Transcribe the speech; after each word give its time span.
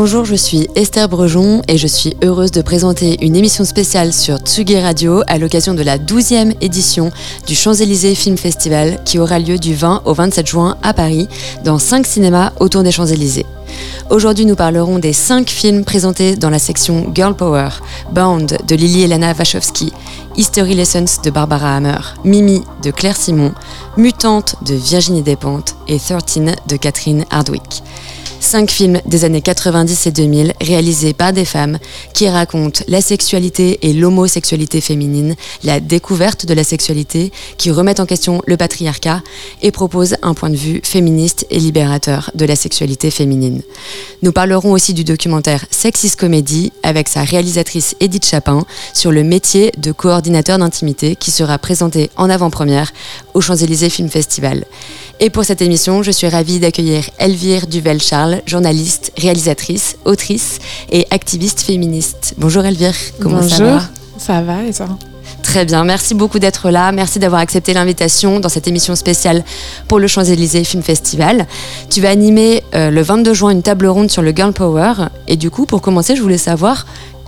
Bonjour, 0.00 0.24
je 0.24 0.36
suis 0.36 0.68
Esther 0.76 1.08
Brejon 1.08 1.60
et 1.66 1.76
je 1.76 1.88
suis 1.88 2.16
heureuse 2.22 2.52
de 2.52 2.62
présenter 2.62 3.16
une 3.20 3.34
émission 3.34 3.64
spéciale 3.64 4.12
sur 4.12 4.36
Tsugi 4.36 4.78
Radio 4.78 5.22
à 5.26 5.38
l'occasion 5.38 5.74
de 5.74 5.82
la 5.82 5.98
12e 5.98 6.54
édition 6.60 7.10
du 7.48 7.56
Champs-Élysées 7.56 8.14
Film 8.14 8.38
Festival 8.38 9.02
qui 9.04 9.18
aura 9.18 9.40
lieu 9.40 9.58
du 9.58 9.74
20 9.74 10.02
au 10.04 10.14
27 10.14 10.46
juin 10.46 10.76
à 10.84 10.94
Paris 10.94 11.26
dans 11.64 11.80
5 11.80 12.06
cinémas 12.06 12.52
autour 12.60 12.84
des 12.84 12.92
Champs-Élysées. 12.92 13.44
Aujourd'hui, 14.08 14.46
nous 14.46 14.54
parlerons 14.54 15.00
des 15.00 15.12
5 15.12 15.50
films 15.50 15.84
présentés 15.84 16.36
dans 16.36 16.48
la 16.48 16.60
section 16.60 17.10
Girl 17.12 17.34
Power, 17.34 17.70
Bound 18.12 18.56
de 18.68 18.76
Lily 18.76 19.02
Elena 19.02 19.34
Wachowski, 19.36 19.92
History 20.36 20.74
Lessons 20.74 21.22
de 21.24 21.30
Barbara 21.30 21.74
Hammer, 21.74 21.98
Mimi 22.24 22.62
de 22.84 22.92
Claire 22.92 23.16
Simon, 23.16 23.52
Mutante 23.96 24.54
de 24.64 24.76
Virginie 24.76 25.22
Despentes 25.22 25.74
et 25.88 25.98
13 25.98 26.54
de 26.68 26.76
Catherine 26.76 27.24
Hardwick. 27.30 27.82
Cinq 28.40 28.70
films 28.70 29.00
des 29.04 29.24
années 29.24 29.42
90 29.42 30.06
et 30.06 30.10
2000 30.10 30.52
réalisés 30.60 31.12
par 31.12 31.32
des 31.32 31.44
femmes 31.44 31.78
qui 32.14 32.28
racontent 32.28 32.82
la 32.88 33.00
sexualité 33.00 33.78
et 33.82 33.92
l'homosexualité 33.92 34.80
féminine, 34.80 35.34
la 35.64 35.80
découverte 35.80 36.46
de 36.46 36.54
la 36.54 36.64
sexualité, 36.64 37.32
qui 37.58 37.70
remettent 37.70 38.00
en 38.00 38.06
question 38.06 38.40
le 38.46 38.56
patriarcat 38.56 39.22
et 39.60 39.72
proposent 39.72 40.16
un 40.22 40.34
point 40.34 40.50
de 40.50 40.56
vue 40.56 40.80
féministe 40.84 41.46
et 41.50 41.58
libérateur 41.58 42.30
de 42.34 42.44
la 42.44 42.56
sexualité 42.56 43.10
féminine. 43.10 43.62
Nous 44.22 44.32
parlerons 44.32 44.72
aussi 44.72 44.94
du 44.94 45.04
documentaire 45.04 45.64
Sexist 45.70 46.18
Comedy 46.18 46.72
avec 46.82 47.08
sa 47.08 47.22
réalisatrice 47.22 47.96
Edith 48.00 48.24
Chapin 48.26 48.64
sur 48.94 49.10
le 49.12 49.24
métier 49.24 49.72
de 49.78 49.92
coordinateur 49.92 50.58
d'intimité 50.58 51.16
qui 51.16 51.30
sera 51.30 51.58
présenté 51.58 52.10
en 52.16 52.30
avant-première 52.30 52.92
au 53.34 53.40
Champs-Élysées 53.40 53.90
Film 53.90 54.08
Festival. 54.08 54.64
Et 55.20 55.30
pour 55.30 55.44
cette 55.44 55.62
émission, 55.62 56.04
je 56.04 56.12
suis 56.12 56.28
ravie 56.28 56.60
d'accueillir 56.60 57.10
Elvire 57.18 57.66
Duvel-Charles, 57.66 58.27
journaliste, 58.46 59.12
réalisatrice, 59.16 59.96
autrice 60.04 60.58
et 60.90 61.06
activiste 61.10 61.60
féministe. 61.60 62.34
Bonjour 62.38 62.64
Elvire, 62.64 62.94
comment 63.20 63.40
Bonjour, 63.40 63.56
ça 63.56 63.64
va? 63.64 63.82
Ça 64.18 64.42
va 64.42 64.62
et 64.64 64.72
toi? 64.72 64.88
Très 65.42 65.64
bien, 65.64 65.84
merci 65.84 66.14
beaucoup 66.14 66.38
d'être 66.38 66.70
là. 66.70 66.92
Merci 66.92 67.18
d'avoir 67.18 67.40
accepté 67.40 67.72
l'invitation 67.72 68.38
dans 68.38 68.48
cette 68.48 68.68
émission 68.68 68.94
spéciale 68.94 69.44
pour 69.86 69.98
le 69.98 70.06
Champs-Élysées 70.06 70.64
Film 70.64 70.82
Festival. 70.82 71.46
Tu 71.88 72.00
vas 72.00 72.10
animer 72.10 72.62
euh, 72.74 72.90
le 72.90 73.00
22 73.00 73.32
juin 73.32 73.50
une 73.50 73.62
table 73.62 73.86
ronde 73.86 74.10
sur 74.10 74.20
le 74.20 74.32
Girl 74.32 74.52
Power. 74.52 74.92
Et 75.26 75.36
du 75.36 75.50
coup, 75.50 75.64
pour 75.64 75.80
commencer, 75.80 76.16
je 76.16 76.22
voulais 76.22 76.36
savoir 76.38 76.86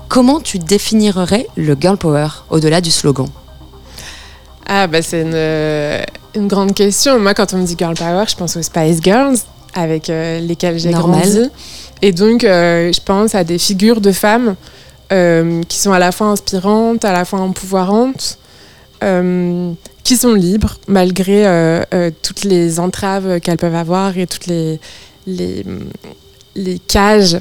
comment 0.09 0.41
tu 0.41 0.59
définirais 0.59 1.47
le 1.57 1.75
Girl 1.81 1.97
Power 1.97 2.29
au-delà 2.51 2.83
du 2.83 2.91
slogan? 2.91 3.27
Ah, 4.67 4.87
bah 4.87 5.03
c'est 5.03 5.23
une, 5.23 6.41
une, 6.41 6.47
grande 6.47 6.75
question. 6.75 7.19
Moi, 7.19 7.33
quand 7.33 7.55
on 7.55 7.59
me 7.59 7.65
dit 7.67 7.77
Girl 7.79 7.95
Power, 7.95 8.25
je 8.29 8.37
pense 8.37 8.57
aux 8.57 8.63
Spice 8.63 9.01
Girls, 9.03 9.39
avec 9.75 10.11
euh, 10.11 10.41
lesquelles 10.41 10.79
j'ai 10.79 10.91
grandi. 10.91 11.51
Et 12.03 12.13
donc, 12.13 12.45
euh, 12.45 12.93
je 12.93 13.01
pense 13.01 13.35
à 13.35 13.45
des 13.45 13.59
figures 13.59 14.01
de 14.01 14.13
femmes 14.13 14.57
euh, 15.13 15.63
qui 15.69 15.79
sont 15.79 15.93
à 15.93 15.99
la 15.99 16.13
fois 16.13 16.29
inspirantes, 16.29 17.05
à 17.05 17.13
la 17.13 17.25
fois 17.25 17.41
empouvoirantes, 17.41 18.39
qui 20.05 20.17
sont 20.17 20.35
libres 20.35 20.77
malgré 20.87 21.83
toutes 22.21 22.45
les 22.45 22.79
entraves 22.79 23.41
qu'elles 23.41 23.57
peuvent 23.57 23.75
avoir 23.75 24.19
et 24.19 24.27
toutes 24.27 24.45
les, 24.45 24.79
les, 25.27 25.65
les 26.55 26.79
cages 26.79 27.39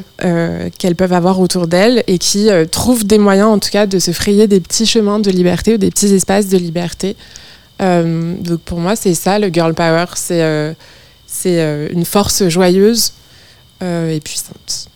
qu'elles 0.78 0.96
peuvent 0.96 1.12
avoir 1.12 1.42
autour 1.42 1.68
d'elles 1.68 2.02
et 2.08 2.18
qui 2.18 2.48
trouvent 2.72 3.06
des 3.06 3.18
moyens 3.18 3.50
en 3.50 3.60
tout 3.60 3.72
cas 3.72 3.88
de 3.88 4.00
se 4.00 4.12
frayer 4.12 4.48
des 4.48 4.62
petits 4.62 4.86
chemins 4.86 5.20
de 5.20 5.30
liberté 5.32 5.74
ou 5.74 5.78
des 5.78 5.90
petits 5.90 6.14
espaces 6.14 6.48
de 6.48 6.58
liberté. 6.58 7.18
donc 7.82 8.62
pour 8.64 8.80
moi 8.80 8.96
c'est 8.96 9.16
ça 9.16 9.38
le 9.38 9.50
girl 9.50 9.74
power, 9.74 10.06
c'est 10.16 10.76
c'est 11.32 11.90
une 11.92 12.06
force 12.06 12.48
joyeuse 12.48 13.14
et 13.82 14.20
puissante. 14.24 14.90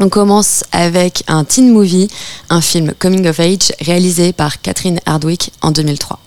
On 0.00 0.08
commence 0.08 0.64
avec 0.72 1.22
un 1.28 1.44
teen 1.44 1.72
movie, 1.72 2.08
un 2.50 2.60
film 2.60 2.94
coming 2.98 3.28
of 3.28 3.38
age 3.38 3.72
réalisé 3.80 4.32
par 4.32 4.60
Catherine 4.60 4.98
Hardwick 5.06 5.52
en 5.62 5.70
2003. 5.70 6.18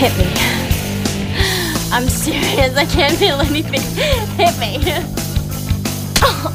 Hit 0.00 0.16
me. 0.18 0.24
I'm 1.92 2.08
serious. 2.08 2.76
I 2.76 2.84
can't 2.86 3.16
feel 3.16 3.40
anything. 3.40 3.82
Hit 4.38 4.58
me. 4.58 4.80
Oh. 6.26 6.50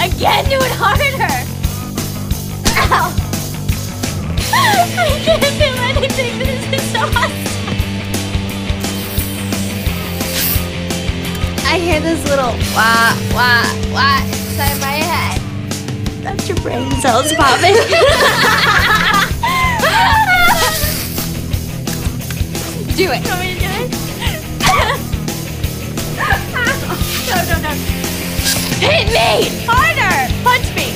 Again, 0.00 0.44
do 0.46 0.56
it 0.56 0.72
harder. 0.72 1.44
Ow. 2.90 3.25
I 4.56 5.20
can't 5.24 5.44
feel 5.44 5.76
anything. 5.76 6.38
This 6.38 6.82
is 6.82 6.90
so 6.92 7.00
hot. 7.00 7.30
I 11.66 11.78
hear 11.78 12.00
this 12.00 12.24
little 12.28 12.54
wah 12.74 13.12
wah 13.34 13.66
wah 13.92 14.22
inside 14.24 14.80
my 14.80 14.96
head. 15.04 15.40
That's 16.22 16.48
your 16.48 16.58
brain 16.58 16.90
cells 17.00 17.32
popping. 17.34 17.76
do 22.96 23.12
it. 23.12 23.20
Want 23.28 23.40
me 23.40 23.52
to 23.52 23.60
do 23.60 23.66
it? 23.66 23.90
no, 27.28 27.36
no, 27.44 27.56
no. 27.60 27.72
Hit 28.80 29.06
me! 29.08 29.28
Harder! 29.66 30.16
Punch 30.42 30.68
me! 30.74 30.86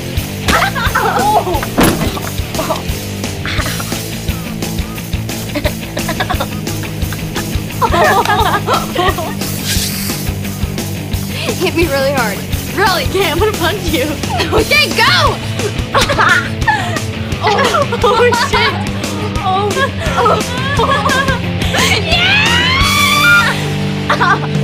Oh. 1.02 1.62
Oh. 2.58 2.99
Hit 11.60 11.74
me 11.74 11.86
really 11.86 12.12
hard. 12.12 12.38
Really? 12.76 13.04
Okay, 13.08 13.30
I'm 13.30 13.38
gonna 13.38 13.52
punch 13.52 13.82
you. 13.92 14.04
Okay, 14.52 14.88
go! 14.96 15.02
oh, 17.42 17.98
oh 18.02 18.30
shit! 18.48 18.72
Oh, 19.42 19.68
oh. 20.18 20.40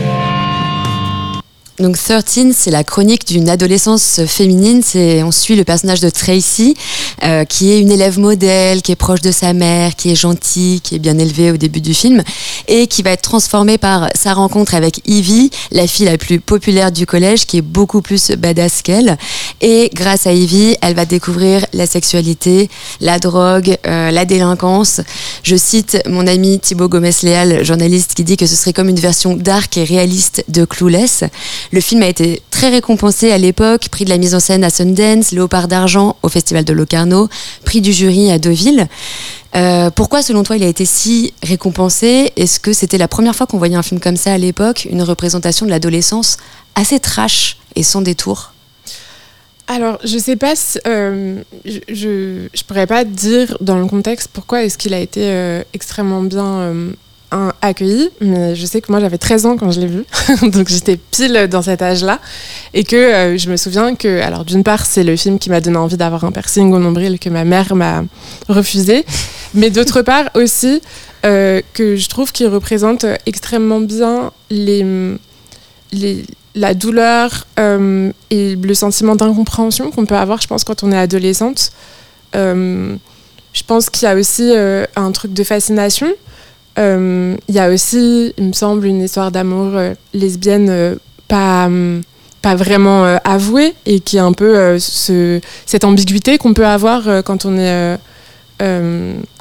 Donc 1.78 1.98
13, 1.98 2.54
c'est 2.56 2.70
la 2.70 2.84
chronique 2.84 3.26
d'une 3.26 3.50
adolescence 3.50 4.22
féminine. 4.26 4.80
C'est 4.82 5.22
on 5.22 5.30
suit 5.30 5.56
le 5.56 5.64
personnage 5.64 6.00
de 6.00 6.08
Tracy, 6.08 6.74
euh, 7.22 7.44
qui 7.44 7.72
est 7.72 7.80
une 7.80 7.90
élève 7.90 8.18
modèle, 8.18 8.82
qui 8.82 8.92
est 8.92 8.96
proche 8.96 9.20
de 9.20 9.32
sa 9.32 9.52
mère, 9.52 9.96
qui 9.96 10.10
est 10.10 10.14
gentille, 10.14 10.80
qui 10.80 10.96
est 10.96 10.98
bien 10.98 11.18
élevée 11.18 11.50
au 11.50 11.56
début 11.56 11.80
du 11.80 11.94
film, 11.94 12.22
et 12.68 12.86
qui 12.86 13.02
va 13.02 13.10
être 13.10 13.22
transformée 13.22 13.78
par 13.78 14.08
sa 14.14 14.34
rencontre 14.34 14.74
avec 14.74 15.00
Evie, 15.08 15.50
la 15.72 15.86
fille 15.86 16.06
la 16.06 16.18
plus 16.18 16.40
populaire 16.40 16.92
du 16.92 17.06
collège, 17.06 17.46
qui 17.46 17.58
est 17.58 17.62
beaucoup 17.62 18.02
plus 18.02 18.32
badass 18.32 18.82
qu'elle. 18.82 19.16
Et 19.60 19.90
grâce 19.94 20.26
à 20.26 20.32
Evie, 20.32 20.76
elle 20.82 20.94
va 20.94 21.04
découvrir 21.04 21.64
la 21.72 21.86
sexualité, 21.86 22.68
la 23.00 23.18
drogue, 23.18 23.76
euh, 23.86 24.10
la 24.10 24.24
délinquance. 24.24 25.00
Je 25.42 25.56
cite 25.56 25.98
mon 26.06 26.26
ami 26.26 26.58
Thibaut 26.58 26.88
Gomez-Léal, 26.88 27.64
journaliste, 27.64 28.14
qui 28.14 28.24
dit 28.24 28.36
que 28.36 28.46
ce 28.46 28.54
serait 28.56 28.72
comme 28.72 28.88
une 28.88 29.00
version 29.00 29.36
dark 29.36 29.76
et 29.76 29.84
réaliste 29.84 30.44
de 30.48 30.64
Clueless. 30.64 31.24
Le 31.72 31.80
film 31.80 32.02
a 32.02 32.08
été 32.08 32.42
très 32.50 32.68
récompensé 32.68 33.30
à 33.32 33.38
l'époque, 33.38 33.88
prix 33.90 34.04
de 34.04 34.10
la 34.10 34.18
mise 34.18 34.34
en 34.34 34.40
scène 34.40 34.64
à 34.64 34.70
Sundance, 34.70 35.32
Léopard 35.32 35.68
d'argent 35.68 36.16
au 36.22 36.28
Festival 36.28 36.64
de 36.64 36.72
Locarno, 36.72 37.05
prix 37.64 37.80
du 37.80 37.92
jury 37.92 38.30
à 38.30 38.38
Deauville. 38.38 38.88
Euh, 39.54 39.90
pourquoi, 39.90 40.22
selon 40.22 40.42
toi, 40.42 40.56
il 40.56 40.62
a 40.62 40.66
été 40.66 40.84
si 40.84 41.32
récompensé? 41.42 42.32
Est-ce 42.36 42.60
que 42.60 42.72
c'était 42.72 42.98
la 42.98 43.08
première 43.08 43.34
fois 43.34 43.46
qu'on 43.46 43.58
voyait 43.58 43.76
un 43.76 43.82
film 43.82 44.00
comme 44.00 44.16
ça 44.16 44.32
à 44.32 44.38
l'époque, 44.38 44.86
une 44.90 45.02
représentation 45.02 45.66
de 45.66 45.70
l'adolescence 45.70 46.36
assez 46.74 47.00
trash 47.00 47.56
et 47.74 47.82
sans 47.82 48.02
détour? 48.02 48.52
Alors, 49.68 49.98
je 50.04 50.18
sais 50.18 50.36
pas 50.36 50.54
euh, 50.86 51.42
je, 51.64 51.78
je, 51.88 52.48
je, 52.54 52.64
pourrais 52.64 52.86
pas 52.86 53.04
dire 53.04 53.56
dans 53.60 53.78
le 53.78 53.86
contexte 53.86 54.28
pourquoi 54.32 54.62
est-ce 54.62 54.78
qu'il 54.78 54.94
a 54.94 55.00
été 55.00 55.22
euh, 55.24 55.64
extrêmement 55.72 56.22
bien 56.22 56.94
un, 57.32 57.52
accueilli, 57.62 58.10
mais 58.20 58.54
je 58.54 58.66
sais 58.66 58.80
que 58.80 58.90
moi 58.90 59.00
j'avais 59.00 59.18
13 59.18 59.46
ans 59.46 59.56
quand 59.56 59.70
je 59.70 59.80
l'ai 59.80 59.86
vu, 59.86 60.04
donc 60.50 60.68
j'étais 60.68 60.96
pile 60.96 61.48
dans 61.50 61.62
cet 61.62 61.82
âge-là, 61.82 62.20
et 62.74 62.84
que 62.84 62.96
euh, 62.96 63.38
je 63.38 63.50
me 63.50 63.56
souviens 63.56 63.94
que, 63.94 64.20
alors 64.20 64.44
d'une 64.44 64.62
part 64.62 64.86
c'est 64.86 65.04
le 65.04 65.16
film 65.16 65.38
qui 65.38 65.50
m'a 65.50 65.60
donné 65.60 65.76
envie 65.76 65.96
d'avoir 65.96 66.24
un 66.24 66.32
piercing 66.32 66.72
au 66.72 66.78
nombril 66.78 67.18
que 67.18 67.28
ma 67.28 67.44
mère 67.44 67.74
m'a 67.74 68.04
refusé, 68.48 69.04
mais 69.54 69.70
d'autre 69.70 70.02
part 70.02 70.30
aussi 70.34 70.80
euh, 71.24 71.60
que 71.74 71.96
je 71.96 72.08
trouve 72.08 72.32
qu'il 72.32 72.46
représente 72.48 73.04
extrêmement 73.26 73.80
bien 73.80 74.32
les, 74.50 74.84
les 75.92 76.24
la 76.54 76.72
douleur 76.72 77.46
euh, 77.58 78.10
et 78.30 78.56
le 78.56 78.74
sentiment 78.74 79.14
d'incompréhension 79.14 79.90
qu'on 79.90 80.06
peut 80.06 80.16
avoir, 80.16 80.40
je 80.40 80.46
pense, 80.46 80.64
quand 80.64 80.82
on 80.84 80.90
est 80.90 80.96
adolescente. 80.96 81.70
Je 82.32 83.62
pense 83.66 83.90
qu'il 83.90 84.06
y 84.06 84.10
a 84.10 84.14
aussi 84.14 84.54
un 84.96 85.12
truc 85.12 85.34
de 85.34 85.44
fascination. 85.44 86.08
Il 86.78 87.54
y 87.54 87.58
a 87.58 87.70
aussi, 87.70 88.34
il 88.36 88.44
me 88.44 88.52
semble, 88.52 88.86
une 88.86 89.02
histoire 89.02 89.30
d'amour 89.30 89.72
lesbienne 90.12 90.98
pas, 91.28 91.70
pas 92.42 92.54
vraiment 92.54 93.04
avouée 93.24 93.74
et 93.86 94.00
qui 94.00 94.18
est 94.18 94.20
un 94.20 94.32
peu 94.32 94.78
ce, 94.78 95.40
cette 95.64 95.84
ambiguïté 95.84 96.38
qu'on 96.38 96.54
peut 96.54 96.66
avoir 96.66 97.24
quand 97.24 97.46
on 97.46 97.58
est 97.58 97.98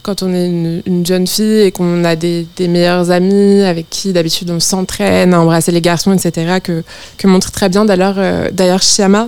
quand 0.06 0.22
on 0.22 0.36
est 0.36 0.46
une, 0.86 1.04
jeune 1.04 1.26
fille 1.26 1.62
et 1.62 1.72
qu'on 1.72 2.04
a 2.04 2.16
des, 2.16 2.46
des, 2.58 2.68
meilleurs 2.68 3.10
amis 3.10 3.64
avec 3.64 3.90
qui 3.90 4.14
d'habitude 4.14 4.52
on 4.52 4.60
s'entraîne 4.60 5.34
à 5.34 5.42
embrasser 5.42 5.72
les 5.72 5.82
garçons, 5.82 6.14
etc., 6.14 6.60
que, 6.64 6.84
que 7.18 7.28
montre 7.28 7.52
très 7.52 7.70
bien 7.70 7.86
d'ailleurs 7.86 8.14
euh, 8.20 8.50
d'ailleurs 8.54 8.82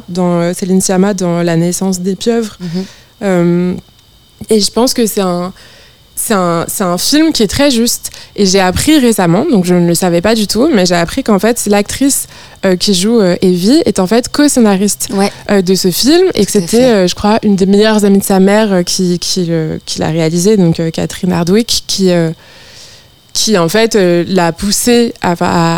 dans, 0.07 0.39
euh, 0.39 0.53
Céline 0.53 0.79
Sciamma 0.79 1.15
dans 1.15 1.41
La 1.41 1.55
naissance 1.55 1.99
des 1.99 2.15
pieuvres. 2.15 2.57
Mhm. 3.21 3.77
et 4.51 4.59
je 4.59 4.71
pense 4.71 4.93
que 4.93 5.07
c'est 5.07 5.21
un 5.21 5.51
c'est 6.17 6.33
un, 6.33 6.65
un, 6.79 6.97
film 6.97 7.31
qui 7.31 7.43
est 7.43 7.47
très 7.47 7.69
juste. 7.69 8.09
Et 8.35 8.45
j'ai 8.45 8.59
appris 8.59 8.97
récemment, 8.97 9.45
donc 9.49 9.65
je 9.65 9.75
ne 9.75 9.87
le 9.87 9.93
savais 9.93 10.19
pas 10.19 10.33
du 10.33 10.47
tout, 10.47 10.67
mais 10.73 10.85
j'ai 10.85 10.95
appris 10.95 11.23
qu'en 11.23 11.39
fait, 11.39 11.65
l'actrice 11.67 12.27
euh, 12.65 12.75
qui 12.75 12.95
joue 12.95 13.21
euh, 13.21 13.35
Evie 13.41 13.81
est 13.85 13.99
en 13.99 14.07
fait 14.07 14.27
co-scénariste 14.29 15.09
euh, 15.51 15.61
de 15.61 15.75
ce 15.75 15.91
film. 15.91 16.27
Et 16.33 16.45
que 16.45 16.51
c'était, 16.51 17.07
je 17.07 17.13
crois, 17.13 17.39
une 17.43 17.55
des 17.55 17.67
meilleures 17.67 18.03
amies 18.03 18.17
de 18.17 18.23
sa 18.23 18.39
mère 18.39 18.83
qui, 18.83 19.19
qui, 19.19 19.51
qui 19.85 19.99
l'a 19.99 20.09
réalisé, 20.09 20.57
donc 20.57 20.81
Catherine 20.91 21.31
Hardwick, 21.31 21.83
qui 21.87 22.09
qui 23.33 23.55
en 23.55 23.69
fait 23.69 23.95
l'a 23.95 24.51
poussée 24.51 25.13
à, 25.21 25.35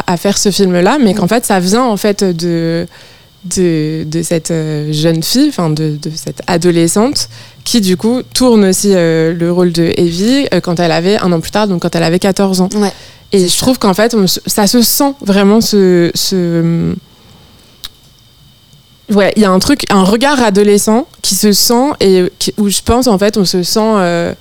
à, 0.07 0.17
faire 0.17 0.37
ce 0.37 0.49
film-là, 0.49 0.97
mais 0.97 1.13
qu'en 1.13 1.27
fait 1.27 1.45
ça 1.45 1.59
vient 1.59 1.83
en 1.83 1.97
fait 1.97 2.23
de, 2.23 2.87
de, 3.43 4.05
de 4.05 4.23
cette 4.23 4.53
jeune 4.91 5.21
fille, 5.21 5.49
enfin 5.49 5.69
de, 5.69 5.97
de, 6.01 6.09
cette 6.15 6.41
adolescente 6.47 7.27
qui 7.63 7.81
du 7.81 7.97
coup 7.97 8.21
tourne 8.33 8.65
aussi 8.65 8.91
euh, 8.93 9.33
le 9.33 9.51
rôle 9.51 9.71
de 9.71 9.91
Evie 9.97 10.47
euh, 10.53 10.59
quand 10.59 10.79
elle 10.79 10.91
avait 10.91 11.17
un 11.17 11.31
an 11.31 11.39
plus 11.39 11.51
tard, 11.51 11.67
donc 11.67 11.81
quand 11.81 11.95
elle 11.95 12.03
avait 12.03 12.19
14 12.19 12.61
ans. 12.61 12.69
et 13.31 13.47
je 13.47 13.57
trouve 13.57 13.79
qu'en 13.79 13.93
fait, 13.93 14.15
ça 14.45 14.67
se 14.67 14.81
sent 14.81 15.13
vraiment 15.21 15.61
ce, 15.61 16.11
ce 16.15 16.93
ouais, 19.11 19.33
il 19.35 19.41
y 19.41 19.45
a 19.45 19.51
un 19.51 19.59
truc, 19.59 19.85
un 19.89 20.03
regard 20.03 20.41
adolescent 20.41 21.07
qui 21.21 21.35
se 21.35 21.51
sent 21.51 21.91
et 21.99 22.23
où 22.57 22.69
je 22.69 22.81
pense 22.81 23.07
en 23.07 23.17
fait 23.17 23.37
on 23.37 23.45
se 23.45 23.63
sent 23.63 23.79
euh, 23.79 24.33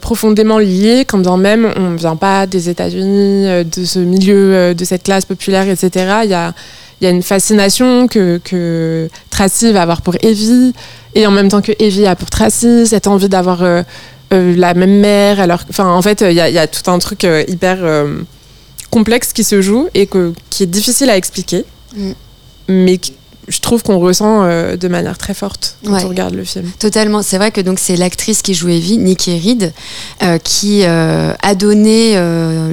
profondément 0.00 0.58
lié 0.58 1.04
quand 1.06 1.18
bien 1.18 1.36
même 1.36 1.72
on 1.76 1.90
ne 1.90 1.96
vient 1.96 2.16
pas 2.16 2.46
des 2.46 2.68
États-Unis, 2.68 3.64
de 3.64 3.84
ce 3.84 3.98
milieu, 3.98 4.74
de 4.74 4.84
cette 4.84 5.02
classe 5.02 5.24
populaire, 5.24 5.68
etc. 5.68 6.20
Il 6.24 6.30
y 6.30 6.34
a, 6.34 6.54
il 7.00 7.04
y 7.04 7.06
a 7.06 7.10
une 7.10 7.22
fascination 7.22 8.08
que, 8.08 8.40
que 8.44 9.08
Tracy 9.30 9.72
va 9.72 9.82
avoir 9.82 10.02
pour 10.02 10.16
Evie, 10.22 10.74
et 11.14 11.26
en 11.26 11.30
même 11.30 11.48
temps 11.48 11.62
que 11.62 11.72
Evie 11.78 12.06
a 12.06 12.14
pour 12.14 12.30
Tracy, 12.30 12.86
cette 12.86 13.06
envie 13.06 13.28
d'avoir 13.28 13.62
euh, 13.62 13.82
euh, 14.32 14.54
la 14.56 14.74
même 14.74 15.00
mère. 15.00 15.40
Alors, 15.40 15.60
enfin, 15.68 15.88
en 15.88 16.02
fait, 16.02 16.20
il 16.20 16.32
y, 16.32 16.34
y, 16.34 16.58
a 16.58 16.66
tout 16.66 16.88
un 16.90 16.98
truc 16.98 17.24
euh, 17.24 17.44
hyper 17.48 17.78
complexe 18.90 19.32
qui 19.32 19.44
se 19.44 19.62
joue 19.62 19.88
et 19.94 20.06
que, 20.06 20.32
qui 20.50 20.64
est 20.64 20.66
difficile 20.66 21.10
à 21.10 21.16
expliquer, 21.16 21.64
mm. 21.96 22.12
mais 22.68 22.98
qui, 22.98 23.14
je 23.50 23.58
trouve 23.58 23.82
qu'on 23.82 23.98
ressent 23.98 24.44
euh, 24.44 24.76
de 24.76 24.88
manière 24.88 25.18
très 25.18 25.34
forte 25.34 25.76
quand 25.84 26.02
on 26.04 26.08
regarde 26.08 26.34
le 26.34 26.44
film. 26.44 26.70
Totalement. 26.78 27.22
C'est 27.22 27.36
vrai 27.36 27.50
que 27.50 27.60
donc 27.60 27.80
c'est 27.80 27.96
l'actrice 27.96 28.42
qui 28.42 28.54
joue 28.54 28.68
Evie, 28.68 28.96
Nikki 28.96 29.38
Reed, 29.38 29.72
euh, 30.22 30.38
qui 30.38 30.82
euh, 30.84 31.34
a 31.42 31.54
donné 31.56 31.90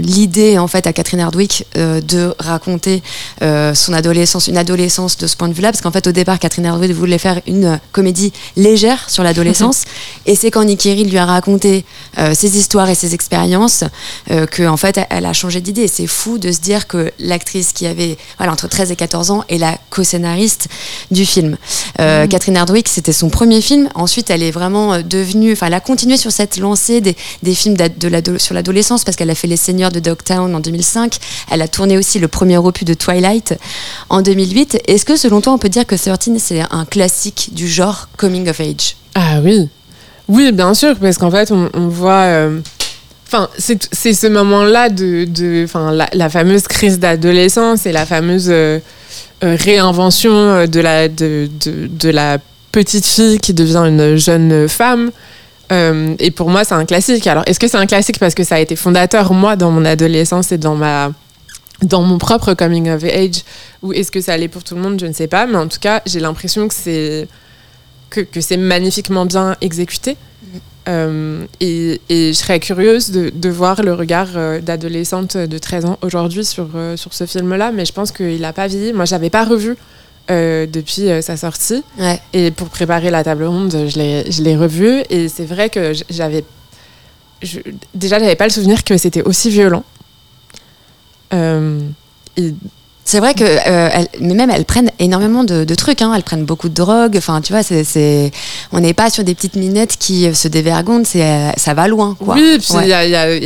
l'idée 0.02 0.60
en 0.60 0.68
fait 0.68 0.86
à 0.86 0.94
Catherine 0.94 1.20
Hardwick 1.20 1.66
de 1.76 2.34
raconter 2.40 3.02
son 3.42 3.94
adolescence, 3.94 4.48
une 4.48 4.58
adolescence 4.58 5.18
de 5.18 5.26
ce 5.26 5.36
point 5.36 5.48
de 5.48 5.54
vue-là, 5.54 5.72
parce 5.72 5.82
qu'en 5.82 5.92
fait 5.92 6.06
au 6.06 6.12
départ 6.12 6.38
Catherine 6.38 6.66
Hardwick 6.66 6.92
voulait 6.92 7.18
faire 7.18 7.42
une 7.48 7.80
comédie 7.92 8.32
légère 8.56 9.10
sur 9.10 9.24
l'adolescence, 9.24 9.84
et 10.26 10.36
c'est 10.36 10.52
quand 10.52 10.64
Nikki 10.64 10.94
Reed 10.94 11.10
lui 11.10 11.18
a 11.18 11.26
raconté 11.26 11.86
ses 12.34 12.58
histoires 12.58 12.90
et 12.90 12.96
ses 12.96 13.14
expériences 13.16 13.84
que 14.28 14.68
en 14.68 14.78
fait 14.78 15.00
elle 15.10 15.26
a 15.26 15.34
changé 15.34 15.60
d'idée. 15.62 15.88
C'est 15.88 16.08
fou 16.08 16.38
de 16.38 16.52
se 16.52 16.60
dire 16.60 16.88
que 16.88 17.12
l'actrice 17.20 17.74
qui 17.74 17.88
avait 17.88 18.18
voilà, 18.38 18.54
entre 18.54 18.68
13 18.68 18.92
et 18.92 18.96
14 18.96 19.32
ans 19.32 19.44
est 19.50 19.58
la 19.58 19.78
co-scénariste 19.90 20.67
du 21.12 21.26
film. 21.26 21.58
Euh, 22.00 22.26
mm. 22.26 22.30
Catherine 22.30 22.58
Hardwick, 22.58 22.88
c'était 22.88 23.14
son 23.14 23.30
premier 23.30 23.62
film. 23.62 23.90
Ensuite, 23.96 24.30
elle 24.30 24.44
est 24.44 24.52
vraiment 24.52 24.94
euh, 24.94 25.02
devenue, 25.02 25.54
enfin, 25.54 25.68
elle 25.68 25.74
a 25.74 25.80
continué 25.80 26.18
sur 26.18 26.32
cette 26.32 26.58
lancée 26.58 27.02
des, 27.02 27.16
films 27.54 27.76
de 27.76 28.38
sur 28.38 28.54
l'adolescence 28.54 29.04
parce 29.04 29.16
qu'elle 29.16 29.30
a 29.30 29.36
fait 29.36 29.48
Les 29.48 29.58
Seigneurs 29.58 29.92
de 29.92 30.00
Dogtown 30.00 30.54
en 30.54 30.60
2005. 30.60 31.18
Elle 31.52 31.62
a 31.62 31.68
tourné 31.68 31.98
aussi 31.98 32.20
le 32.20 32.28
premier 32.28 32.58
opus 32.58 32.86
de 32.86 32.94
Twilight 32.94 33.56
en 34.10 34.22
2008. 34.22 34.82
Est-ce 34.88 35.06
que, 35.06 35.16
selon 35.16 35.42
toi, 35.42 35.54
on 35.54 35.58
peut 35.58 35.70
dire 35.70 35.86
que 35.86 35.96
13 35.96 36.38
c'est 36.38 36.62
un 36.72 36.86
classique 36.86 37.50
du 37.54 37.68
genre 37.68 38.10
coming 38.18 38.50
of 38.50 38.60
age? 38.60 38.96
Ah 39.16 39.40
oui, 39.44 39.70
oui, 40.28 40.52
bien 40.52 40.74
sûr, 40.74 40.96
parce 40.98 41.18
qu'en 41.18 41.32
fait, 41.32 41.52
on, 41.52 41.88
voit. 41.88 42.24
Euh, 42.26 42.60
enfin, 43.28 43.50
c'est 43.58 44.14
ce 44.14 44.28
moment-là 44.28 44.90
de, 44.90 45.26
de 45.26 45.66
la, 46.14 46.30
fameuse 46.30 46.68
crise 46.68 47.00
d'adolescence 47.00 47.86
et 47.86 47.92
la 47.92 48.06
fameuse 48.06 48.48
euh, 48.50 48.80
réinvention 49.42 50.32
euh, 50.32 50.68
de 50.68 50.80
la, 50.80 51.08
de, 51.08 51.50
de, 51.60 52.10
la 52.10 52.38
petite 52.72 53.06
fille 53.06 53.40
qui 53.40 53.54
devient 53.54 53.84
une 53.86 54.16
jeune 54.16 54.68
femme. 54.68 55.12
Euh, 55.72 56.16
et 56.20 56.32
pour 56.32 56.50
moi, 56.50 56.64
c'est 56.64 56.76
un 56.76 56.86
classique. 56.86 57.28
Alors, 57.28 57.44
est-ce 57.46 57.60
que 57.60 57.68
c'est 57.68 57.78
un 57.78 57.86
classique 57.86 58.20
parce 58.20 58.36
que 58.36 58.44
ça 58.44 58.56
a 58.56 58.60
été 58.60 58.76
fondateur, 58.76 59.34
moi, 59.34 59.56
dans 59.56 59.72
mon 59.72 59.86
adolescence 59.86 60.52
et 60.52 60.58
dans, 60.58 60.76
ma, 60.76 61.12
dans 61.84 62.02
mon 62.02 62.18
propre 62.18 62.54
coming 62.54 62.90
of 62.90 63.04
age 63.04 63.44
Ou 63.84 63.94
est-ce 63.94 64.12
que 64.12 64.22
ça 64.22 64.34
allait 64.34 64.48
pour 64.48 64.64
tout 64.64 64.76
le 64.76 64.82
monde? 64.82 65.00
Je 65.00 65.06
ne 65.06 65.14
sais 65.14 65.28
pas. 65.28 65.46
Mais 65.46 65.58
en 65.58 65.68
tout 65.68 65.80
cas, 65.80 66.02
j'ai 66.06 66.20
l'impression 66.20 66.68
que 66.68 66.74
c'est, 66.74 67.28
que, 68.10 68.22
que 68.22 68.42
c'est 68.42 68.58
magnifiquement 68.58 69.26
bien 69.26 69.56
exécuté. 69.62 70.16
Euh, 70.88 71.46
et, 71.60 72.00
je 72.10 72.32
serais 72.34 72.60
curieuse 72.60 73.12
de, 73.12 73.50
voir 73.50 73.82
le 73.82 73.94
regard 73.94 74.30
euh, 74.36 74.62
d'adolescente 74.62 75.36
de 75.36 75.58
13 75.58 75.86
ans 75.86 75.98
aujourd'hui 76.02 76.46
sur, 76.46 76.68
euh, 76.76 76.96
sur 76.96 77.14
ce 77.14 77.26
film-là, 77.26 77.72
mais 77.72 77.86
je 77.86 77.92
pense 77.92 78.12
qu'il 78.12 78.40
n'a 78.40 78.54
pas 78.54 78.68
vieilli. 78.68 78.94
Moi, 78.94 79.06
je 79.06 79.12
n'avais 79.12 79.30
pas 79.30 79.46
revu 79.46 79.76
depuis 80.30 81.08
sa 81.22 81.38
sortie. 81.38 81.84
Et 82.34 82.52
pour 82.52 82.68
préparer 82.68 83.10
la 83.10 83.24
table 83.24 83.46
ronde, 83.46 83.72
je 83.88 84.42
l'ai 84.44 84.58
revu. 84.58 85.02
Et 85.10 85.30
c'est 85.30 85.46
vrai 85.46 85.70
que 85.70 85.94
j'avais. 86.10 86.44
Déjà, 87.94 88.20
j'avais 88.20 88.36
pas 88.36 88.44
le 88.44 88.52
souvenir 88.52 88.84
que 88.84 88.98
c'était 88.98 89.22
aussi 89.22 89.50
violent. 89.50 89.86
et 91.32 92.54
c'est 93.08 93.22
vrai 93.22 93.34
que, 93.34 93.46
euh, 93.46 94.04
mais 94.20 94.34
même 94.34 94.50
elles 94.50 94.66
prennent 94.66 94.92
énormément 95.00 95.46
de, 95.46 95.76
trucs. 95.76 96.02
Hein. 96.02 96.12
Elles 96.14 96.24
prennent 96.24 96.44
beaucoup 96.44 96.68
de 96.68 96.74
drogue. 96.74 97.16
Enfin, 97.16 97.40
tu 97.40 97.54
vois, 97.54 97.64
c'est, 97.64 98.34
on 98.72 98.80
n'est 98.80 98.94
pas 98.94 99.10
sur 99.10 99.24
des 99.24 99.36
petites 99.36 99.56
minettes 99.56 99.98
qui 99.98 100.34
se 100.34 100.48
dévergondent. 100.48 101.06
C'est, 101.06 101.24
euh, 101.24 101.52
ça 101.58 101.74
va 101.74 101.88
loin, 101.88 102.16
quoi. 102.20 102.36
Oui, 102.36 102.58
puis 102.60 102.74
il 102.82 102.88
y, 102.88 102.94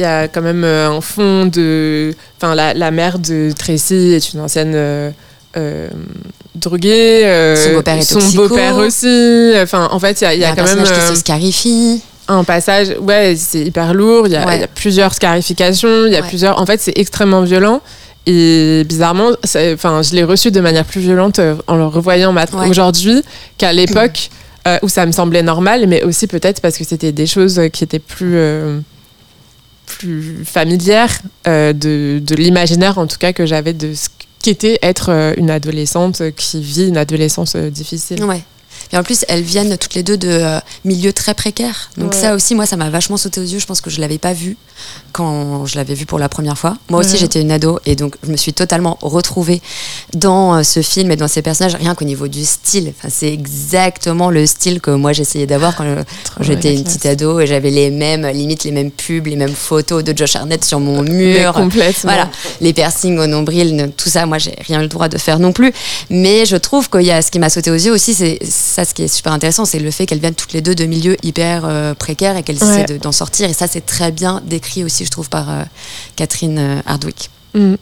a, 0.04 0.28
quand 0.28 0.42
même 0.42 0.64
euh, 0.64 0.90
un 0.90 1.02
fond 1.02 1.46
de, 1.46 2.14
enfin, 2.38 2.56
la, 2.56 2.92
mère 2.92 3.20
de 3.20 3.52
Tracy 3.58 4.14
est 4.14 4.34
une 4.34 4.42
ancienne. 4.42 5.14
droguée, 6.56 7.56
son 7.56 7.74
beau-père 7.74 7.98
est 7.98 8.01
son 8.01 8.36
beau-père 8.36 8.75
aussi. 8.78 9.54
Enfin, 9.62 9.90
en 9.92 10.00
fait, 10.00 10.22
il 10.22 10.40
y 10.40 10.46
a, 10.46 10.56
quand 10.56 10.66
même 10.66 10.84
qui 10.84 11.08
se 11.08 11.16
scarifie 11.16 12.01
un 12.28 12.44
passage, 12.44 12.96
ouais, 13.01 13.36
c'est 13.38 13.62
hyper 13.62 13.94
lourd. 13.94 14.28
Il 14.28 14.34
y, 14.34 14.36
a 14.38 14.68
plusieurs 14.68 15.13
scarifications. 15.13 16.06
Il 16.06 16.13
y 16.13 16.16
a 16.16 16.24
plusieurs. 16.24 16.60
En 16.62 16.66
fait, 16.66 16.80
c'est 16.80 16.98
extrêmement 16.98 17.42
violent. 17.42 17.82
Et 18.28 18.84
bizarrement, 18.88 19.32
enfin, 19.44 20.01
je 20.04 20.16
l'ai 20.16 20.24
reçu 20.24 20.51
de 20.51 20.60
manière 20.60 20.86
plus 20.86 21.01
violente 21.01 21.40
euh, 21.40 21.56
en 21.66 21.75
le 21.75 21.86
revoyant 21.86 22.36
aujourd'hui 22.68 23.24
qu'à 23.58 23.74
l'époque 23.74 24.30
euh, 24.68 24.77
où 24.82 24.89
ça 24.89 25.06
me 25.06 25.12
semblait 25.12 25.44
normal, 25.44 25.88
mais 25.88 26.03
aussi 26.03 26.27
peut-être 26.27 26.62
parce 26.62 26.77
que 26.77 26.84
c'était 26.84 27.12
des 27.12 27.27
choses 27.27 27.62
qui 27.74 27.84
étaient 27.84 28.00
plus, 28.00 28.36
euh, 28.36 28.80
plus 29.86 30.46
familières 30.46 31.22
de, 31.46 32.20
de 32.20 32.36
l'imaginaire, 32.36 32.98
en 32.98 33.08
tout 33.08 33.18
cas, 33.18 33.34
que 33.34 33.46
j'avais 33.46 33.74
de 33.74 33.94
ce 33.94 34.10
qu'était 34.41 34.80
être 34.82 35.34
une 35.38 35.50
adolescente 35.50 36.32
qui 36.36 36.62
vit 36.62 36.88
une 36.88 36.98
adolescence 36.98 37.56
difficile. 37.56 38.24
Et 38.93 38.98
en 38.98 39.03
plus, 39.03 39.25
elles 39.27 39.41
viennent 39.43 39.77
toutes 39.77 39.93
les 39.93 40.03
deux 40.03 40.17
de 40.17 40.29
euh, 40.29 40.60
milieux 40.86 41.13
très 41.13 41.33
précaires. 41.33 41.91
Donc 41.98 42.13
ça 42.13 42.36
aussi, 42.36 42.55
moi, 42.55 42.65
ça 42.65 42.75
m'a 42.75 42.89
vachement 42.89 43.17
sauté 43.17 43.39
aux 43.39 43.45
yeux. 43.45 43.60
Je 43.60 43.65
pense 43.65 43.81
que 43.81 43.89
je 43.89 44.01
l'avais 44.01 44.17
pas 44.17 44.33
vu 44.33 44.57
quand 45.12 45.65
je 45.65 45.75
l'avais 45.75 45.93
vu 45.93 46.05
pour 46.05 46.19
la 46.19 46.29
première 46.29 46.57
fois. 46.57 46.77
Moi 46.89 47.01
aussi, 47.01 47.17
j'étais 47.17 47.41
une 47.41 47.51
ado 47.51 47.79
et 47.86 47.95
donc 47.95 48.15
je 48.24 48.31
me 48.31 48.38
suis 48.38 48.53
totalement 48.53 48.98
retrouvée 49.01 49.62
dans 50.13 50.55
euh, 50.55 50.63
ce 50.63 50.81
film 50.81 51.12
et 51.12 51.15
dans 51.15 51.27
ces 51.27 51.41
personnages, 51.41 51.75
rien 51.75 51.95
qu'au 51.95 52.05
niveau 52.05 52.27
du 52.27 52.45
style. 52.45 52.93
Enfin, 52.98 53.10
c'est 53.12 53.31
exactement 53.31 54.29
le 54.29 54.45
style 54.45 54.79
que 54.81 54.91
moi 54.91 55.13
j'essayais 55.13 55.48
d'avoir 55.48 55.75
quand, 55.75 55.86
j'étais 56.39 56.74
une 56.74 56.83
petite 56.83 57.05
ado 57.05 57.39
et 57.39 57.48
j'avais 57.48 57.69
les 57.69 57.89
mêmes, 57.91 58.25
limite 58.27 58.63
les 58.63 58.71
mêmes 58.71 58.91
pubs, 58.91 59.27
les 59.27 59.36
mêmes 59.36 59.53
photos 59.53 60.03
de 60.03 60.17
Josh 60.17 60.36
Arnett 60.36 60.63
sur 60.63 60.79
mon 60.79 61.01
mur. 61.03 61.53
Complètement. 61.53 62.12
Voilà, 62.12 62.29
les 62.62 62.74
piercings 62.74 63.17
au 63.19 63.27
nombril, 63.27 63.91
tout 63.98 64.10
ça, 64.10 64.25
moi, 64.25 64.38
j'ai 64.38 64.55
rien 64.65 64.81
le 64.81 64.88
droit 64.88 65.07
de 65.07 65.17
faire 65.17 65.39
non 65.39 65.51
plus. 65.51 65.74
Mais 66.10 66.45
je 66.45 66.55
trouve 66.55 66.89
qu'il 66.89 67.01
y 67.01 67.12
a 67.12 67.21
ce 67.21 67.31
qui 67.31 67.39
m'a 67.39 67.50
sauté 67.50 67.71
aux 67.71 67.75
yeux 67.75 67.91
aussi, 67.91 68.13
c'est 68.13 68.39
ça 68.43 68.81
ce 68.86 68.94
qui 68.94 69.04
est 69.04 69.08
super 69.08 69.34
intéressant, 69.34 69.66
c'est 69.66 69.80
le 69.80 69.92
fait 69.92 70.06
qu'elles 70.06 70.20
viennent 70.20 70.36
toutes 70.36 70.54
les 70.54 70.62
deux 70.62 70.76
de 70.76 70.86
milieux 70.86 71.18
hyper 71.24 71.64
euh, 71.66 71.94
précaires 71.94 72.38
et 72.38 72.44
qu'elles 72.44 72.62
essaient 72.62 73.00
d'en 73.00 73.12
sortir. 73.12 73.50
Et 73.50 73.54
ça, 73.54 73.68
c'est 73.68 73.86
très 73.86 74.12
bien 74.12 74.42
décrit 74.46 74.84
aussi, 74.84 75.06
je 75.06 75.12
trouve, 75.12 75.30
par 75.30 75.50
euh, 75.50 75.64
Catherine 76.16 76.58
euh, 76.60 76.82
Hardwick. 76.86 77.30
Mm. 77.54 77.76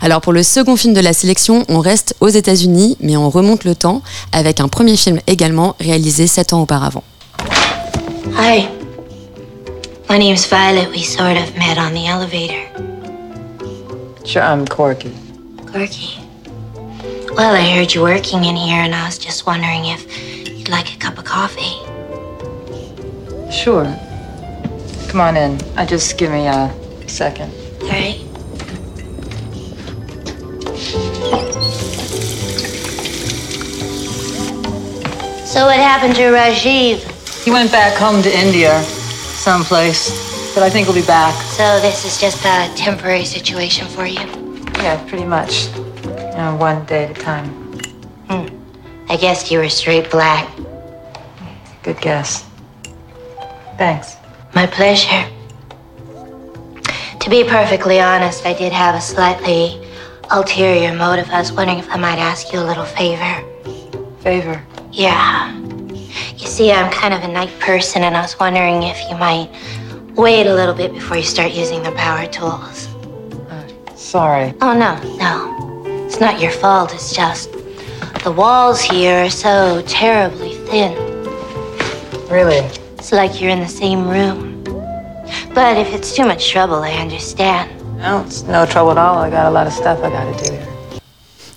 Alors 0.00 0.20
pour 0.20 0.32
le 0.32 0.42
second 0.42 0.76
film 0.76 0.94
de 0.94 1.00
la 1.00 1.12
sélection, 1.12 1.64
on 1.68 1.80
reste 1.80 2.14
aux 2.20 2.28
États-Unis, 2.28 2.96
mais 3.00 3.16
on 3.16 3.30
remonte 3.30 3.64
le 3.64 3.74
temps 3.74 4.02
avec 4.32 4.60
un 4.60 4.68
premier 4.68 4.96
film 4.96 5.20
également 5.26 5.76
réalisé 5.80 6.26
sept 6.26 6.52
ans 6.52 6.62
auparavant. 6.62 7.02
Hi, 8.36 8.68
my 10.10 10.18
name's 10.18 10.46
Violet. 10.46 10.88
We 10.90 11.04
sort 11.04 11.36
of 11.36 11.56
met 11.56 11.78
on 11.78 11.92
the 11.92 12.06
elevator. 12.06 12.60
Sure, 14.24 14.42
I'm 14.42 14.66
Corky. 14.66 15.12
Corky? 15.72 16.20
Well, 17.36 17.54
I 17.54 17.68
heard 17.76 17.92
you 17.92 18.02
working 18.02 18.44
in 18.44 18.56
here, 18.56 18.80
and 18.80 18.94
I 18.94 19.06
was 19.06 19.18
just 19.18 19.44
wondering 19.44 19.86
if 19.86 20.06
you'd 20.64 20.72
like 20.72 20.94
a 20.94 20.96
cup 20.96 21.18
of 21.18 21.24
coffee. 21.24 21.76
Sure. 23.52 23.84
Come 25.08 25.20
on 25.20 25.36
in. 25.36 25.60
Uh, 25.76 25.84
just 25.84 26.16
give 26.16 26.30
me 26.30 26.46
a 26.46 26.72
second. 27.06 27.52
All 27.82 27.88
right. 27.88 28.18
So 35.46 35.66
what 35.66 35.76
happened 35.76 36.14
to 36.16 36.22
Rajiv? 36.32 37.44
He 37.44 37.50
went 37.50 37.70
back 37.70 37.96
home 37.98 38.22
to 38.22 38.34
India, 38.34 38.82
someplace. 38.82 40.32
But 40.54 40.62
I 40.62 40.70
think 40.70 40.86
he'll 40.86 40.94
be 40.94 41.06
back. 41.06 41.34
So 41.42 41.78
this 41.80 42.06
is 42.06 42.18
just 42.18 42.42
a 42.44 42.72
temporary 42.74 43.24
situation 43.24 43.86
for 43.88 44.06
you? 44.06 44.20
Yeah, 44.76 45.04
pretty 45.08 45.26
much. 45.26 45.66
You 46.04 46.36
know, 46.38 46.56
one 46.58 46.86
day 46.86 47.04
at 47.04 47.10
a 47.10 47.20
time. 47.20 47.63
I 49.08 49.16
guessed 49.16 49.50
you 49.50 49.58
were 49.58 49.68
straight 49.68 50.10
black. 50.10 50.48
Good 51.82 52.00
guess. 52.00 52.46
Thanks. 53.76 54.16
My 54.54 54.66
pleasure. 54.66 55.28
To 57.20 57.30
be 57.30 57.44
perfectly 57.44 58.00
honest, 58.00 58.46
I 58.46 58.54
did 58.54 58.72
have 58.72 58.94
a 58.94 59.00
slightly 59.00 59.80
ulterior 60.30 60.94
motive. 60.94 61.28
I 61.30 61.38
was 61.38 61.52
wondering 61.52 61.78
if 61.78 61.90
I 61.90 61.96
might 61.96 62.18
ask 62.18 62.52
you 62.52 62.60
a 62.60 62.64
little 62.64 62.84
favor. 62.84 63.42
Favor. 64.20 64.62
Yeah. 64.90 65.54
You 66.36 66.46
see, 66.46 66.72
I'm 66.72 66.90
kind 66.90 67.12
of 67.14 67.22
a 67.22 67.28
night 67.28 67.50
person, 67.60 68.02
and 68.02 68.16
I 68.16 68.22
was 68.22 68.38
wondering 68.38 68.82
if 68.84 68.98
you 69.10 69.16
might 69.16 69.50
wait 70.16 70.46
a 70.46 70.54
little 70.54 70.74
bit 70.74 70.92
before 70.92 71.16
you 71.16 71.22
start 71.22 71.52
using 71.52 71.82
the 71.82 71.92
power 71.92 72.26
tools. 72.26 72.88
Uh, 73.50 73.96
sorry. 73.96 74.54
Oh, 74.60 74.76
no, 74.76 74.96
no. 75.16 76.06
It's 76.06 76.20
not 76.20 76.40
your 76.40 76.52
fault. 76.52 76.94
It's 76.94 77.14
just 77.14 77.50
the 78.22 78.32
walls 78.32 78.80
here 78.80 79.24
are 79.24 79.30
so 79.30 79.82
terribly 79.86 80.54
thin. 80.68 80.94
Really? 82.28 82.64
It's 82.98 83.12
like 83.12 83.40
you're 83.40 83.50
in 83.50 83.60
the 83.60 83.68
same 83.68 84.08
room. 84.08 84.64
But 85.54 85.76
if 85.76 85.92
it's 85.94 86.16
too 86.16 86.24
much 86.24 86.50
trouble, 86.50 86.76
I 86.76 86.92
understand. 86.92 87.70
No, 87.98 88.22
it's 88.22 88.42
no 88.42 88.66
trouble 88.66 88.92
at 88.92 88.98
all. 88.98 89.18
I 89.18 89.30
got 89.30 89.46
a 89.46 89.50
lot 89.50 89.66
of 89.66 89.72
stuff 89.72 90.02
I 90.02 90.10
gotta 90.10 90.44
do 90.44 90.52
here. 90.52 90.73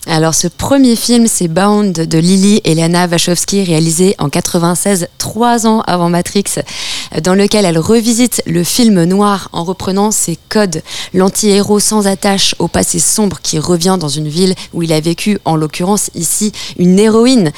Alors 0.09 0.33
ce 0.33 0.47
premier 0.47 0.95
film, 0.95 1.27
c'est 1.27 1.49
Bound 1.49 1.91
de 1.91 2.17
Lily 2.17 2.61
et 2.63 2.75
Lana 2.75 3.07
Wachowski, 3.07 3.65
réalisé 3.65 4.15
en 4.19 4.29
96, 4.29 5.09
trois 5.17 5.67
ans 5.67 5.81
avant 5.81 6.09
Matrix, 6.09 6.45
dans 7.21 7.35
lequel 7.35 7.65
elle 7.65 7.77
revisite 7.77 8.41
le 8.45 8.63
film 8.63 9.03
noir 9.03 9.49
en 9.51 9.65
reprenant 9.65 10.11
ses 10.11 10.37
codes. 10.47 10.81
L'anti-héros 11.13 11.81
sans 11.81 12.07
attache 12.07 12.55
au 12.59 12.69
passé 12.69 12.99
sombre 12.99 13.39
qui 13.43 13.59
revient 13.59 13.97
dans 13.99 14.07
une 14.07 14.29
ville 14.29 14.55
où 14.73 14.81
il 14.81 14.93
a 14.93 15.01
vécu, 15.01 15.39
en 15.43 15.57
l'occurrence 15.57 16.09
ici, 16.15 16.53
une 16.79 16.97
héroïne. 16.97 17.51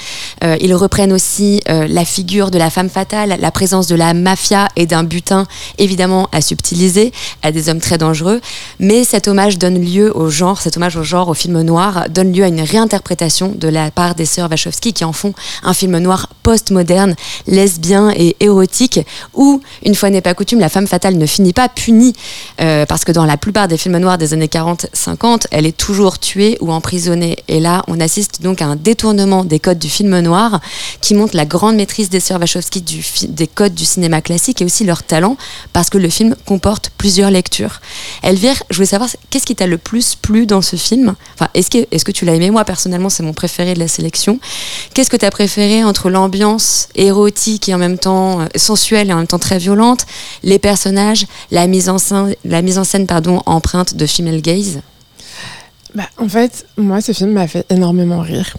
Euh, 0.43 0.57
ils 0.59 0.73
reprennent 0.73 1.13
aussi 1.13 1.61
euh, 1.69 1.85
la 1.87 2.03
figure 2.03 2.49
de 2.49 2.57
la 2.57 2.71
femme 2.71 2.89
fatale, 2.89 3.37
la 3.39 3.51
présence 3.51 3.85
de 3.85 3.95
la 3.95 4.15
mafia 4.15 4.69
et 4.75 4.87
d'un 4.87 5.03
butin 5.03 5.45
évidemment 5.77 6.27
à 6.31 6.41
subtiliser, 6.41 7.11
à 7.43 7.51
des 7.51 7.69
hommes 7.69 7.79
très 7.79 7.99
dangereux. 7.99 8.41
Mais 8.79 9.03
cet 9.03 9.27
hommage 9.27 9.59
donne 9.59 9.79
lieu 9.79 10.11
au 10.17 10.31
genre, 10.31 10.59
cet 10.59 10.77
hommage 10.77 10.97
au 10.97 11.03
genre, 11.03 11.29
au 11.29 11.35
film 11.35 11.61
noir, 11.61 12.05
donne 12.09 12.33
lieu 12.33 12.38
à 12.43 12.47
une 12.47 12.61
réinterprétation 12.61 13.53
de 13.55 13.67
la 13.67 13.91
part 13.91 14.15
des 14.15 14.25
sœurs 14.25 14.49
Wachowski 14.49 14.93
qui 14.93 15.03
en 15.03 15.13
font 15.13 15.33
un 15.63 15.73
film 15.73 15.97
noir 15.97 16.29
post-moderne, 16.43 17.15
lesbien 17.47 18.11
et 18.15 18.35
érotique, 18.39 18.99
où, 19.33 19.61
une 19.85 19.95
fois 19.95 20.09
n'est 20.09 20.21
pas 20.21 20.33
coutume, 20.33 20.59
la 20.59 20.69
femme 20.69 20.87
fatale 20.87 21.17
ne 21.17 21.25
finit 21.25 21.53
pas 21.53 21.69
punie, 21.69 22.13
euh, 22.61 22.85
parce 22.85 23.03
que 23.05 23.11
dans 23.11 23.25
la 23.25 23.37
plupart 23.37 23.67
des 23.67 23.77
films 23.77 23.97
noirs 23.97 24.17
des 24.17 24.33
années 24.33 24.47
40-50, 24.47 25.45
elle 25.51 25.65
est 25.65 25.77
toujours 25.77 26.19
tuée 26.19 26.57
ou 26.61 26.71
emprisonnée. 26.71 27.37
Et 27.47 27.59
là, 27.59 27.83
on 27.87 27.99
assiste 27.99 28.41
donc 28.41 28.61
à 28.61 28.65
un 28.65 28.75
détournement 28.75 29.43
des 29.43 29.59
codes 29.59 29.79
du 29.79 29.89
film 29.89 30.19
noir 30.19 30.59
qui 31.01 31.13
montre 31.13 31.35
la 31.35 31.45
grande 31.45 31.75
maîtrise 31.75 32.09
des 32.09 32.19
sœurs 32.19 32.39
Wachowski 32.39 32.83
des 33.27 33.47
codes 33.47 33.73
du 33.73 33.85
cinéma 33.85 34.21
classique 34.21 34.61
et 34.61 34.65
aussi 34.65 34.83
leur 34.83 35.03
talent, 35.03 35.37
parce 35.73 35.89
que 35.89 35.97
le 35.97 36.09
film 36.09 36.35
comporte 36.45 36.91
plusieurs 36.97 37.31
lectures. 37.31 37.81
Elvire, 38.23 38.61
je 38.69 38.75
voulais 38.75 38.85
savoir, 38.85 39.09
qu'est-ce 39.29 39.45
qui 39.45 39.55
t'a 39.55 39.67
le 39.67 39.77
plus 39.77 40.15
plu 40.15 40.45
dans 40.45 40.61
ce 40.61 40.75
film? 40.75 41.15
Enfin, 41.35 41.49
est-ce 41.53 41.69
que, 41.69 41.87
est-ce 41.91 42.05
que 42.05 42.11
tu 42.11 42.25
l'as 42.29 42.35
aimé 42.35 42.51
Moi, 42.51 42.63
personnellement, 42.65 43.09
c'est 43.09 43.23
mon 43.23 43.33
préféré 43.33 43.73
de 43.73 43.79
la 43.79 43.87
sélection. 43.87 44.39
Qu'est-ce 44.93 45.09
que 45.09 45.17
tu 45.17 45.25
as 45.25 45.31
préféré 45.31 45.83
entre 45.83 46.09
l'ambiance 46.09 46.89
érotique 46.95 47.69
et 47.69 47.73
en 47.73 47.77
même 47.77 47.97
temps 47.97 48.41
euh, 48.41 48.45
sensuelle 48.55 49.09
et 49.09 49.13
en 49.13 49.17
même 49.17 49.27
temps 49.27 49.39
très 49.39 49.57
violente, 49.57 50.05
les 50.43 50.59
personnages, 50.59 51.25
la 51.51 51.67
mise 51.67 51.89
en 51.89 51.97
scène, 51.97 52.35
la 52.45 52.61
mise 52.61 52.77
en 52.77 52.83
scène 52.83 53.07
pardon, 53.07 53.41
empreinte 53.45 53.95
de 53.95 54.05
female 54.05 54.41
gaze? 54.41 54.81
Bah, 55.95 56.07
en 56.17 56.29
fait, 56.29 56.65
moi, 56.77 57.01
ce 57.01 57.11
film 57.11 57.31
m'a 57.31 57.47
fait 57.47 57.65
énormément 57.71 58.21
rire. 58.21 58.55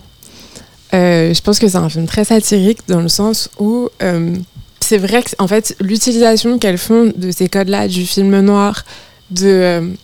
Euh, 0.93 1.33
je 1.33 1.41
pense 1.41 1.61
que 1.61 1.69
c'est 1.69 1.77
un 1.77 1.89
film 1.89 2.07
très 2.07 2.25
satirique 2.25 2.81
dans 2.89 3.01
le 3.01 3.09
sens 3.09 3.49
où 3.61 3.89
euh, 4.03 4.35
c'est 4.81 4.99
vrai 4.99 5.23
que, 5.23 5.31
en 5.39 5.47
fait, 5.47 5.77
l'utilisation 5.81 6.59
qu'elles 6.59 6.79
font 6.79 7.13
de 7.15 7.31
ces 7.31 7.49
codes-là, 7.49 7.87
du 7.87 8.05
film 8.05 8.41
noir, 8.41 8.85
de 9.31 9.95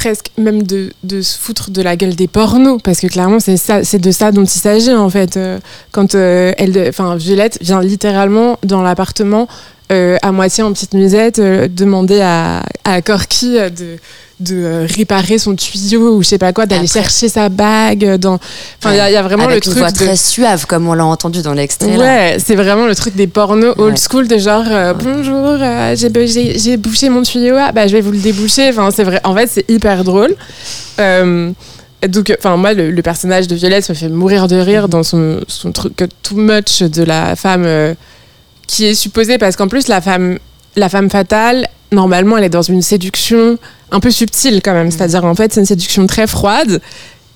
presque 0.00 0.30
même 0.38 0.62
de, 0.62 1.20
se 1.20 1.38
foutre 1.38 1.70
de 1.70 1.82
la 1.82 1.94
gueule 1.94 2.14
des 2.14 2.26
pornos, 2.26 2.80
parce 2.82 3.00
que 3.00 3.06
clairement, 3.06 3.38
c'est 3.38 3.98
de 3.98 4.10
ça 4.10 4.32
dont 4.32 4.44
il 4.44 4.48
s'agit 4.48 4.94
en 4.94 5.10
fait. 5.10 5.36
Euh, 5.36 5.58
quand 5.92 6.14
euh, 6.14 6.52
elle, 6.56 6.86
enfin, 6.88 7.16
Violette 7.16 7.58
vient 7.60 7.82
littéralement 7.82 8.58
dans 8.62 8.80
l'appartement. 8.82 9.46
euh, 9.92 10.16
à 10.22 10.30
moitié 10.30 10.62
en 10.62 10.72
petite 10.72 10.94
musette, 10.94 11.40
demander 11.40 12.20
à, 12.20 12.62
à 12.84 13.02
Corky 13.02 13.54
de, 13.54 13.98
de 14.40 14.56
euh, 14.56 14.86
réparer 14.96 15.38
son 15.38 15.54
tuyau 15.54 16.16
ou 16.16 16.22
je 16.22 16.28
sais 16.28 16.38
pas 16.38 16.52
quoi, 16.52 16.66
d'aller 16.66 16.86
chercher 16.86 17.28
sa 17.28 17.48
bague. 17.48 18.16
Dans... 18.16 18.34
Enfin, 18.78 18.92
il 18.92 18.96
y 18.96 19.00
a- 19.00 19.10
il 19.10 19.12
y, 19.12 19.16
a 19.16 19.22
vraiment 19.22 19.44
Avec 19.44 19.64
le 19.64 19.70
une 19.70 19.76
truc 19.76 19.78
voix 19.78 19.90
de... 19.92 19.96
très 19.96 20.16
suave, 20.16 20.66
comme 20.66 20.88
on 20.88 20.94
l'a 20.94 21.04
entendu 21.04 21.42
dans 21.42 21.52
l'extrait. 21.52 21.96
Ouais, 21.96 22.36
c'est 22.44 22.54
vraiment 22.56 22.86
le 22.86 22.94
truc 22.94 23.14
des 23.14 23.26
pornos 23.26 23.74
old 23.78 23.98
school 23.98 24.26
de 24.28 24.38
genre 24.38 24.64
euh, 24.68 24.94
bonjour, 24.94 25.36
euh, 25.60 25.94
j'ai 25.96 26.76
bouché 26.76 27.08
mon 27.10 27.22
tuyau, 27.22 27.56
ah, 27.58 27.72
bah 27.72 27.86
je 27.86 27.92
vais 27.92 28.00
vous 28.00 28.12
le 28.12 28.18
déboucher. 28.18 28.70
Enfin, 28.70 28.90
c'est 28.90 29.04
vrai. 29.04 29.20
En 29.24 29.34
fait, 29.34 29.48
c'est 29.52 29.70
hyper 29.70 30.04
drôle. 30.04 30.34
Euh, 30.98 31.50
donc, 32.08 32.34
enfin, 32.38 32.56
moi, 32.56 32.72
le, 32.72 32.90
le 32.90 33.02
personnage 33.02 33.46
de 33.46 33.54
Violette 33.54 33.88
me 33.90 33.94
fait 33.94 34.08
mourir 34.08 34.48
de 34.48 34.56
rire 34.56 34.88
dans 34.88 35.02
son, 35.02 35.40
son 35.48 35.70
truc 35.72 36.00
euh, 36.00 36.06
too 36.22 36.36
much 36.36 36.80
de 36.82 37.02
la 37.02 37.36
femme 37.36 37.64
euh, 37.66 37.94
qui 38.66 38.86
est 38.86 38.94
supposée 38.94 39.36
parce 39.36 39.56
qu'en 39.56 39.68
plus 39.68 39.88
la 39.88 40.00
femme, 40.00 40.38
la 40.76 40.88
femme 40.88 41.10
fatale, 41.10 41.68
normalement, 41.92 42.36
elle 42.36 42.44
est 42.44 42.48
dans 42.50 42.62
une 42.62 42.82
séduction 42.82 43.58
un 43.90 44.00
peu 44.00 44.10
subtile 44.10 44.60
quand 44.62 44.72
même. 44.74 44.90
C'est-à-dire, 44.90 45.24
en 45.24 45.34
fait, 45.34 45.52
c'est 45.52 45.60
une 45.60 45.66
séduction 45.66 46.06
très 46.06 46.26
froide. 46.26 46.80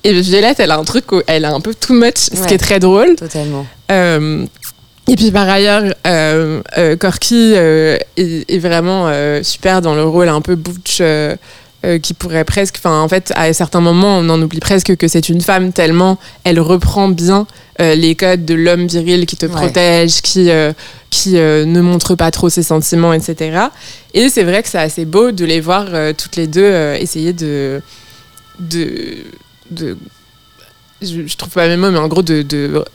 Et 0.03 0.13
Violette, 0.13 0.59
elle 0.59 0.71
a 0.71 0.77
un 0.77 0.83
truc, 0.83 1.11
où 1.11 1.21
elle 1.27 1.45
a 1.45 1.53
un 1.53 1.61
peu 1.61 1.73
too 1.73 1.93
much, 1.93 2.17
ce 2.17 2.47
qui 2.47 2.53
est 2.53 2.59
très 2.59 2.79
drôle. 2.79 3.15
Totalement. 3.15 3.65
Euh, 3.91 4.45
et 5.07 5.15
puis 5.15 5.31
par 5.31 5.47
ailleurs, 5.47 5.83
euh, 6.07 6.61
euh, 6.77 6.95
Corky 6.95 7.53
euh, 7.55 7.97
est, 8.17 8.49
est 8.49 8.57
vraiment 8.57 9.11
super 9.43 9.81
dans 9.81 9.95
le 9.95 10.03
rôle 10.03 10.29
un 10.29 10.41
peu 10.41 10.55
butch 10.55 11.01
euh, 11.85 11.99
qui 11.99 12.13
pourrait 12.13 12.43
presque, 12.43 12.75
enfin 12.79 12.99
en 12.99 13.07
fait 13.07 13.31
à 13.35 13.53
certains 13.53 13.79
moments 13.79 14.17
on 14.19 14.27
en 14.29 14.41
oublie 14.41 14.59
presque 14.59 14.95
que 14.97 15.07
c'est 15.07 15.29
une 15.29 15.39
femme 15.41 15.71
tellement 15.71 16.17
elle 16.43 16.59
reprend 16.59 17.07
bien 17.09 17.47
euh, 17.79 17.95
les 17.95 18.15
codes 18.15 18.43
de 18.45 18.53
l'homme 18.55 18.87
viril 18.87 19.25
qui 19.25 19.37
te 19.37 19.45
Ouais. 19.45 19.51
protège, 19.51 20.21
qui 20.21 20.49
euh, 20.49 20.73
qui 21.09 21.33
ne 21.35 21.81
montre 21.81 22.15
pas 22.15 22.29
trop 22.31 22.49
ses 22.49 22.63
sentiments, 22.63 23.13
etc. 23.13 23.67
Et 24.13 24.27
c'est 24.29 24.43
vrai 24.43 24.61
que 24.63 24.69
c'est 24.69 24.79
assez 24.79 25.05
beau 25.05 25.31
de 25.31 25.45
les 25.45 25.61
voir 25.61 25.85
toutes 26.17 26.35
les 26.35 26.47
deux 26.47 26.93
essayer 26.99 27.31
de 27.31 27.81
de 28.59 29.17
de 29.71 29.97
je, 31.05 31.27
je 31.27 31.37
trouve 31.37 31.53
pas 31.53 31.67
mes 31.67 31.77
mots, 31.77 31.91
mais 31.91 31.97
en 31.99 32.07
gros, 32.07 32.23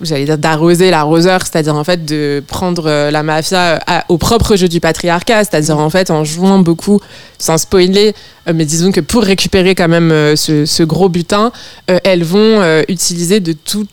j'allais 0.01 0.25
dire 0.25 0.39
d'arroser 0.39 0.91
l'arroseur, 0.91 1.41
c'est-à-dire 1.43 1.75
en 1.77 1.85
fait 1.85 2.05
de 2.05 2.43
prendre 2.47 2.85
euh, 2.87 3.11
la 3.11 3.23
mafia 3.23 3.81
à- 3.87 4.05
au 4.09 4.19
propre 4.19 4.57
jeu 4.57 4.69
du 4.69 4.81
patriarcat, 4.81 5.45
c'est-à-dire 5.45 5.79
en 5.79 5.91
fait 5.91 6.11
en 6.11 6.25
jouant 6.25 6.59
beaucoup, 6.59 7.01
sans 7.39 7.59
spoiler, 7.59 8.15
euh, 8.49 8.53
mais 8.55 8.65
disons 8.65 8.93
que 8.93 9.01
pour 9.01 9.23
récupérer 9.23 9.75
quand 9.75 9.89
même 9.89 10.11
euh, 10.13 10.37
ce, 10.37 10.83
gros 10.83 11.09
butin, 11.09 11.53
euh, 11.91 11.99
elles 12.05 12.25
vont 12.25 12.39
euh, 12.61 12.83
utiliser 12.89 13.41
de 13.41 13.53
tout, 13.53 13.87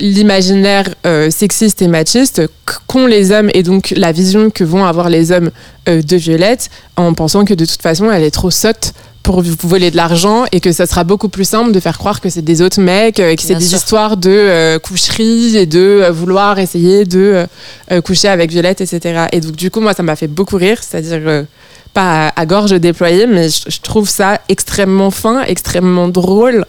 l'imaginaire 0.00 0.88
euh, 1.06 1.30
sexiste 1.30 1.82
et 1.82 1.88
machiste 1.88 2.42
qu'ont 2.86 3.06
les 3.06 3.30
hommes 3.32 3.50
et 3.54 3.62
donc 3.62 3.92
la 3.96 4.12
vision 4.12 4.50
que 4.50 4.64
vont 4.64 4.84
avoir 4.84 5.08
les 5.08 5.30
hommes 5.32 5.50
euh, 5.88 6.02
de 6.02 6.16
Violette 6.16 6.68
en 6.96 7.14
pensant 7.14 7.44
que 7.44 7.54
de 7.54 7.64
toute 7.64 7.80
façon 7.82 8.10
elle 8.10 8.24
est 8.24 8.30
trop 8.32 8.50
sotte 8.50 8.92
pour 9.30 9.42
vous 9.42 9.54
voler 9.68 9.92
de 9.92 9.96
l'argent 9.96 10.44
et 10.50 10.58
que 10.58 10.72
ça 10.72 10.86
sera 10.86 11.04
beaucoup 11.04 11.28
plus 11.28 11.44
simple 11.44 11.70
de 11.70 11.78
faire 11.78 11.98
croire 11.98 12.20
que 12.20 12.28
c'est 12.28 12.42
des 12.42 12.62
autres 12.62 12.80
mecs, 12.80 13.20
euh, 13.20 13.36
que 13.36 13.42
c'est 13.42 13.54
des 13.54 13.64
sûr. 13.64 13.78
histoires 13.78 14.16
de 14.16 14.28
euh, 14.28 14.78
coucherie 14.80 15.56
et 15.56 15.66
de 15.66 15.78
euh, 15.78 16.10
vouloir 16.10 16.58
essayer 16.58 17.04
de 17.04 17.46
euh, 17.92 18.00
coucher 18.00 18.26
avec 18.26 18.50
Violette, 18.50 18.80
etc. 18.80 19.26
Et 19.30 19.40
donc 19.40 19.54
du 19.54 19.70
coup, 19.70 19.80
moi, 19.80 19.94
ça 19.94 20.02
m'a 20.02 20.16
fait 20.16 20.26
beaucoup 20.26 20.56
rire, 20.56 20.78
c'est-à-dire 20.82 21.20
euh, 21.24 21.44
pas 21.94 22.26
à, 22.26 22.40
à 22.40 22.44
gorge 22.44 22.72
déployée, 22.72 23.28
mais 23.28 23.48
je, 23.50 23.70
je 23.70 23.80
trouve 23.80 24.08
ça 24.08 24.40
extrêmement 24.48 25.12
fin, 25.12 25.42
extrêmement 25.44 26.08
drôle. 26.08 26.64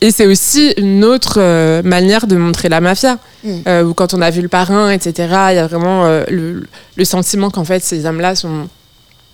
Et 0.00 0.10
c'est 0.10 0.26
aussi 0.26 0.72
une 0.78 1.04
autre 1.04 1.38
manière 1.82 2.26
de 2.26 2.36
montrer 2.36 2.70
la 2.70 2.80
mafia. 2.80 3.18
Mm. 3.44 3.84
Où 3.84 3.92
quand 3.92 4.14
on 4.14 4.22
a 4.22 4.30
vu 4.30 4.40
le 4.40 4.48
parrain, 4.48 4.90
etc., 4.90 5.12
il 5.50 5.56
y 5.56 5.58
a 5.58 5.66
vraiment 5.66 6.06
le, 6.30 6.62
le 6.96 7.04
sentiment 7.04 7.50
qu'en 7.50 7.64
fait 7.64 7.82
ces 7.84 8.06
hommes-là 8.06 8.34
sont, 8.34 8.68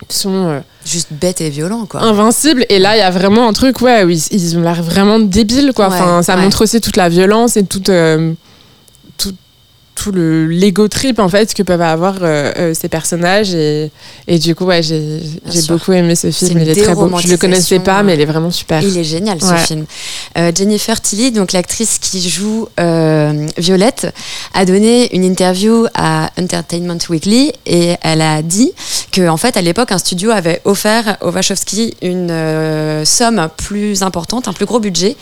sont 0.09 0.47
euh, 0.47 0.61
Juste 0.85 1.09
bête 1.11 1.41
et 1.41 1.51
violent, 1.51 1.87
quoi. 1.87 2.03
invincibles. 2.03 2.65
Et 2.69 2.79
là, 2.79 2.97
il 2.97 3.01
y 3.01 3.03
a 3.03 3.11
vraiment 3.11 3.49
un 3.49 3.53
truc, 3.53 3.81
ouais, 3.81 4.05
où 4.05 4.11
ils, 4.11 4.23
ils 4.31 4.57
ont 4.59 4.63
l'air 4.63 4.83
vraiment 4.83 5.19
débiles, 5.19 5.73
quoi. 5.75 5.89
Ouais, 5.89 5.95
enfin, 5.95 6.23
ça 6.23 6.37
ouais. 6.37 6.43
montre 6.43 6.63
aussi 6.63 6.81
toute 6.81 6.97
la 6.97 7.09
violence 7.09 7.57
et 7.57 7.65
toute, 7.65 7.89
euh, 7.89 8.33
tout- 9.99 10.13
le 10.13 10.47
l'ego 10.47 10.87
trip 10.89 11.19
en 11.19 11.29
fait 11.29 11.53
que 11.55 11.63
peuvent 11.63 11.81
avoir 11.83 12.17
euh, 12.23 12.53
euh, 12.57 12.75
ces 12.75 12.89
personnages 12.89 13.53
et, 13.55 13.91
et 14.27 14.39
du 14.39 14.55
coup 14.55 14.65
ouais 14.65 14.83
j'ai 14.83 15.21
sûr. 15.51 15.75
beaucoup 15.75 15.93
aimé 15.93 16.15
ce 16.15 16.31
film 16.31 16.53
une 16.59 16.61
il 16.65 16.69
est 16.71 16.83
très 16.85 16.95
beau 16.95 17.11
je 17.19 17.29
le 17.29 17.37
connaissais 17.37 17.81
pas 17.81 18.03
mais 18.05 18.15
il 18.15 18.21
est 18.21 18.25
vraiment 18.35 18.51
super 18.51 18.81
Il 18.83 18.97
est 18.97 19.05
génial 19.05 19.41
ce 19.41 19.47
Ouais. 19.53 19.59
film. 19.59 19.85
Euh, 20.37 20.53
Jennifer 20.55 21.01
Tilly, 21.01 21.33
donc 21.33 21.53
l'actrice 21.53 21.99
qui 21.99 22.21
joue 22.29 22.69
Violette, 23.59 24.13
a 24.55 24.65
donné 24.65 25.15
une 25.17 25.25
interview 25.25 25.87
à 25.95 26.31
Entertainment 26.41 26.99
Weekly 27.11 27.53
et 27.67 27.97
elle 28.03 28.21
a 28.23 28.43
dit 28.43 28.73
que 29.13 29.29
en 29.29 29.37
fait 29.37 29.57
à 29.57 29.63
l'époque 29.63 29.91
un 29.93 29.99
studio 29.99 30.31
avait 30.31 30.61
offert 30.65 31.17
aux 31.23 31.31
Wachowski 31.31 31.95
une 32.03 32.33
somme 33.05 33.49
plus 33.57 34.03
importante, 34.03 34.49
un 34.49 34.53
plus 34.53 34.67
gros 34.67 34.81
budget 34.81 35.17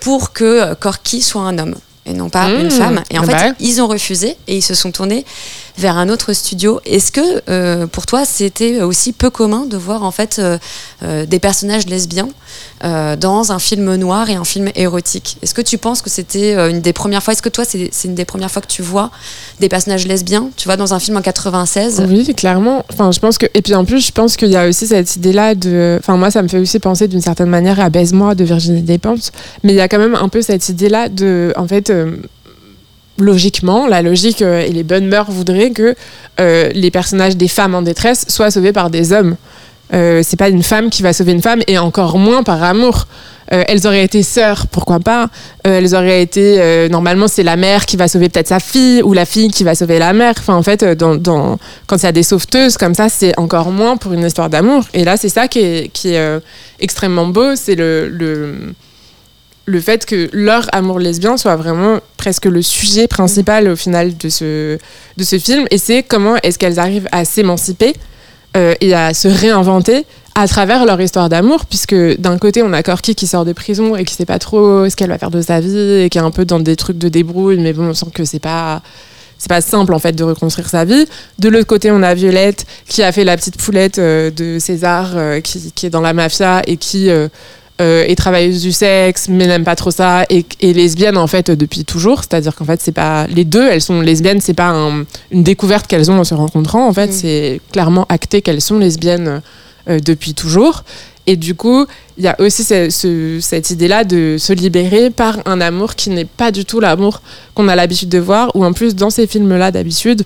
pour 0.00 0.32
que 0.32 0.74
Corky 0.74 1.20
soit 1.22 1.42
un 1.42 1.58
homme 1.58 1.74
et 2.06 2.12
non 2.12 2.28
pas 2.30 2.48
Mmh. 2.48 2.60
une 2.60 2.70
femme. 2.70 3.02
Et 3.10 3.18
en 3.18 3.22
Ah 3.22 3.26
fait, 3.26 3.50
bah. 3.50 3.54
ils 3.60 3.80
ont 3.80 3.86
refusé 3.86 4.36
et 4.48 4.56
ils 4.56 4.62
se 4.62 4.74
sont 4.74 4.90
tournés 4.92 5.24
vers 5.78 5.96
un 5.96 6.08
autre 6.08 6.32
studio. 6.32 6.80
Est-ce 6.84 7.12
que 7.12 7.42
euh, 7.48 7.86
pour 7.86 8.06
toi 8.06 8.24
c'était 8.24 8.82
aussi 8.82 9.12
peu 9.12 9.30
commun 9.30 9.66
de 9.66 9.76
voir 9.76 10.02
en 10.02 10.10
fait 10.10 10.38
euh, 10.38 10.58
euh, 11.02 11.26
des 11.26 11.38
personnages 11.38 11.86
lesbiens 11.86 12.28
dans 12.82 13.52
un 13.52 13.58
film 13.58 13.94
noir 13.94 14.28
et 14.28 14.34
un 14.34 14.44
film 14.44 14.68
érotique? 14.74 15.38
Est-ce 15.42 15.54
que 15.54 15.62
tu 15.62 15.78
penses 15.78 16.02
que 16.02 16.10
c'était 16.10 16.54
une 16.70 16.80
des 16.80 16.92
premières 16.92 17.22
fois 17.22 17.32
Est-ce 17.32 17.42
que 17.42 17.48
toi 17.48 17.64
c'est 17.64 17.90
une 18.04 18.14
des 18.14 18.24
premières 18.24 18.50
fois 18.50 18.60
que 18.60 18.66
tu 18.66 18.82
vois 18.82 19.10
des 19.60 19.68
personnages 19.68 20.06
lesbiens 20.06 20.50
Tu 20.56 20.66
vois 20.66 20.76
dans 20.76 20.92
un 20.92 20.98
film 20.98 21.16
en 21.16 21.22
96 21.22 22.04
Oui, 22.08 22.34
clairement. 22.34 22.84
Enfin, 22.92 23.12
je 23.12 23.20
pense 23.20 23.38
que 23.38 23.46
et 23.54 23.62
puis 23.62 23.74
en 23.74 23.84
plus, 23.84 24.04
je 24.04 24.12
pense 24.12 24.36
qu'il 24.36 24.48
y 24.48 24.56
a 24.56 24.68
aussi 24.68 24.86
cette 24.86 25.16
idée-là 25.16 25.54
de. 25.54 25.96
Enfin, 26.00 26.16
moi, 26.16 26.30
ça 26.30 26.42
me 26.42 26.48
fait 26.48 26.58
aussi 26.58 26.78
penser 26.80 27.06
d'une 27.06 27.20
certaine 27.20 27.48
manière 27.48 27.78
à 27.80 27.88
Baise-moi 27.88 28.34
de 28.34 28.44
Virginie 28.44 28.82
Despentes, 28.82 29.32
mais 29.62 29.72
il 29.72 29.76
y 29.76 29.80
a 29.80 29.88
quand 29.88 29.98
même 29.98 30.16
un 30.16 30.28
peu 30.28 30.42
cette 30.42 30.68
idée-là 30.68 31.08
de, 31.08 31.52
en 31.56 31.68
fait. 31.68 31.92
Logiquement, 33.18 33.86
la 33.86 34.00
logique 34.00 34.40
euh, 34.40 34.60
et 34.60 34.70
les 34.70 34.82
bonnes 34.84 35.06
mœurs 35.06 35.30
voudraient 35.30 35.70
que 35.70 35.94
euh, 36.40 36.70
les 36.74 36.90
personnages 36.90 37.36
des 37.36 37.48
femmes 37.48 37.74
en 37.74 37.82
détresse 37.82 38.24
soient 38.28 38.50
sauvés 38.50 38.72
par 38.72 38.88
des 38.88 39.12
hommes. 39.12 39.36
Euh, 39.92 40.22
c'est 40.24 40.38
pas 40.38 40.48
une 40.48 40.62
femme 40.62 40.88
qui 40.88 41.02
va 41.02 41.12
sauver 41.12 41.32
une 41.32 41.42
femme 41.42 41.60
et 41.66 41.76
encore 41.76 42.16
moins 42.16 42.42
par 42.42 42.62
amour. 42.62 43.06
Euh, 43.52 43.64
elles 43.68 43.86
auraient 43.86 44.04
été 44.04 44.22
sœurs, 44.22 44.66
pourquoi 44.66 44.98
pas. 44.98 45.28
Elles 45.62 45.94
auraient 45.94 46.22
été. 46.22 46.88
normalement, 46.88 47.28
c'est 47.28 47.42
la 47.42 47.56
mère 47.56 47.84
qui 47.84 47.98
va 47.98 48.08
sauver 48.08 48.30
peut-être 48.30 48.48
sa 48.48 48.60
fille 48.60 49.02
ou 49.02 49.12
la 49.12 49.26
fille 49.26 49.50
qui 49.50 49.62
va 49.62 49.74
sauver 49.74 49.98
la 49.98 50.14
mère. 50.14 50.32
Enfin, 50.38 50.54
en 50.54 50.62
fait, 50.62 50.82
quand 51.86 51.96
il 51.98 52.02
y 52.02 52.06
a 52.06 52.12
des 52.12 52.22
sauveteuses 52.22 52.78
comme 52.78 52.94
ça, 52.94 53.10
c'est 53.10 53.38
encore 53.38 53.70
moins 53.70 53.98
pour 53.98 54.14
une 54.14 54.24
histoire 54.24 54.48
d'amour. 54.48 54.84
Et 54.94 55.04
là, 55.04 55.18
c'est 55.18 55.28
ça 55.28 55.48
qui 55.48 55.60
est, 55.60 56.40
extrêmement 56.80 57.26
beau. 57.26 57.56
C'est 57.56 57.74
le, 57.74 58.72
le 59.64 59.80
fait 59.80 60.06
que 60.06 60.28
leur 60.32 60.66
amour 60.72 60.98
lesbien 60.98 61.36
soit 61.36 61.56
vraiment 61.56 62.00
presque 62.16 62.46
le 62.46 62.62
sujet 62.62 63.06
principal 63.06 63.68
au 63.68 63.76
final 63.76 64.16
de 64.16 64.28
ce, 64.28 64.78
de 65.16 65.24
ce 65.24 65.38
film. 65.38 65.66
Et 65.70 65.78
c'est 65.78 66.02
comment 66.02 66.36
est-ce 66.42 66.58
qu'elles 66.58 66.78
arrivent 66.78 67.08
à 67.12 67.24
s'émanciper 67.24 67.94
euh, 68.56 68.74
et 68.80 68.94
à 68.94 69.14
se 69.14 69.28
réinventer 69.28 70.04
à 70.34 70.48
travers 70.48 70.86
leur 70.86 71.00
histoire 71.00 71.28
d'amour, 71.28 71.66
puisque 71.66 71.94
d'un 71.94 72.38
côté, 72.38 72.62
on 72.62 72.72
a 72.72 72.82
Corky 72.82 73.14
qui 73.14 73.26
sort 73.26 73.44
de 73.44 73.52
prison 73.52 73.96
et 73.96 74.04
qui 74.04 74.14
sait 74.14 74.24
pas 74.24 74.38
trop 74.38 74.88
ce 74.88 74.96
qu'elle 74.96 75.10
va 75.10 75.18
faire 75.18 75.30
de 75.30 75.42
sa 75.42 75.60
vie 75.60 76.04
et 76.04 76.08
qui 76.08 76.16
est 76.16 76.22
un 76.22 76.30
peu 76.30 76.46
dans 76.46 76.58
des 76.58 76.74
trucs 76.74 76.96
de 76.96 77.08
débrouille, 77.08 77.58
mais 77.58 77.74
bon, 77.74 77.88
on 77.88 77.94
sent 77.94 78.06
que 78.14 78.24
c'est 78.24 78.38
pas 78.38 78.82
c'est 79.36 79.48
pas 79.48 79.60
simple 79.60 79.92
en 79.92 79.98
fait 79.98 80.12
de 80.12 80.22
reconstruire 80.22 80.68
sa 80.68 80.84
vie. 80.84 81.04
De 81.38 81.48
l'autre 81.48 81.66
côté, 81.66 81.90
on 81.90 82.02
a 82.02 82.14
Violette 82.14 82.64
qui 82.86 83.02
a 83.02 83.10
fait 83.10 83.24
la 83.24 83.36
petite 83.36 83.60
poulette 83.60 83.98
euh, 83.98 84.30
de 84.30 84.58
César, 84.60 85.10
euh, 85.16 85.40
qui, 85.40 85.72
qui 85.72 85.86
est 85.86 85.90
dans 85.90 86.00
la 86.00 86.12
mafia 86.12 86.62
et 86.66 86.76
qui 86.76 87.10
euh, 87.82 88.04
est 88.06 88.14
travailleuse 88.16 88.62
du 88.62 88.72
sexe, 88.72 89.26
mais 89.28 89.46
n'aime 89.46 89.64
pas 89.64 89.76
trop 89.76 89.90
ça, 89.90 90.24
et, 90.30 90.46
et 90.60 90.72
lesbienne 90.72 91.16
en 91.18 91.26
fait 91.26 91.50
depuis 91.50 91.84
toujours. 91.84 92.20
C'est-à-dire 92.20 92.54
qu'en 92.54 92.64
fait, 92.64 92.80
c'est 92.80 92.92
pas 92.92 93.26
les 93.26 93.44
deux, 93.44 93.66
elles 93.68 93.82
sont 93.82 94.00
lesbiennes. 94.00 94.40
C'est 94.40 94.54
pas 94.54 94.68
un- 94.70 95.04
une 95.30 95.42
découverte 95.42 95.86
qu'elles 95.88 96.10
ont 96.10 96.18
en 96.18 96.24
se 96.24 96.34
rencontrant. 96.34 96.86
En 96.88 96.92
fait, 96.92 97.08
Mm. 97.08 97.12
c'est 97.12 97.60
clairement 97.72 98.06
acté 98.08 98.40
qu'elles 98.42 98.62
sont 98.62 98.78
lesbiennes 98.78 99.42
euh, 99.88 99.98
depuis 99.98 100.32
toujours. 100.34 100.84
Et 101.26 101.36
du 101.36 101.54
coup, 101.54 101.86
il 102.18 102.24
y 102.24 102.28
a 102.28 102.40
aussi 102.40 102.64
ce- 102.64 102.90
ce- 102.90 103.38
cette 103.40 103.70
idée-là 103.70 104.04
de 104.04 104.36
se 104.38 104.52
libérer 104.52 105.10
par 105.10 105.38
un 105.44 105.60
amour 105.60 105.94
qui 105.94 106.10
n'est 106.10 106.24
pas 106.24 106.50
du 106.50 106.64
tout 106.64 106.80
l'amour 106.80 107.20
qu'on 107.54 107.68
a 107.68 107.76
l'habitude 107.76 108.08
de 108.08 108.18
voir, 108.18 108.50
ou 108.56 108.64
en 108.64 108.72
plus 108.72 108.94
dans 108.96 109.10
ces 109.10 109.26
films-là 109.26 109.70
d'habitude, 109.70 110.22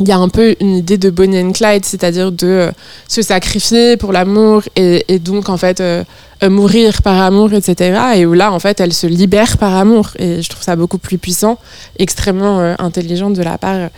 il 0.00 0.08
y 0.08 0.12
a 0.12 0.18
un 0.18 0.28
peu 0.28 0.56
une 0.60 0.76
idée 0.76 0.96
de 0.96 1.10
Bonnie 1.10 1.40
and 1.40 1.52
Clyde, 1.52 1.84
c'est-à-dire 1.84 2.32
de 2.32 2.46
euh, 2.46 2.70
se 3.06 3.20
sacrifier 3.20 3.96
pour 3.98 4.12
l'amour 4.12 4.62
et, 4.74 5.18
donc 5.18 5.50
en 5.50 5.58
fait 5.58 5.80
euh, 5.80 6.02
euh, 6.42 6.48
mourir 6.48 7.02
par 7.02 7.20
amour, 7.20 7.52
etc. 7.52 7.98
Et 8.16 8.24
où 8.24 8.32
là, 8.32 8.50
en 8.50 8.58
fait, 8.58 8.80
elle 8.80 8.94
se 8.94 9.06
libère 9.06 9.58
par 9.58 9.74
amour. 9.74 10.08
Et 10.18 10.40
je 10.40 10.48
trouve 10.48 10.62
ça 10.62 10.74
beaucoup 10.74 10.96
plus 10.96 11.18
puissant, 11.18 11.58
extrêmement 11.98 12.74
intelligent 12.78 13.28
de 13.28 13.42
la 13.42 13.58
part 13.58 13.90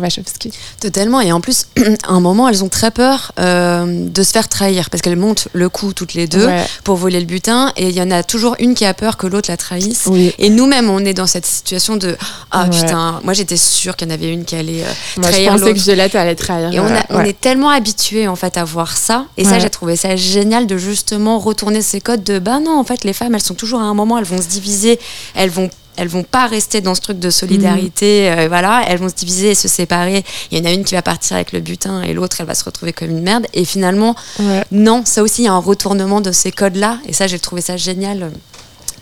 Wachowski. 0.00 0.50
Totalement. 0.80 1.20
Et 1.20 1.32
en 1.32 1.40
plus, 1.40 1.66
à 2.06 2.12
un 2.12 2.20
moment, 2.20 2.48
elles 2.48 2.62
ont 2.64 2.68
très 2.68 2.90
peur 2.90 3.32
euh, 3.38 4.08
de 4.08 4.22
se 4.22 4.32
faire 4.32 4.48
trahir 4.48 4.90
parce 4.90 5.00
qu'elles 5.02 5.16
montent 5.16 5.48
le 5.52 5.68
coup 5.68 5.92
toutes 5.92 6.14
les 6.14 6.26
deux 6.26 6.46
Ouais. 6.46 6.64
pour 6.84 6.96
voler 6.96 7.20
le 7.20 7.26
butin. 7.26 7.72
Et 7.76 7.88
il 7.88 7.94
y 7.94 8.02
en 8.02 8.10
a 8.10 8.22
toujours 8.22 8.56
une 8.58 8.74
qui 8.74 8.84
a 8.84 8.94
peur 8.94 9.16
que 9.16 9.26
l'autre 9.26 9.50
la 9.50 9.56
trahisse. 9.56 10.04
Oui. 10.06 10.32
Et 10.38 10.50
nous-mêmes, 10.50 10.90
on 10.90 10.98
est 11.00 11.14
dans 11.14 11.26
cette 11.26 11.46
situation 11.46 11.96
de 11.96 12.16
Ah 12.50 12.64
Ouais. 12.64 12.70
putain, 12.70 13.20
moi 13.24 13.32
j'étais 13.32 13.56
sûre 13.56 13.96
qu'il 13.96 14.08
y 14.08 14.10
en 14.10 14.14
avait 14.14 14.32
une 14.32 14.44
qui 14.44 14.56
allait 14.56 14.82
euh, 14.82 14.92
Moi, 15.16 15.26
je 15.28 15.32
trahir 15.32 15.52
pensais 15.52 15.64
que 15.64 15.68
l'autre. 15.70 15.82
Violette 15.82 16.14
allait 16.14 16.34
trahir. 16.34 16.72
Et 16.72 16.80
on, 16.80 16.86
a- 16.86 17.04
on 17.10 17.16
ouais. 17.18 17.30
est 17.30 17.40
tellement 17.40 17.70
habitué 17.70 18.28
en 18.28 18.36
fait 18.36 18.56
à 18.56 18.64
voir 18.64 18.96
ça. 18.96 19.26
Et 19.36 19.44
ça, 19.44 19.58
j'ai 19.58 19.70
trouvé 19.70 19.96
ça 19.96 20.16
génial 20.16 20.66
de 20.66 20.76
justement 20.76 21.38
retourner 21.38 21.82
ces 21.82 22.00
codes 22.00 22.22
de 22.24 22.38
bah 22.38 22.60
non, 22.60 22.78
en 22.78 22.84
fait, 22.84 23.04
les 23.04 23.12
femmes, 23.12 23.34
elles 23.34 23.40
sont 23.42 23.54
toujours 23.54 23.80
à 23.80 23.84
un 23.84 23.94
moment, 23.94 24.18
elles 24.18 24.24
vont 24.24 24.40
se 24.40 24.46
diviser, 24.48 24.98
elles 25.34 25.50
vont. 25.50 25.70
Elles 25.96 26.08
vont 26.08 26.22
pas 26.24 26.46
rester 26.46 26.80
dans 26.80 26.94
ce 26.94 27.00
truc 27.00 27.18
de 27.18 27.30
solidarité, 27.30 28.30
Mhm. 28.30 28.38
euh, 28.38 28.48
voilà. 28.48 28.84
Elles 28.88 28.98
vont 28.98 29.08
se 29.08 29.14
diviser 29.14 29.50
et 29.50 29.54
se 29.54 29.68
séparer. 29.68 30.24
Il 30.50 30.58
y 30.58 30.60
en 30.60 30.64
a 30.64 30.72
une 30.72 30.84
qui 30.84 30.94
va 30.94 31.02
partir 31.02 31.36
avec 31.36 31.52
le 31.52 31.60
butin 31.60 32.02
et 32.02 32.12
l'autre, 32.12 32.36
elle 32.40 32.46
va 32.46 32.54
se 32.54 32.64
retrouver 32.64 32.92
comme 32.92 33.10
une 33.10 33.22
merde. 33.22 33.46
Et 33.54 33.64
finalement, 33.64 34.14
Ouais. 34.40 34.64
non, 34.72 35.04
ça 35.04 35.22
aussi, 35.22 35.42
il 35.42 35.44
y 35.44 35.48
a 35.48 35.52
un 35.52 35.58
retournement 35.58 36.20
de 36.20 36.32
ces 36.32 36.50
codes-là. 36.52 36.98
Et 37.06 37.12
ça, 37.12 37.26
j'ai 37.26 37.38
trouvé 37.38 37.60
ça 37.60 37.76
génial. 37.76 38.30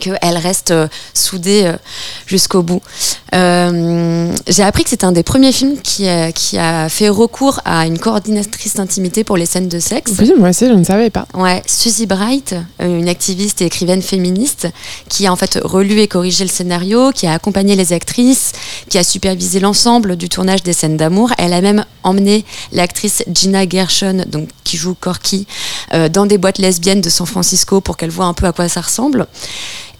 Qu'elles 0.02 0.36
restent 0.36 0.72
euh, 0.72 0.88
soudées 1.14 1.62
euh, 1.64 1.76
jusqu'au 2.26 2.62
bout. 2.62 2.82
Euh, 3.34 4.34
J'ai 4.48 4.64
appris 4.64 4.82
que 4.82 4.90
c'était 4.90 5.04
un 5.04 5.12
des 5.12 5.22
premiers 5.22 5.52
films 5.52 5.76
qui 5.80 6.08
a, 6.08 6.32
qui 6.32 6.58
a 6.58 6.88
fait 6.88 7.08
recours 7.08 7.60
à 7.64 7.86
une 7.86 7.98
coordinatrice 7.98 8.74
d'intimité 8.74 9.22
pour 9.22 9.36
les 9.36 9.46
scènes 9.46 9.68
de 9.68 9.78
sexe. 9.78 10.12
Oui, 10.18 10.32
moi 10.36 10.48
aussi, 10.50 10.66
je 10.66 10.72
ne 10.72 10.84
savais 10.84 11.10
pas. 11.10 11.26
Ouais, 11.34 11.62
Suzy 11.66 12.06
Bright, 12.06 12.54
une 12.80 13.08
activiste 13.08 13.62
et 13.62 13.66
écrivaine 13.66 14.02
féministe, 14.02 14.68
qui 15.08 15.26
a 15.26 15.32
en 15.32 15.36
fait 15.36 15.58
relu 15.62 16.00
et 16.00 16.08
corrigé 16.08 16.44
le 16.44 16.50
scénario, 16.50 17.12
qui 17.12 17.26
a 17.26 17.32
accompagné 17.32 17.76
les 17.76 17.92
actrices, 17.92 18.52
qui 18.88 18.98
a 18.98 19.04
supervisé 19.04 19.60
l'ensemble 19.60 20.16
du 20.16 20.28
tournage 20.28 20.62
des 20.62 20.72
scènes 20.72 20.96
d'amour. 20.96 21.30
Elle 21.38 21.52
a 21.52 21.60
même 21.60 21.84
emmené 22.02 22.44
l'actrice 22.72 23.22
Gina 23.32 23.68
Gershon, 23.68 24.24
donc 24.26 24.48
qui 24.64 24.76
joue 24.76 24.94
Corky, 24.98 25.46
euh, 25.94 26.08
dans 26.08 26.26
des 26.26 26.38
boîtes 26.38 26.58
lesbiennes 26.58 27.00
de 27.00 27.10
San 27.10 27.26
Francisco 27.26 27.80
pour 27.80 27.96
qu'elle 27.96 28.10
voit 28.10 28.26
un 28.26 28.34
peu 28.34 28.46
à 28.46 28.52
quoi 28.52 28.68
ça 28.68 28.80
ressemble. 28.80 29.26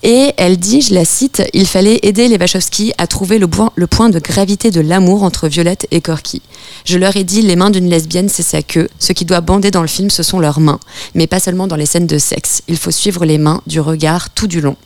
Et 0.04 0.32
elle 0.36 0.56
dit, 0.56 0.80
je 0.80 0.94
la 0.94 1.04
cite, 1.04 1.42
il 1.52 1.66
fallait 1.66 2.00
aider 2.02 2.26
les 2.26 2.36
Wachowski 2.36 2.92
à 2.98 3.06
trouver 3.06 3.38
le 3.38 3.46
point, 3.46 3.70
le 3.76 3.86
point 3.86 4.10
de 4.10 4.18
gravité 4.18 4.72
de 4.72 4.80
l'amour 4.80 5.22
entre 5.22 5.46
Violette 5.46 5.86
et 5.92 6.00
Corky. 6.00 6.42
Je 6.84 6.98
leur 6.98 7.16
ai 7.16 7.22
dit, 7.22 7.42
les 7.42 7.54
mains 7.54 7.70
d'une 7.70 7.88
lesbienne, 7.88 8.28
c'est 8.28 8.42
sa 8.42 8.62
queue. 8.62 8.88
Ce 8.98 9.12
qui 9.12 9.24
doit 9.24 9.40
bander 9.40 9.70
dans 9.70 9.82
le 9.82 9.86
film, 9.86 10.10
ce 10.10 10.24
sont 10.24 10.40
leurs 10.40 10.58
mains. 10.58 10.80
Mais 11.14 11.28
pas 11.28 11.38
seulement 11.38 11.68
dans 11.68 11.76
les 11.76 11.86
scènes 11.86 12.08
de 12.08 12.18
sexe. 12.18 12.62
Il 12.66 12.78
faut 12.78 12.90
suivre 12.90 13.24
les 13.24 13.38
mains 13.38 13.62
du 13.68 13.78
regard 13.78 14.30
tout 14.30 14.48
du 14.48 14.60
long. 14.60 14.76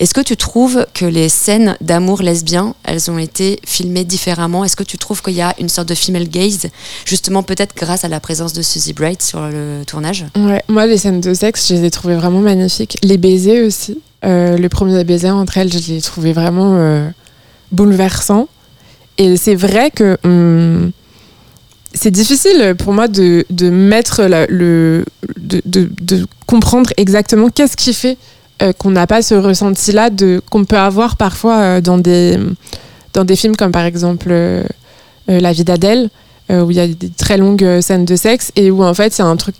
Est-ce 0.00 0.14
que 0.14 0.20
tu 0.20 0.36
trouves 0.36 0.86
que 0.92 1.04
les 1.04 1.28
scènes 1.28 1.76
d'amour 1.80 2.22
lesbien, 2.22 2.74
elles 2.84 3.10
ont 3.10 3.18
été 3.18 3.60
filmées 3.64 4.04
différemment? 4.04 4.64
Est-ce 4.64 4.76
que 4.76 4.82
tu 4.82 4.98
trouves 4.98 5.22
qu'il 5.22 5.34
y 5.34 5.42
a 5.42 5.54
une 5.60 5.68
sorte 5.68 5.88
de 5.88 5.94
female 5.94 6.28
gaze, 6.28 6.68
justement 7.04 7.42
peut-être 7.42 7.74
grâce 7.76 8.04
à 8.04 8.08
la 8.08 8.18
présence 8.18 8.52
de 8.52 8.62
Suzy 8.62 8.92
Bright 8.92 9.22
sur 9.22 9.40
le 9.40 9.84
tournage? 9.86 10.26
Ouais, 10.36 10.62
moi, 10.68 10.86
les 10.86 10.98
scènes 10.98 11.20
de 11.20 11.34
sexe, 11.34 11.68
je 11.68 11.74
les 11.74 11.84
ai 11.84 11.90
trouvées 11.90 12.16
vraiment 12.16 12.40
magnifiques. 12.40 12.98
Les 13.02 13.16
baisers 13.16 13.62
aussi. 13.62 14.00
Euh, 14.24 14.56
le 14.56 14.68
premier 14.68 15.02
baiser 15.04 15.30
entre 15.30 15.58
elles, 15.58 15.72
je 15.72 15.78
les 15.78 15.98
ai 15.98 16.00
trouvés 16.00 16.32
vraiment 16.32 16.76
euh, 16.76 17.08
bouleversants. 17.72 18.48
Et 19.18 19.36
c'est 19.36 19.54
vrai 19.56 19.90
que 19.90 20.16
hum, 20.24 20.92
c'est 21.92 22.10
difficile 22.10 22.74
pour 22.78 22.92
moi 22.92 23.08
de, 23.08 23.44
de 23.50 23.68
mettre 23.70 24.22
le. 24.48 25.04
De, 25.38 25.60
de- 25.64 26.26
comprendre 26.46 26.90
exactement 26.98 27.48
qu'est-ce 27.48 27.78
qui 27.78 27.94
fait 27.94 28.18
euh, 28.60 28.74
qu'on 28.74 28.90
n'a 28.90 29.06
pas 29.06 29.22
ce 29.22 29.34
ressenti-là 29.34 30.10
qu'on 30.50 30.64
peut 30.66 30.76
avoir 30.76 31.16
parfois 31.16 31.80
dans, 31.80 31.96
des, 31.96 32.38
dans 33.14 33.24
des 33.24 33.36
films 33.36 33.56
comme 33.56 33.72
par 33.72 33.84
exemple 33.84 34.34
La 35.28 35.52
vie 35.52 35.64
d'Adèle, 35.64 36.10
où 36.50 36.70
il 36.70 36.76
y 36.76 36.80
a 36.80 36.86
des 36.86 37.08
très 37.08 37.38
longues 37.38 37.80
scènes 37.80 38.04
de 38.04 38.16
sexe 38.16 38.52
et 38.54 38.70
où 38.70 38.84
en 38.84 38.92
fait 38.92 39.18
a 39.18 39.24
un 39.24 39.36
truc 39.36 39.54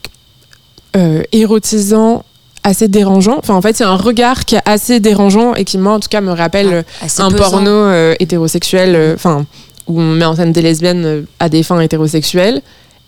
érotisant 1.33 2.25
assez 2.65 2.89
dérangeant. 2.89 3.39
Enfin, 3.39 3.55
en 3.55 3.63
fait, 3.63 3.81
a 3.81 3.89
un 3.89 3.97
regard 3.97 4.45
qui 4.45 4.55
est 4.55 4.63
assez 4.65 5.01
dérangeant 5.01 5.55
et 5.55 5.65
qui, 5.65 5.79
moi, 5.79 5.95
en 5.95 6.01
tout 6.01 6.09
cas, 6.09 6.21
me 6.21 6.33
rappelle 6.33 6.73
euh, 6.73 6.83
Assez 7.01 7.21
un 7.21 7.31
pesant. 7.31 7.51
porno 7.51 7.71
euh, 7.71 8.15
hétérosexuel, 8.21 8.95
euh, 8.95 9.15
enfin, 9.15 9.47
où 9.87 10.01
on 10.01 10.13
met 10.15 10.25
en 10.25 10.37
scène 10.37 10.53
des 10.53 10.63
lesbiennes 10.63 11.05
euh, 11.05 11.23
à 11.41 11.49
des 11.49 11.63
fins 11.63 11.81
hétérosexuelles. 11.81 12.63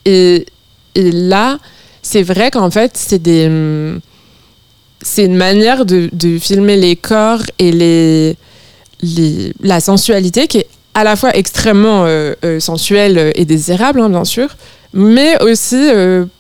Et, 0.05 0.47
et 0.95 1.11
là, 1.13 1.59
c'est 2.03 2.23
vrai 2.23 2.51
qu'en 2.51 2.71
fait, 2.71 2.93
c'est 2.97 3.21
des. 3.23 3.47
hum, 3.47 4.01
C'est 5.03 5.25
une 5.25 5.37
manière 5.37 5.85
de, 5.87 6.09
de 6.13 6.39
filmer 6.39 6.77
les 6.77 6.97
corps 6.97 7.43
et 7.59 7.71
les, 7.73 8.37
les, 9.03 9.53
la 9.61 9.81
sensualité 9.81 10.47
qui 10.49 10.59
est 10.59 10.69
à 10.95 11.05
la 11.05 11.17
fois 11.17 11.37
extrêmement 11.37 12.07
sensuel 12.61 13.33
et 13.35 13.45
désirable, 13.45 14.01
hein, 14.01 14.09
bien 14.09 14.25
sûr, 14.25 14.49
mais 14.93 15.43
aussi 15.43 15.89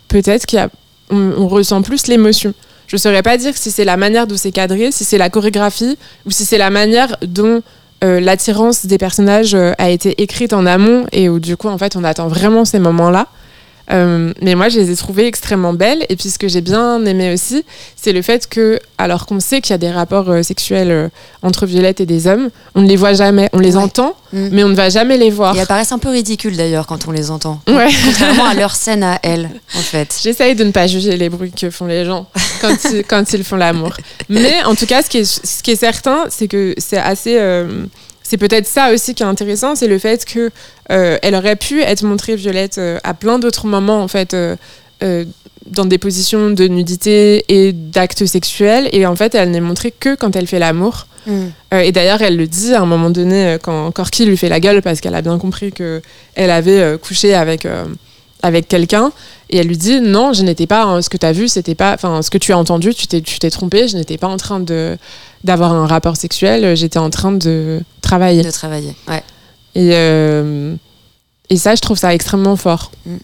peut-être 0.06 0.46
qu'on 0.46 1.32
on 1.36 1.48
ressent 1.48 1.82
plus 1.82 2.06
l'émotion. 2.06 2.54
Je 2.94 2.98
ne 2.98 3.00
saurais 3.00 3.24
pas 3.24 3.36
dire 3.36 3.56
si 3.56 3.72
c'est 3.72 3.84
la 3.84 3.96
manière 3.96 4.28
dont 4.28 4.36
c'est 4.36 4.52
cadré, 4.52 4.92
si 4.92 5.02
c'est 5.02 5.18
la 5.18 5.28
chorégraphie 5.28 5.98
ou 6.26 6.30
si 6.30 6.44
c'est 6.44 6.58
la 6.58 6.70
manière 6.70 7.16
dont 7.22 7.60
l'attirance 8.02 8.86
des 8.86 8.98
personnages 8.98 9.56
a 9.56 9.90
été 9.90 10.22
écrite 10.22 10.52
en 10.52 10.64
amont 10.64 11.04
et 11.10 11.28
où 11.28 11.40
du 11.40 11.56
coup 11.56 11.66
en 11.66 11.76
fait 11.76 11.96
on 11.96 12.04
attend 12.04 12.28
vraiment 12.28 12.64
ces 12.64 12.78
moments-là. 12.78 13.26
Euh, 13.90 14.32
mais 14.40 14.54
moi, 14.54 14.68
je 14.68 14.78
les 14.78 14.90
ai 14.90 14.96
trouvées 14.96 15.26
extrêmement 15.26 15.72
belles. 15.72 16.06
Et 16.08 16.16
puis, 16.16 16.30
ce 16.30 16.38
que 16.38 16.48
j'ai 16.48 16.60
bien 16.60 17.04
aimé 17.04 17.32
aussi, 17.32 17.64
c'est 17.96 18.12
le 18.12 18.22
fait 18.22 18.48
que, 18.48 18.78
alors 18.98 19.26
qu'on 19.26 19.40
sait 19.40 19.60
qu'il 19.60 19.70
y 19.70 19.74
a 19.74 19.78
des 19.78 19.90
rapports 19.90 20.30
euh, 20.30 20.42
sexuels 20.42 20.90
euh, 20.90 21.08
entre 21.42 21.66
Violette 21.66 22.00
et 22.00 22.06
des 22.06 22.26
hommes, 22.26 22.50
on 22.74 22.82
ne 22.82 22.88
les 22.88 22.96
voit 22.96 23.12
jamais. 23.12 23.50
On 23.52 23.58
les 23.58 23.76
entend, 23.76 24.16
mm. 24.32 24.48
mais 24.52 24.64
on 24.64 24.68
ne 24.68 24.74
va 24.74 24.88
jamais 24.88 25.18
les 25.18 25.30
voir. 25.30 25.54
Ils 25.54 25.60
apparaissent 25.60 25.92
un 25.92 25.98
peu 25.98 26.08
ridicules 26.08 26.56
d'ailleurs 26.56 26.86
quand 26.86 27.06
on 27.08 27.10
les 27.10 27.30
entend. 27.30 27.60
Ouais. 27.68 27.88
Contrairement 28.04 28.46
à 28.46 28.54
leur 28.54 28.74
scène 28.74 29.02
à 29.02 29.18
elles, 29.22 29.50
en 29.76 29.80
fait. 29.80 30.18
J'essaye 30.22 30.54
de 30.54 30.64
ne 30.64 30.70
pas 30.70 30.86
juger 30.86 31.16
les 31.16 31.28
bruits 31.28 31.52
que 31.52 31.70
font 31.70 31.86
les 31.86 32.04
gens 32.04 32.26
quand, 32.60 32.76
ils, 32.90 33.04
quand 33.08 33.32
ils 33.32 33.44
font 33.44 33.56
l'amour. 33.56 33.92
Mais 34.28 34.62
en 34.64 34.74
tout 34.74 34.86
cas, 34.86 35.02
ce 35.02 35.10
qui 35.10 35.18
est, 35.18 35.24
ce 35.24 35.62
qui 35.62 35.72
est 35.72 35.76
certain, 35.76 36.26
c'est 36.30 36.48
que 36.48 36.74
c'est 36.78 36.98
assez 36.98 37.38
c'est 38.34 38.48
peut-être 38.48 38.66
ça 38.66 38.92
aussi 38.92 39.14
qui 39.14 39.22
est 39.22 39.26
intéressant, 39.26 39.76
c'est 39.76 39.86
le 39.86 39.96
fait 39.96 40.24
que 40.24 40.50
euh, 40.90 41.18
elle 41.22 41.36
aurait 41.36 41.54
pu 41.54 41.82
être 41.82 42.02
montrée 42.02 42.34
Violette 42.34 42.78
euh, 42.78 42.98
à 43.04 43.14
plein 43.14 43.38
d'autres 43.38 43.68
moments 43.68 44.02
en 44.02 44.08
fait. 44.08 44.34
Euh, 44.34 44.56
dans 45.66 45.84
des 45.84 45.98
positions 45.98 46.50
de 46.50 46.66
nudité 46.66 47.44
et 47.48 47.72
d'actes 47.72 48.26
sexuels 48.26 48.88
et 48.92 49.06
en 49.06 49.16
fait 49.16 49.34
elle 49.34 49.50
n'est 49.50 49.60
montrée 49.60 49.92
que 49.92 50.14
quand 50.14 50.34
elle 50.36 50.46
fait 50.46 50.58
l'amour 50.58 51.06
mm. 51.26 51.46
et 51.72 51.90
d'ailleurs 51.90 52.20
elle 52.22 52.36
le 52.36 52.46
dit 52.46 52.74
à 52.74 52.82
un 52.82 52.86
moment 52.86 53.08
donné 53.08 53.56
quand 53.62 53.90
Corky 53.92 54.26
lui 54.26 54.36
fait 54.36 54.50
la 54.50 54.60
gueule 54.60 54.82
parce 54.82 55.00
qu'elle 55.00 55.14
a 55.14 55.22
bien 55.22 55.38
compris 55.38 55.72
que 55.72 56.02
elle 56.34 56.50
avait 56.50 56.98
couché 56.98 57.34
avec 57.34 57.66
avec 58.44 58.68
quelqu'un 58.68 59.10
et 59.48 59.56
elle 59.56 59.68
lui 59.68 59.78
dit 59.78 60.02
non 60.02 60.34
je 60.34 60.42
n'étais 60.42 60.66
pas 60.66 60.84
hein, 60.84 61.00
ce 61.00 61.08
que 61.08 61.16
tu 61.16 61.24
as 61.24 61.32
vu 61.32 61.48
c'était 61.48 61.74
pas 61.74 61.94
enfin 61.94 62.20
ce 62.20 62.28
que 62.28 62.36
tu 62.36 62.52
as 62.52 62.58
entendu 62.58 62.94
tu 62.94 63.06
t'es 63.06 63.22
tu 63.22 63.38
t'es 63.38 63.48
trompé 63.48 63.88
je 63.88 63.96
n'étais 63.96 64.18
pas 64.18 64.28
en 64.28 64.36
train 64.36 64.60
de 64.60 64.98
d'avoir 65.44 65.72
un 65.72 65.86
rapport 65.86 66.16
sexuel 66.16 66.76
j'étais 66.76 66.98
en 66.98 67.08
train 67.08 67.32
de 67.32 67.80
travailler. 68.02 68.42
De 68.42 68.50
travailler 68.50 68.94
ouais. 69.08 69.22
Et 69.74 69.90
euh, 69.94 70.76
et 71.48 71.56
ça 71.56 71.74
je 71.74 71.80
trouve 71.80 71.98
ça 71.98 72.14
extrêmement 72.14 72.56
fort. 72.56 72.92
Mm. 73.06 73.16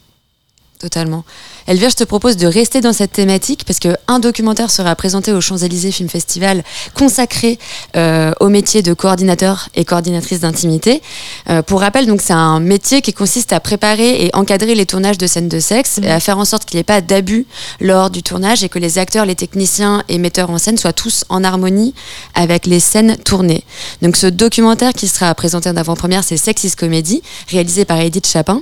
totalement 0.79 1.25
Elvire, 1.71 1.91
je 1.91 1.95
te 1.95 2.03
propose 2.03 2.37
de 2.37 2.49
rester 2.49 2.81
dans 2.81 2.93
cette 2.93 3.13
thématique 3.13 3.63
parce 3.65 3.79
qu'un 3.79 4.19
documentaire 4.19 4.73
sera 4.73 4.97
présenté 4.97 5.33
au 5.33 5.41
Champs-Élysées 5.41 5.93
Film 5.93 6.09
Festival 6.09 6.65
consacré 6.95 7.61
euh, 7.95 8.33
au 8.41 8.49
métier 8.49 8.83
de 8.83 8.93
coordinateur 8.93 9.69
et 9.77 9.85
coordinatrice 9.85 10.41
d'intimité. 10.41 11.01
Euh, 11.49 11.63
pour 11.63 11.79
rappel, 11.79 12.09
donc 12.09 12.23
c'est 12.23 12.33
un 12.33 12.59
métier 12.59 13.03
qui 13.03 13.13
consiste 13.13 13.53
à 13.53 13.61
préparer 13.61 14.25
et 14.25 14.35
encadrer 14.35 14.75
les 14.75 14.85
tournages 14.85 15.17
de 15.17 15.29
scènes 15.29 15.47
de 15.47 15.61
sexe 15.61 16.01
et 16.03 16.11
à 16.11 16.19
faire 16.19 16.39
en 16.39 16.45
sorte 16.45 16.65
qu'il 16.65 16.77
n'y 16.77 16.81
ait 16.81 16.83
pas 16.83 17.03
d'abus 17.03 17.47
lors 17.79 18.11
du 18.11 18.25
tournage 18.25 18.65
et 18.65 18.69
que 18.69 18.81
les 18.81 18.99
acteurs, 18.99 19.25
les 19.25 19.37
techniciens 19.37 20.03
et 20.09 20.19
metteurs 20.19 20.51
en 20.51 20.59
scène 20.59 20.77
soient 20.77 20.93
tous 20.93 21.25
en 21.29 21.45
harmonie 21.45 21.95
avec 22.35 22.67
les 22.67 22.81
scènes 22.81 23.17
tournées. 23.19 23.63
Donc 24.03 24.17
ce 24.17 24.27
documentaire 24.27 24.93
qui 24.93 25.07
sera 25.07 25.33
présenté 25.37 25.71
en 25.71 25.77
avant-première, 25.77 26.25
c'est 26.25 26.37
Sexist 26.37 26.75
Comedy, 26.75 27.23
réalisé 27.49 27.85
par 27.85 28.01
Edith 28.01 28.27
Chapin. 28.27 28.61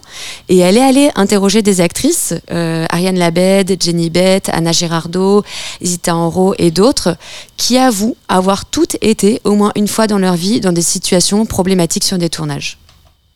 Et 0.50 0.58
elle 0.58 0.76
est 0.76 0.82
allée 0.82 1.10
interroger 1.14 1.62
des 1.62 1.80
actrices. 1.80 2.34
Euh, 2.50 2.84
Ariane 2.98 3.16
Labed, 3.16 3.80
Jenny 3.80 4.10
Bett, 4.10 4.50
Anna 4.52 4.72
Girardot, 4.72 5.44
Zita 5.80 6.16
Enro 6.16 6.54
et 6.58 6.72
d'autres, 6.72 7.16
qui 7.56 7.78
avouent 7.78 8.16
avoir 8.28 8.66
toutes 8.66 8.96
été, 9.00 9.40
au 9.44 9.54
moins 9.54 9.70
une 9.76 9.86
fois 9.86 10.08
dans 10.08 10.18
leur 10.18 10.34
vie, 10.34 10.60
dans 10.60 10.72
des 10.72 10.82
situations 10.82 11.46
problématiques 11.46 12.02
sur 12.02 12.18
des 12.18 12.28
tournages. 12.28 12.76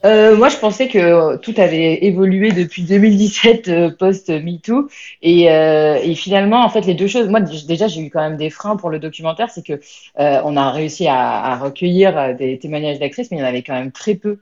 Euh, 0.04 0.36
moi, 0.36 0.48
je 0.48 0.56
pensais 0.56 0.88
que 0.88 1.36
tout 1.36 1.54
avait 1.58 2.04
évolué 2.04 2.50
depuis 2.50 2.82
2017 2.82 3.68
euh, 3.68 3.90
post-MeToo. 3.96 4.88
Et, 5.22 5.48
euh, 5.48 6.14
finalement, 6.16 6.64
en 6.64 6.68
fait, 6.68 6.80
les 6.80 6.94
deux 6.94 7.06
choses. 7.06 7.28
Moi, 7.28 7.40
déjà, 7.40 7.86
j'ai 7.86 8.00
eu 8.00 8.10
quand 8.10 8.20
même 8.20 8.36
des 8.36 8.50
freins 8.50 8.74
pour 8.74 8.90
le 8.90 8.98
documentaire. 8.98 9.48
C'est 9.50 9.64
que 9.64 9.80
on 10.16 10.56
a 10.56 10.72
réussi 10.72 11.06
à, 11.06 11.44
à 11.44 11.56
recueillir 11.56 12.34
des 12.34 12.58
témoignages 12.58 12.98
d'actrices, 12.98 13.30
mais 13.30 13.36
il 13.36 13.40
y 13.40 13.42
en 13.44 13.46
avait 13.46 13.62
quand 13.62 13.74
même 13.74 13.92
très 13.92 14.16
peu 14.16 14.38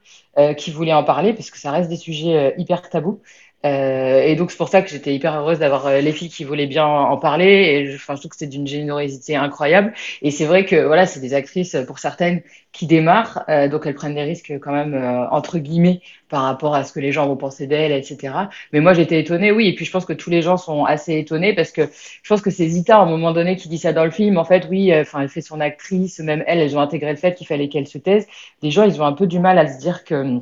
qui 0.56 0.70
voulaient 0.70 0.94
en 0.94 1.04
parler 1.04 1.34
parce 1.34 1.50
que 1.50 1.58
ça 1.58 1.70
reste 1.70 1.90
des 1.90 1.96
sujets 1.96 2.54
hyper 2.56 2.88
tabous. 2.88 3.20
Euh, 3.66 4.22
et 4.22 4.36
donc 4.36 4.50
c'est 4.50 4.56
pour 4.56 4.70
ça 4.70 4.80
que 4.80 4.88
j'étais 4.88 5.14
hyper 5.14 5.34
heureuse 5.34 5.58
d'avoir 5.58 5.86
euh, 5.86 6.00
les 6.00 6.12
filles 6.12 6.30
qui 6.30 6.44
voulaient 6.44 6.66
bien 6.66 6.86
en 6.86 7.18
parler. 7.18 7.46
Et 7.46 7.86
je, 7.86 7.96
enfin, 7.96 8.14
je 8.14 8.20
trouve 8.20 8.30
que 8.30 8.36
c'est 8.36 8.46
d'une 8.46 8.66
générosité 8.66 9.36
incroyable. 9.36 9.92
Et 10.22 10.30
c'est 10.30 10.46
vrai 10.46 10.64
que 10.64 10.76
voilà, 10.86 11.06
c'est 11.06 11.20
des 11.20 11.34
actrices 11.34 11.76
pour 11.86 11.98
certaines 11.98 12.42
qui 12.72 12.86
démarrent, 12.86 13.44
euh, 13.48 13.68
donc 13.68 13.84
elles 13.86 13.94
prennent 13.94 14.14
des 14.14 14.22
risques 14.22 14.52
quand 14.60 14.72
même 14.72 14.94
euh, 14.94 15.28
entre 15.30 15.58
guillemets 15.58 16.00
par 16.28 16.42
rapport 16.42 16.74
à 16.74 16.84
ce 16.84 16.92
que 16.92 17.00
les 17.00 17.10
gens 17.12 17.26
vont 17.26 17.36
penser 17.36 17.66
d'elles, 17.66 17.92
etc. 17.92 18.34
Mais 18.72 18.80
moi 18.80 18.94
j'étais 18.94 19.18
étonnée, 19.20 19.50
oui. 19.50 19.66
Et 19.68 19.74
puis 19.74 19.84
je 19.84 19.90
pense 19.90 20.04
que 20.04 20.12
tous 20.12 20.30
les 20.30 20.42
gens 20.42 20.56
sont 20.56 20.84
assez 20.84 21.18
étonnés 21.18 21.54
parce 21.54 21.72
que 21.72 21.82
je 22.22 22.28
pense 22.28 22.40
que 22.40 22.50
c'est 22.50 22.68
Zita 22.68 22.96
à 22.98 23.02
un 23.02 23.06
moment 23.06 23.32
donné 23.32 23.56
qui 23.56 23.68
dit 23.68 23.78
ça 23.78 23.92
dans 23.92 24.04
le 24.04 24.10
film. 24.10 24.38
En 24.38 24.44
fait, 24.44 24.66
oui, 24.70 24.92
enfin 24.98 25.20
elle 25.22 25.28
fait 25.28 25.40
son 25.40 25.60
actrice, 25.60 26.20
même 26.20 26.44
elles, 26.46 26.60
elles 26.60 26.76
ont 26.76 26.80
intégré 26.80 27.10
le 27.10 27.16
fait 27.16 27.34
qu'il 27.34 27.46
fallait 27.46 27.68
qu'elle 27.68 27.88
se 27.88 27.98
taise. 27.98 28.26
Les 28.62 28.70
gens 28.70 28.84
ils 28.84 29.00
ont 29.02 29.04
un 29.04 29.12
peu 29.12 29.26
du 29.26 29.40
mal 29.40 29.58
à 29.58 29.66
se 29.66 29.78
dire 29.80 30.04
que 30.04 30.40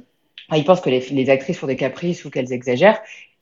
ils 0.57 0.65
pensent 0.65 0.81
que 0.81 0.91
les, 0.91 1.31
actrices 1.31 1.59
font 1.59 1.67
des 1.67 1.77
caprices 1.77 2.25
ou 2.25 2.31
qu'elles 2.31 2.53
exagèrent. 2.53 3.01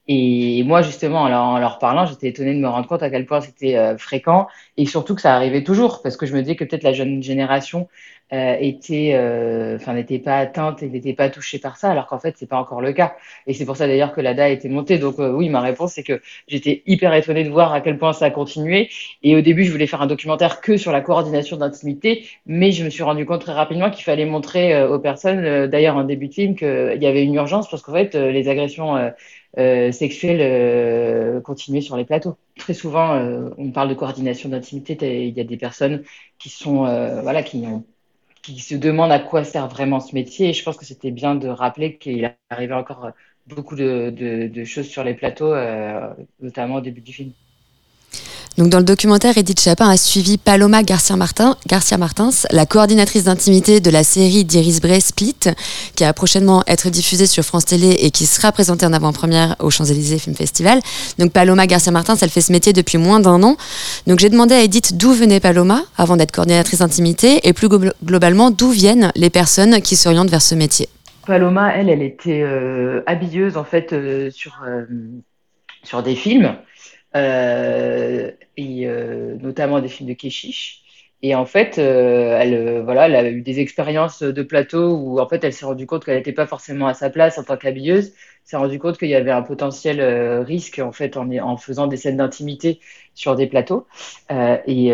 Et 0.09 0.63
moi, 0.63 0.83
justement, 0.83 1.23
en 1.23 1.29
leur, 1.29 1.43
en 1.43 1.59
leur 1.59 1.79
parlant, 1.81 2.07
j'étais 2.07 2.29
étonnée 2.29 2.55
de 2.55 2.61
me 2.61 2.69
rendre 2.69 2.87
compte 2.87 3.03
à 3.03 3.11
quel 3.11 3.27
point 3.27 3.41
c'était 3.41 3.77
euh, 3.77 3.99
fréquent 3.99 4.47
et 4.77 4.87
surtout 4.87 5.17
que 5.17 5.21
ça 5.21 5.35
arrivait 5.35 5.65
toujours 5.65 6.01
parce 6.03 6.17
que 6.17 6.27
je 6.27 6.35
me 6.35 6.43
dis 6.43 6.55
que 6.55 6.63
peut-être 6.63 6.85
la 6.85 6.93
jeune 6.93 7.23
génération 7.25 7.89
euh, 8.33 8.57
était, 8.61 9.13
euh, 9.15 9.77
enfin, 9.77 9.95
n'était 9.95 10.21
pas 10.21 10.39
atteinte 10.39 10.83
et 10.85 10.89
n'était 10.89 11.13
pas 11.13 11.29
touchée 11.29 11.59
par 11.59 11.77
ça, 11.77 11.91
alors 11.91 12.07
qu'en 12.07 12.21
fait, 12.21 12.37
c'est 12.39 12.49
pas 12.49 12.57
encore 12.57 12.81
le 12.81 12.93
cas. 12.93 13.17
Et 13.49 13.55
c'est 13.55 13.65
pour 13.65 13.77
ça 13.77 13.89
d'ailleurs 13.89 14.13
que 14.13 14.21
l'ADA 14.21 14.45
a 14.45 14.49
été 14.49 14.69
montée. 14.69 14.99
Donc 14.99 15.17
oui, 15.19 15.49
ma 15.49 15.61
réponse, 15.61 15.95
c'est 15.95 16.03
que 16.05 16.21
j'étais 16.47 16.83
hyper 16.87 17.13
étonnée 17.15 17.43
de 17.45 17.51
voir 17.51 17.73
à 17.73 17.81
quel 17.81 17.99
point 17.99 18.13
ça 18.13 18.27
a 18.27 18.31
continué. 18.31 18.91
Et 19.25 19.35
au 19.37 19.41
début, 19.41 19.65
je 19.65 19.73
voulais 19.73 19.87
faire 19.89 20.03
un 20.03 20.07
documentaire 20.07 20.61
que 20.61 20.77
sur 20.77 20.93
la 20.93 21.01
coordination 21.01 21.57
d'intimité, 21.57 22.27
mais 22.47 22.71
je 22.73 22.85
me 22.85 22.91
suis 22.91 23.03
rendu 23.03 23.27
compte 23.27 23.41
très 23.43 23.53
rapidement 23.53 23.91
qu'il 23.91 24.05
fallait 24.05 24.27
montrer 24.27 24.85
aux 24.85 24.99
personnes, 25.01 25.67
d'ailleurs 25.67 25.97
en 25.97 26.05
début 26.05 26.29
de 26.29 26.35
film, 26.35 26.55
qu'il 26.57 26.99
y 27.01 27.07
avait 27.07 27.25
une 27.25 27.35
urgence 27.35 27.69
parce 27.69 27.83
qu'en 27.83 27.93
fait, 27.93 28.15
les 28.15 28.49
agressions 28.49 29.13
euh, 29.59 29.91
sexuelles 29.91 30.41
euh, 30.43 31.81
sur 31.81 31.97
les 31.97 32.05
plateaux. 32.05 32.37
Très 32.59 32.75
souvent, 32.75 33.15
euh, 33.15 33.49
on 33.57 33.71
parle 33.71 33.89
de 33.89 33.95
coordination 33.95 34.49
d'intimité. 34.51 35.29
Il 35.29 35.37
y 35.37 35.41
a 35.41 35.45
des 35.45 35.57
personnes 35.57 36.05
qui 36.39 36.51
sont, 36.51 36.85
voilà, 37.23 37.43
qui, 37.43 37.65
se 38.61 38.75
demandent 38.75 39.13
à 39.13 39.19
quoi 39.19 39.45
sert 39.45 39.69
vraiment 39.69 40.01
ce 40.01 40.15
métier. 40.15 40.51
Et 40.51 40.53
je 40.53 40.63
pense 40.63 40.77
que 40.77 40.85
c'était 40.85 41.11
bien 41.11 41.35
de 41.35 41.49
rappeler 41.49 41.97
qu'il 41.97 42.31
arrivait 42.51 42.75
encore 42.75 43.11
beaucoup 43.47 43.77
de, 43.77 44.65
choses 44.65 44.89
sur 44.89 45.05
les 45.05 45.15
plateaux, 45.15 45.55
notamment 46.41 46.77
au 46.77 46.81
début 46.81 47.01
du 47.01 47.13
film. 47.13 47.33
Donc 48.59 48.71
dans 48.71 48.79
le 48.79 48.85
documentaire, 48.85 49.37
Edith 49.37 49.61
Chapin 49.61 49.89
a 49.89 49.99
suivi 49.99 50.39
Paloma 50.39 50.83
Garcia, 50.83 51.15
Martin, 51.17 51.57
Garcia 51.67 51.99
Martins, 51.99 52.31
la 52.51 52.65
coordinatrice 52.65 53.25
d'intimité 53.25 53.81
de 53.81 53.91
la 53.91 54.03
série 54.03 54.45
d'Iris 54.45 54.81
Bray 54.81 55.01
Split, 55.01 55.37
qui 55.95 56.05
va 56.05 56.15
prochainement 56.15 56.63
être 56.67 56.89
diffusée 56.89 57.27
sur 57.27 57.45
France 57.45 57.67
Télé 57.67 57.91
et 58.01 58.11
qui 58.11 58.25
sera 58.25 58.53
présentée 58.53 58.87
en 58.87 58.95
avant-première 58.95 59.57
au 59.59 59.69
Champs-Élysées 59.69 60.19
Film 60.19 60.35
Festival. 60.35 60.81
Donc 61.19 61.33
Paloma 61.33 61.67
Garcia 61.67 61.93
Martins, 61.93 62.17
elle 62.21 62.31
fait 62.31 62.41
ce 62.41 62.51
métier 62.51 62.73
depuis 62.73 62.97
moins 62.97 63.21
d'un 63.21 63.43
an. 63.43 63.57
Donc 64.07 64.21
j'ai 64.21 64.31
demandé 64.31 64.55
à 64.55 64.63
Edith 64.63 64.97
d'où 64.97 65.13
venait 65.13 65.41
Paloma 65.41 65.83
avant 65.99 66.17
d'être 66.17 66.33
coordinatrice 66.33 66.79
d'intimité 66.79 67.47
et 67.47 67.53
plus 67.53 67.69
globalement 67.69 68.51
d'où 68.51 68.71
viennent 68.71 69.13
les 69.17 69.29
personnes 69.29 69.83
qui 69.83 69.97
s'orientent 69.97 70.31
vers 70.31 70.43
ce 70.43 70.55
métier. 70.55 70.89
Paloma, 71.27 71.75
elle, 71.75 71.91
elle 71.91 72.03
était 72.03 72.43
euh, 72.43 73.03
habilleuse 73.07 73.57
en 73.59 73.65
fait 73.65 73.93
euh, 73.93 74.31
sur, 74.31 74.63
euh, 74.67 74.85
sur 75.83 76.03
des 76.03 76.15
films. 76.15 76.57
Euh, 77.17 78.31
euh, 78.59 79.37
notamment 79.39 79.81
des 79.81 79.89
films 79.89 80.09
de 80.09 80.15
Keshish. 80.15 80.83
Et 81.23 81.35
en 81.35 81.47
fait, 81.47 81.79
euh, 81.79 82.39
elle, 82.39 82.83
voilà, 82.83 83.07
elle 83.07 83.17
a 83.17 83.31
eu 83.31 83.41
des 83.43 83.61
expériences 83.61 84.23
de 84.23 84.43
plateau 84.43 84.95
où 84.97 85.19
en 85.21 85.29
fait, 85.29 85.43
elle 85.45 85.53
s'est 85.53 85.65
rendue 85.65 85.87
compte 85.87 86.05
qu'elle 86.05 86.17
n'était 86.17 86.33
pas 86.33 86.47
forcément 86.47 86.87
à 86.87 86.95
sa 86.95 87.11
place 87.11 87.39
en 87.39 87.45
tant 87.45 87.57
qu'habilleuse. 87.57 88.13
S'est 88.45 88.57
rendue 88.57 88.79
compte 88.79 88.99
qu'il 88.99 89.09
y 89.09 89.15
avait 89.15 89.31
un 89.31 89.43
potentiel 89.43 90.01
risque 90.45 90.79
en 90.79 90.93
fait 90.93 91.17
en, 91.17 91.57
faisant 91.57 91.87
des 91.87 91.97
scènes 91.97 92.19
d'intimité 92.19 92.81
sur 93.15 93.35
des 93.35 93.47
plateaux. 93.47 93.87
Et, 94.31 94.93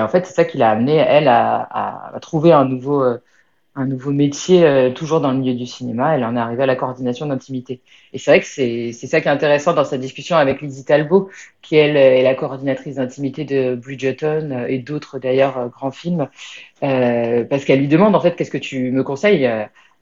en 0.00 0.08
fait, 0.08 0.26
c'est 0.26 0.34
ça 0.34 0.44
qui 0.44 0.58
l'a 0.58 0.70
amené 0.70 0.96
elle 0.96 1.28
à, 1.28 2.18
trouver 2.20 2.52
un 2.52 2.64
nouveau 2.64 3.02
un 3.78 3.86
nouveau 3.86 4.10
métier 4.10 4.64
euh, 4.66 4.90
toujours 4.90 5.20
dans 5.20 5.30
le 5.30 5.38
milieu 5.38 5.54
du 5.54 5.66
cinéma. 5.66 6.16
Elle 6.16 6.24
en 6.24 6.36
est 6.36 6.40
arrivée 6.40 6.64
à 6.64 6.66
la 6.66 6.76
coordination 6.76 7.26
d'intimité. 7.26 7.80
Et 8.12 8.18
c'est 8.18 8.30
vrai 8.30 8.40
que 8.40 8.46
c'est 8.46 8.92
ça 8.92 9.20
qui 9.20 9.28
est 9.28 9.30
intéressant 9.30 9.72
dans 9.72 9.84
sa 9.84 9.98
discussion 9.98 10.36
avec 10.36 10.60
Lizzie 10.60 10.84
Talbot, 10.84 11.30
qui 11.62 11.76
elle 11.76 11.96
est 11.96 12.22
la 12.22 12.34
coordinatrice 12.34 12.96
d'intimité 12.96 13.44
de 13.44 13.76
Bridgerton 13.76 14.50
euh, 14.50 14.66
et 14.66 14.78
d'autres 14.78 15.18
d'ailleurs 15.18 15.58
euh, 15.58 15.68
grands 15.68 15.92
films, 15.92 16.28
euh, 16.82 17.44
parce 17.44 17.64
qu'elle 17.64 17.80
lui 17.80 17.88
demande 17.88 18.14
en 18.16 18.20
fait 18.20 18.34
qu'est-ce 18.36 18.50
que 18.50 18.58
tu 18.58 18.90
me 18.90 19.02
conseilles 19.04 19.48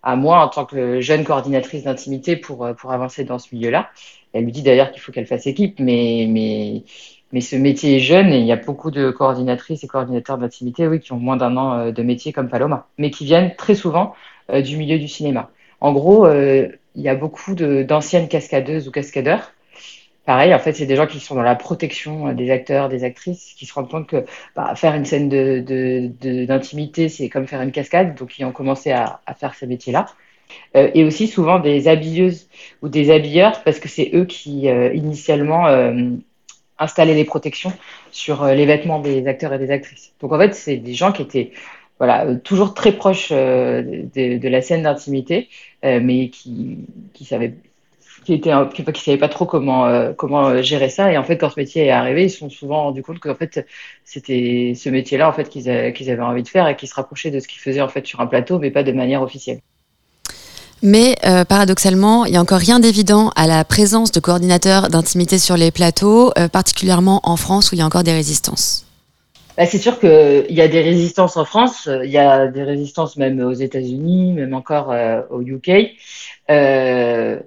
à 0.02 0.16
moi 0.16 0.44
en 0.44 0.48
tant 0.48 0.64
que 0.64 1.00
jeune 1.00 1.24
coordinatrice 1.24 1.84
d'intimité 1.84 2.36
pour 2.36 2.68
pour 2.76 2.92
avancer 2.92 3.24
dans 3.24 3.38
ce 3.38 3.54
milieu-là? 3.54 3.90
Elle 4.32 4.44
lui 4.44 4.52
dit 4.52 4.62
d'ailleurs 4.62 4.92
qu'il 4.92 5.00
faut 5.00 5.12
qu'elle 5.12 5.26
fasse 5.26 5.46
équipe, 5.46 5.80
mais 5.80 6.26
mais 6.28 6.84
mais 7.32 7.40
ce 7.40 7.56
métier 7.56 7.96
est 7.96 8.00
jeune 8.00 8.32
et 8.32 8.38
il 8.38 8.46
y 8.46 8.52
a 8.52 8.56
beaucoup 8.56 8.90
de 8.90 9.10
coordinatrices 9.10 9.84
et 9.84 9.86
coordinateurs 9.86 10.38
d'intimité 10.38 10.86
oui, 10.86 11.00
qui 11.00 11.12
ont 11.12 11.18
moins 11.18 11.36
d'un 11.36 11.56
an 11.56 11.78
euh, 11.78 11.92
de 11.92 12.02
métier 12.02 12.32
comme 12.32 12.48
Paloma, 12.48 12.88
mais 12.98 13.10
qui 13.10 13.24
viennent 13.24 13.54
très 13.56 13.74
souvent 13.74 14.14
du 14.48 14.76
milieu 14.76 14.96
du 14.96 15.08
cinéma. 15.08 15.50
En 15.80 15.92
gros, 15.92 16.28
il 16.30 16.70
y 16.94 17.08
a 17.08 17.16
beaucoup 17.16 17.56
d'anciennes 17.56 18.28
cascadeuses 18.28 18.86
ou 18.86 18.92
cascadeurs 18.92 19.50
pareil, 20.26 20.52
en 20.52 20.58
fait, 20.58 20.74
c'est 20.74 20.86
des 20.86 20.96
gens 20.96 21.06
qui 21.06 21.20
sont 21.20 21.36
dans 21.36 21.42
la 21.42 21.54
protection 21.54 22.32
des 22.34 22.50
acteurs, 22.50 22.88
des 22.88 23.04
actrices, 23.04 23.54
qui 23.56 23.64
se 23.64 23.72
rendent 23.72 23.88
compte 23.88 24.08
que 24.08 24.26
bah, 24.56 24.74
faire 24.74 24.94
une 24.94 25.06
scène 25.06 25.28
d'intimité, 25.28 27.08
c'est 27.08 27.28
comme 27.30 27.46
faire 27.46 27.62
une 27.62 27.72
cascade, 27.72 28.16
donc 28.16 28.38
ils 28.38 28.44
ont 28.44 28.52
commencé 28.52 28.90
à, 28.92 29.20
faire 29.38 29.54
ce 29.54 29.64
métier-là. 29.64 30.06
Euh, 30.76 30.90
et 30.94 31.04
aussi 31.04 31.26
souvent 31.26 31.58
des 31.58 31.88
habilleuses 31.88 32.48
ou 32.82 32.88
des 32.88 33.10
habilleurs, 33.10 33.62
parce 33.64 33.80
que 33.80 33.88
c'est 33.88 34.10
eux 34.14 34.26
qui, 34.26 34.68
euh, 34.68 34.92
initialement, 34.94 35.66
euh, 35.68 36.10
installaient 36.78 37.14
les 37.14 37.24
protections 37.24 37.72
sur 38.10 38.44
les 38.46 38.66
vêtements 38.66 39.00
des 39.00 39.26
acteurs 39.26 39.52
et 39.54 39.58
des 39.58 39.70
actrices. 39.70 40.12
Donc 40.20 40.32
en 40.32 40.38
fait, 40.38 40.54
c'est 40.54 40.76
des 40.76 40.94
gens 40.94 41.12
qui 41.12 41.22
étaient 41.22 41.52
voilà, 41.98 42.34
toujours 42.36 42.74
très 42.74 42.92
proches 42.92 43.30
de, 43.30 44.48
la 44.48 44.62
scène 44.62 44.82
d'intimité, 44.82 45.48
mais 45.82 46.28
qui, 46.28 46.78
qui 47.14 47.24
savaient 47.24 47.54
qui 48.26 48.34
était 48.34 48.50
qui, 48.74 49.00
savaient 49.00 49.18
pas 49.18 49.28
trop 49.28 49.46
comment 49.46 49.86
euh, 49.86 50.12
comment 50.12 50.48
euh, 50.48 50.60
gérer 50.60 50.88
ça 50.88 51.12
et 51.12 51.16
en 51.16 51.22
fait 51.22 51.38
quand 51.38 51.48
ce 51.48 51.60
métier 51.60 51.86
est 51.86 51.90
arrivé 51.90 52.24
ils 52.24 52.30
se 52.30 52.38
sont 52.38 52.50
souvent 52.50 52.82
rendus 52.82 53.02
compte 53.04 53.20
qu'en 53.20 53.36
fait 53.36 53.64
c'était 54.04 54.72
ce 54.74 54.88
métier 54.88 55.16
là 55.16 55.28
en 55.28 55.32
fait 55.32 55.48
qu'ils 55.48 55.70
avaient, 55.70 56.20
envie 56.20 56.42
de 56.42 56.48
faire 56.48 56.66
et 56.66 56.74
qui 56.74 56.88
se 56.88 56.94
rapprochait 56.96 57.30
de 57.30 57.38
ce 57.38 57.46
qu'ils 57.46 57.60
faisaient 57.60 57.80
en 57.80 57.88
fait 57.88 58.04
sur 58.04 58.20
un 58.20 58.26
plateau 58.26 58.58
mais 58.58 58.72
pas 58.72 58.82
de 58.82 58.90
manière 58.90 59.22
officielle. 59.22 59.60
Mais 60.82 61.16
euh, 61.24 61.44
paradoxalement, 61.44 62.26
il 62.26 62.32
n'y 62.32 62.36
a 62.36 62.40
encore 62.40 62.58
rien 62.58 62.80
d'évident 62.80 63.30
à 63.34 63.46
la 63.46 63.64
présence 63.64 64.12
de 64.12 64.20
coordinateurs 64.20 64.88
d'intimité 64.88 65.38
sur 65.38 65.56
les 65.56 65.70
plateaux, 65.70 66.32
particulièrement 66.52 67.20
en 67.24 67.36
France 67.36 67.72
où 67.72 67.74
il 67.74 67.78
y 67.78 67.82
a 67.82 67.86
encore 67.86 68.04
des 68.04 68.12
résistances. 68.12 68.84
Bah, 69.56 69.64
c'est 69.64 69.78
sûr 69.78 69.98
qu'il 69.98 70.44
y 70.50 70.60
a 70.60 70.68
des 70.68 70.82
résistances 70.82 71.38
en 71.38 71.46
France, 71.46 71.88
il 72.04 72.10
y 72.10 72.18
a 72.18 72.46
des 72.46 72.62
résistances 72.62 73.16
même 73.16 73.40
aux 73.40 73.54
États-Unis, 73.54 74.32
même 74.34 74.52
encore 74.52 74.94
au 75.30 75.40
UK. 75.40 75.96
Euh, 76.50 77.40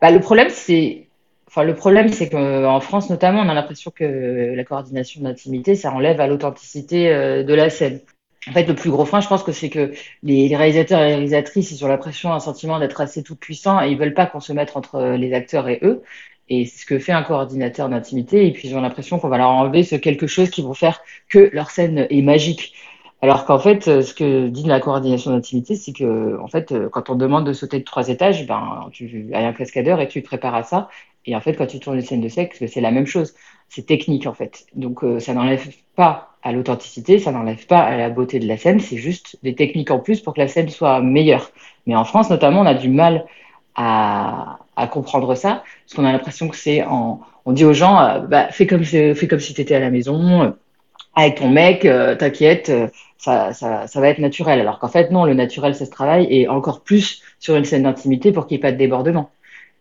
bah, 0.00 0.10
le 0.10 0.20
problème, 0.20 0.48
c'est, 0.50 1.06
enfin, 1.48 1.62
le 1.64 1.74
problème, 1.74 2.12
c'est 2.12 2.28
qu'en 2.28 2.80
France, 2.80 3.10
notamment, 3.10 3.40
on 3.40 3.48
a 3.48 3.54
l'impression 3.54 3.90
que 3.90 4.54
la 4.54 4.64
coordination 4.64 5.22
d'intimité, 5.22 5.74
ça 5.74 5.92
enlève 5.92 6.20
à 6.20 6.26
l'authenticité 6.26 7.10
euh, 7.10 7.42
de 7.42 7.54
la 7.54 7.70
scène. 7.70 8.00
En 8.48 8.52
fait, 8.52 8.64
le 8.64 8.74
plus 8.74 8.90
gros 8.90 9.04
frein, 9.04 9.20
je 9.20 9.28
pense 9.28 9.42
que 9.42 9.52
c'est 9.52 9.70
que 9.70 9.92
les, 10.22 10.54
réalisateurs 10.56 11.00
et 11.00 11.08
les 11.08 11.14
réalisatrices, 11.14 11.72
ils 11.72 11.84
ont 11.84 11.88
l'impression, 11.88 12.32
un 12.32 12.38
sentiment 12.38 12.78
d'être 12.78 13.00
assez 13.00 13.22
tout 13.22 13.34
puissants 13.34 13.82
et 13.82 13.90
ils 13.90 13.98
veulent 13.98 14.14
pas 14.14 14.26
qu'on 14.26 14.40
se 14.40 14.52
mette 14.52 14.76
entre 14.76 15.16
les 15.16 15.32
acteurs 15.32 15.68
et 15.68 15.80
eux. 15.82 16.02
Et 16.48 16.64
c'est 16.64 16.82
ce 16.82 16.86
que 16.86 16.98
fait 16.98 17.12
un 17.12 17.22
coordinateur 17.22 17.88
d'intimité. 17.88 18.46
Et 18.46 18.52
puis, 18.52 18.68
ils 18.68 18.76
ont 18.76 18.80
l'impression 18.80 19.18
qu'on 19.18 19.28
va 19.28 19.38
leur 19.38 19.48
enlever 19.50 19.82
ce 19.82 19.96
quelque 19.96 20.28
chose 20.28 20.50
qui 20.50 20.62
vont 20.62 20.74
faire 20.74 21.00
que 21.28 21.50
leur 21.52 21.70
scène 21.70 22.06
est 22.08 22.22
magique. 22.22 22.74
Alors 23.22 23.46
qu'en 23.46 23.58
fait, 23.58 23.88
euh, 23.88 24.02
ce 24.02 24.14
que 24.14 24.48
dit 24.48 24.64
la 24.64 24.78
coordination 24.78 25.30
d'intimité, 25.32 25.74
c'est 25.74 25.92
que, 25.92 26.38
en 26.40 26.48
fait, 26.48 26.72
euh, 26.72 26.88
quand 26.88 27.10
on 27.10 27.14
demande 27.14 27.46
de 27.46 27.52
sauter 27.52 27.78
de 27.78 27.84
trois 27.84 28.08
étages, 28.08 28.46
ben, 28.46 28.88
tu 28.92 29.30
as 29.32 29.38
un 29.46 29.52
cascadeur 29.52 30.00
et 30.00 30.08
tu 30.08 30.22
te 30.22 30.26
prépares 30.26 30.54
à 30.54 30.62
ça. 30.62 30.88
Et 31.24 31.34
en 31.34 31.40
fait, 31.40 31.54
quand 31.54 31.66
tu 31.66 31.80
tournes 31.80 31.96
une 31.96 32.02
scène 32.02 32.20
de 32.20 32.28
sexe, 32.28 32.64
c'est 32.66 32.80
la 32.80 32.90
même 32.92 33.06
chose. 33.06 33.34
C'est 33.68 33.86
technique, 33.86 34.26
en 34.26 34.34
fait. 34.34 34.66
Donc, 34.74 35.02
euh, 35.02 35.18
ça 35.18 35.34
n'enlève 35.34 35.66
pas 35.96 36.35
à 36.46 36.52
l'authenticité, 36.52 37.18
ça 37.18 37.32
n'enlève 37.32 37.66
pas 37.66 37.80
à 37.80 37.96
la 37.96 38.08
beauté 38.08 38.38
de 38.38 38.46
la 38.46 38.56
scène. 38.56 38.78
C'est 38.78 38.98
juste 38.98 39.36
des 39.42 39.56
techniques 39.56 39.90
en 39.90 39.98
plus 39.98 40.20
pour 40.20 40.32
que 40.32 40.40
la 40.40 40.46
scène 40.46 40.68
soit 40.68 41.00
meilleure. 41.00 41.50
Mais 41.86 41.96
en 41.96 42.04
France, 42.04 42.30
notamment, 42.30 42.60
on 42.60 42.66
a 42.66 42.74
du 42.74 42.88
mal 42.88 43.26
à, 43.74 44.58
comprendre 44.92 45.34
ça, 45.34 45.64
parce 45.84 45.94
qu'on 45.94 46.04
a 46.04 46.12
l'impression 46.12 46.48
que 46.48 46.56
c'est 46.56 46.84
en, 46.84 47.20
on 47.46 47.52
dit 47.52 47.64
aux 47.64 47.72
gens, 47.72 48.20
bah, 48.28 48.48
fais 48.52 48.66
comme, 48.66 48.84
fais 48.84 49.26
comme 49.28 49.40
si 49.40 49.54
tu 49.54 49.60
étais 49.60 49.74
à 49.74 49.80
la 49.80 49.90
maison, 49.90 50.54
avec 51.16 51.34
ton 51.36 51.48
mec, 51.48 51.80
t'inquiète, 51.80 52.70
ça, 53.18 53.52
ça, 53.52 53.88
ça, 53.88 54.00
va 54.00 54.08
être 54.08 54.20
naturel. 54.20 54.60
Alors 54.60 54.78
qu'en 54.78 54.88
fait, 54.88 55.10
non, 55.10 55.24
le 55.24 55.34
naturel, 55.34 55.74
ça 55.74 55.84
se 55.84 55.90
travaille 55.90 56.28
et 56.30 56.46
encore 56.46 56.82
plus 56.82 57.22
sur 57.40 57.56
une 57.56 57.64
scène 57.64 57.82
d'intimité 57.82 58.30
pour 58.30 58.46
qu'il 58.46 58.56
n'y 58.56 58.60
ait 58.60 58.68
pas 58.68 58.72
de 58.72 58.78
débordement. 58.78 59.30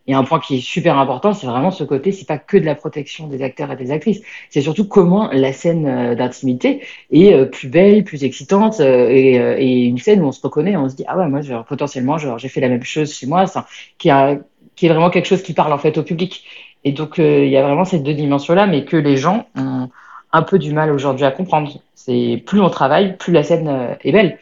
Et 0.07 0.13
un 0.13 0.23
point 0.23 0.39
qui 0.39 0.57
est 0.57 0.61
super 0.61 0.99
important, 0.99 1.33
c'est 1.33 1.47
vraiment 1.47 1.71
ce 1.71 1.83
côté, 1.83 2.11
c'est 2.11 2.27
pas 2.27 2.37
que 2.37 2.57
de 2.57 2.65
la 2.65 2.75
protection 2.75 3.27
des 3.27 3.41
acteurs 3.41 3.71
et 3.71 3.75
des 3.75 3.91
actrices, 3.91 4.21
c'est 4.49 4.61
surtout 4.61 4.87
comment 4.87 5.29
la 5.31 5.51
scène 5.51 5.87
euh, 5.87 6.15
d'intimité 6.15 6.81
est 7.11 7.33
euh, 7.33 7.45
plus 7.45 7.69
belle, 7.69 8.03
plus 8.03 8.23
excitante 8.23 8.79
euh, 8.81 9.07
et, 9.09 9.85
une 9.85 9.97
scène 9.97 10.21
où 10.21 10.27
on 10.27 10.31
se 10.31 10.41
reconnaît, 10.41 10.77
on 10.77 10.89
se 10.89 10.95
dit 10.95 11.05
ah 11.07 11.17
ouais 11.17 11.27
moi 11.27 11.41
potentiellement 11.67 12.17
j'ai 12.17 12.49
fait 12.49 12.61
la 12.61 12.69
même 12.69 12.83
chose 12.83 13.13
chez 13.13 13.25
moi, 13.25 13.47
ça, 13.47 13.65
qui, 13.97 14.11
a, 14.11 14.31
est 14.31 14.87
vraiment 14.87 15.09
quelque 15.09 15.27
chose 15.27 15.41
qui 15.41 15.53
parle 15.53 15.73
en 15.73 15.77
fait 15.79 15.97
au 15.97 16.03
public. 16.03 16.45
Et 16.83 16.91
donc 16.91 17.17
il 17.17 17.49
y 17.49 17.57
a 17.57 17.63
vraiment 17.63 17.85
ces 17.85 17.99
deux 17.99 18.13
dimensions 18.13 18.53
là, 18.53 18.67
mais 18.67 18.85
que 18.85 18.97
les 18.97 19.17
gens 19.17 19.47
ont 19.55 19.89
un 20.31 20.41
peu 20.43 20.59
du 20.59 20.71
mal 20.71 20.91
aujourd'hui 20.91 21.25
à 21.25 21.31
comprendre. 21.31 21.71
C'est 21.95 22.43
plus 22.45 22.61
on 22.61 22.69
travaille, 22.69 23.17
plus 23.17 23.33
la 23.33 23.41
scène 23.41 23.97
est 24.03 24.11
belle. 24.11 24.37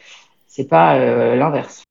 C'est 0.46 0.68
pas 0.68 0.98
l'inverse. 1.36 1.84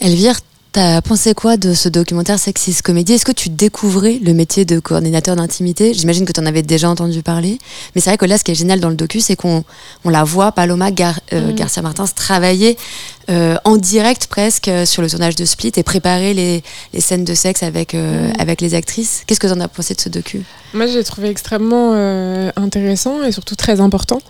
Elvire, 0.00 0.36
T'as 0.76 1.00
pensé 1.00 1.32
quoi 1.32 1.56
de 1.56 1.72
ce 1.72 1.88
documentaire 1.88 2.38
Sexist 2.38 2.82
Comédie 2.82 3.14
Est-ce 3.14 3.24
que 3.24 3.32
tu 3.32 3.48
découvrais 3.48 4.20
le 4.22 4.34
métier 4.34 4.66
de 4.66 4.78
coordinateur 4.78 5.34
d'intimité? 5.34 5.94
J'imagine 5.94 6.26
que 6.26 6.32
tu 6.32 6.40
en 6.40 6.44
avais 6.44 6.60
déjà 6.60 6.90
entendu 6.90 7.22
parler. 7.22 7.56
Mais 7.94 8.02
c'est 8.02 8.10
vrai 8.10 8.18
que 8.18 8.26
là, 8.26 8.36
ce 8.36 8.44
qui 8.44 8.52
est 8.52 8.54
génial 8.54 8.78
dans 8.78 8.90
le 8.90 8.94
docu, 8.94 9.22
c'est 9.22 9.36
qu'on 9.36 9.64
on 10.04 10.10
la 10.10 10.22
voit, 10.22 10.52
Paloma 10.52 10.90
euh, 11.32 11.50
mm. 11.50 11.54
Garcia 11.54 11.80
Martins, 11.80 12.04
travailler 12.14 12.76
en 13.64 13.78
direct 13.78 14.26
presque 14.26 14.70
sur 14.84 15.00
le 15.00 15.08
tournage 15.08 15.34
de 15.34 15.46
Split 15.46 15.72
et 15.76 15.82
préparer 15.82 16.34
les, 16.34 16.62
les 16.92 17.00
scènes 17.00 17.24
de 17.24 17.34
sexe 17.34 17.62
avec, 17.62 17.94
mm. 17.94 18.34
avec 18.38 18.60
les 18.60 18.74
actrices. 18.74 19.22
Qu'est-ce 19.26 19.40
que 19.40 19.46
tu 19.46 19.54
en 19.54 19.60
as 19.60 19.68
pensé 19.68 19.94
de 19.94 20.00
ce 20.02 20.10
docu? 20.10 20.42
Moi, 20.74 20.88
j'ai 20.88 21.02
trouvé 21.04 21.30
extrêmement 21.30 21.94
intéressant 22.54 23.22
et 23.22 23.32
surtout 23.32 23.56
très 23.56 23.80
important. 23.80 24.20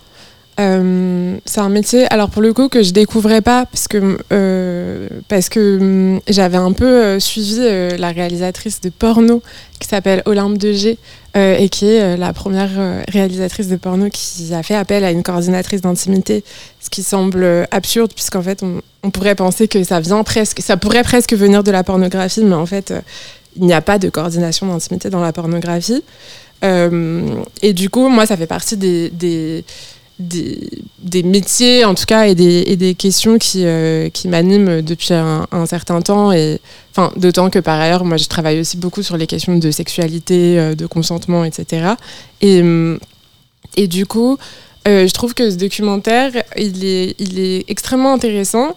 Euh, 0.59 1.37
c'est 1.45 1.61
un 1.61 1.69
métier, 1.69 2.11
alors 2.11 2.31
pour 2.31 2.41
le 2.41 2.53
coup, 2.55 2.69
que 2.69 2.83
je 2.83 2.93
découvrais 2.93 3.43
pas, 3.43 3.67
parce 3.67 3.89
que, 3.89 4.19
euh, 4.33 5.09
parce 5.29 5.49
que 5.49 5.79
hum, 5.79 6.21
j'avais 6.29 6.57
un 6.57 6.73
peu 6.73 6.87
euh, 6.87 7.21
suivi 7.21 7.61
la 7.99 8.11
réalisatrice 8.11 8.81
de 8.81 8.89
porno 8.89 9.43
qui 9.79 9.89
s'appelle 9.89 10.23
Olympe 10.25 10.59
de 10.59 10.97
et 11.39 11.69
qui 11.69 11.87
est 11.87 12.17
la 12.17 12.33
première 12.33 12.71
réalisatrice 13.09 13.69
de 13.69 13.77
porno 13.77 14.09
qui 14.11 14.55
a 14.55 14.63
fait 14.63 14.75
appel 14.75 15.05
à 15.05 15.11
une 15.11 15.23
coordinatrice 15.23 15.83
d'intimité, 15.83 16.43
ce 16.81 16.89
qui 16.89 17.03
semble 17.03 17.67
absurde, 17.71 18.13
puisqu'en 18.15 18.41
fait, 18.41 18.63
on, 18.63 19.11
pourrait 19.11 19.35
penser 19.35 19.69
que 19.69 19.85
ça 19.85 20.01
vient 20.01 20.25
presque, 20.25 20.63
ça 20.63 20.79
pourrait 20.79 21.03
presque 21.03 21.35
venir 21.35 21.63
de 21.63 21.71
la 21.71 21.85
pornographie, 21.85 22.43
mais 22.43 22.55
en 22.55 22.65
fait, 22.65 22.95
il 23.57 23.67
n'y 23.67 23.75
a 23.75 23.83
pas 23.83 23.99
de 23.99 24.09
coordination 24.09 24.67
d'intimité 24.67 25.11
dans 25.11 25.21
la 25.21 25.35
pornographie. 25.35 26.03
et 26.63 27.73
du 27.75 27.91
coup, 27.91 28.09
moi, 28.09 28.25
ça 28.25 28.39
fait 28.39 28.47
partie 28.47 28.79
des 28.79 29.63
des, 30.19 31.23
métiers, 31.23 31.85
en 31.85 31.95
tout 31.95 32.05
cas, 32.07 32.27
et 32.27 32.35
des, 32.35 32.95
questions 32.95 33.39
qui, 33.39 33.65
euh, 33.65 34.09
qui 34.11 34.29
m'animent 34.29 34.81
depuis 34.81 35.13
un, 35.13 35.67
certain 35.67 36.01
temps. 36.01 36.33
Et 36.33 36.61
enfin, 36.93 37.13
d'autant 37.17 37.51
que 37.51 37.59
par 37.59 37.81
ailleurs, 37.81 38.05
moi, 38.05 38.17
je 38.17 38.27
travaille 38.27 38.61
aussi 38.61 38.77
beaucoup 38.77 39.03
sur 39.03 39.17
les 39.17 39.27
questions 39.27 39.57
de 39.57 39.71
sexualité, 39.71 40.59
euh, 40.59 40.75
de 40.75 40.87
consentement, 40.87 41.45
etc. 41.45 41.95
Et, 42.41 42.61
hum, 42.61 42.99
et 43.77 43.89
du 43.89 44.07
coup, 44.07 44.39
euh, 44.89 45.07
je 45.07 45.13
trouve 45.13 45.35
que 45.35 45.51
ce 45.51 45.57
documentaire, 45.57 46.33
il 46.57 46.85
est, 46.85 47.15
il 47.19 47.39
est 47.39 47.65
extrêmement 47.69 48.13
intéressant 48.13 48.75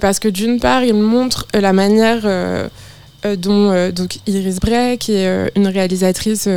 parce 0.00 0.18
que 0.18 0.26
d'une 0.26 0.58
part, 0.58 0.82
il 0.82 0.94
montre 0.94 1.46
la 1.54 1.72
manière 1.72 2.22
dont 3.36 3.90
donc 3.92 4.18
Iris 4.26 4.58
Bray, 4.58 4.98
qui 4.98 5.12
est 5.12 5.52
une 5.54 5.68
réalisatrice 5.68 6.48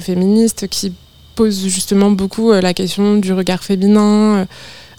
féministe 0.00 0.66
qui 0.66 0.94
pose 1.40 1.68
justement 1.68 2.10
beaucoup 2.10 2.52
euh, 2.52 2.60
la 2.60 2.74
question 2.74 3.16
du 3.16 3.32
regard 3.32 3.64
féminin, 3.64 4.04
euh, 4.04 4.44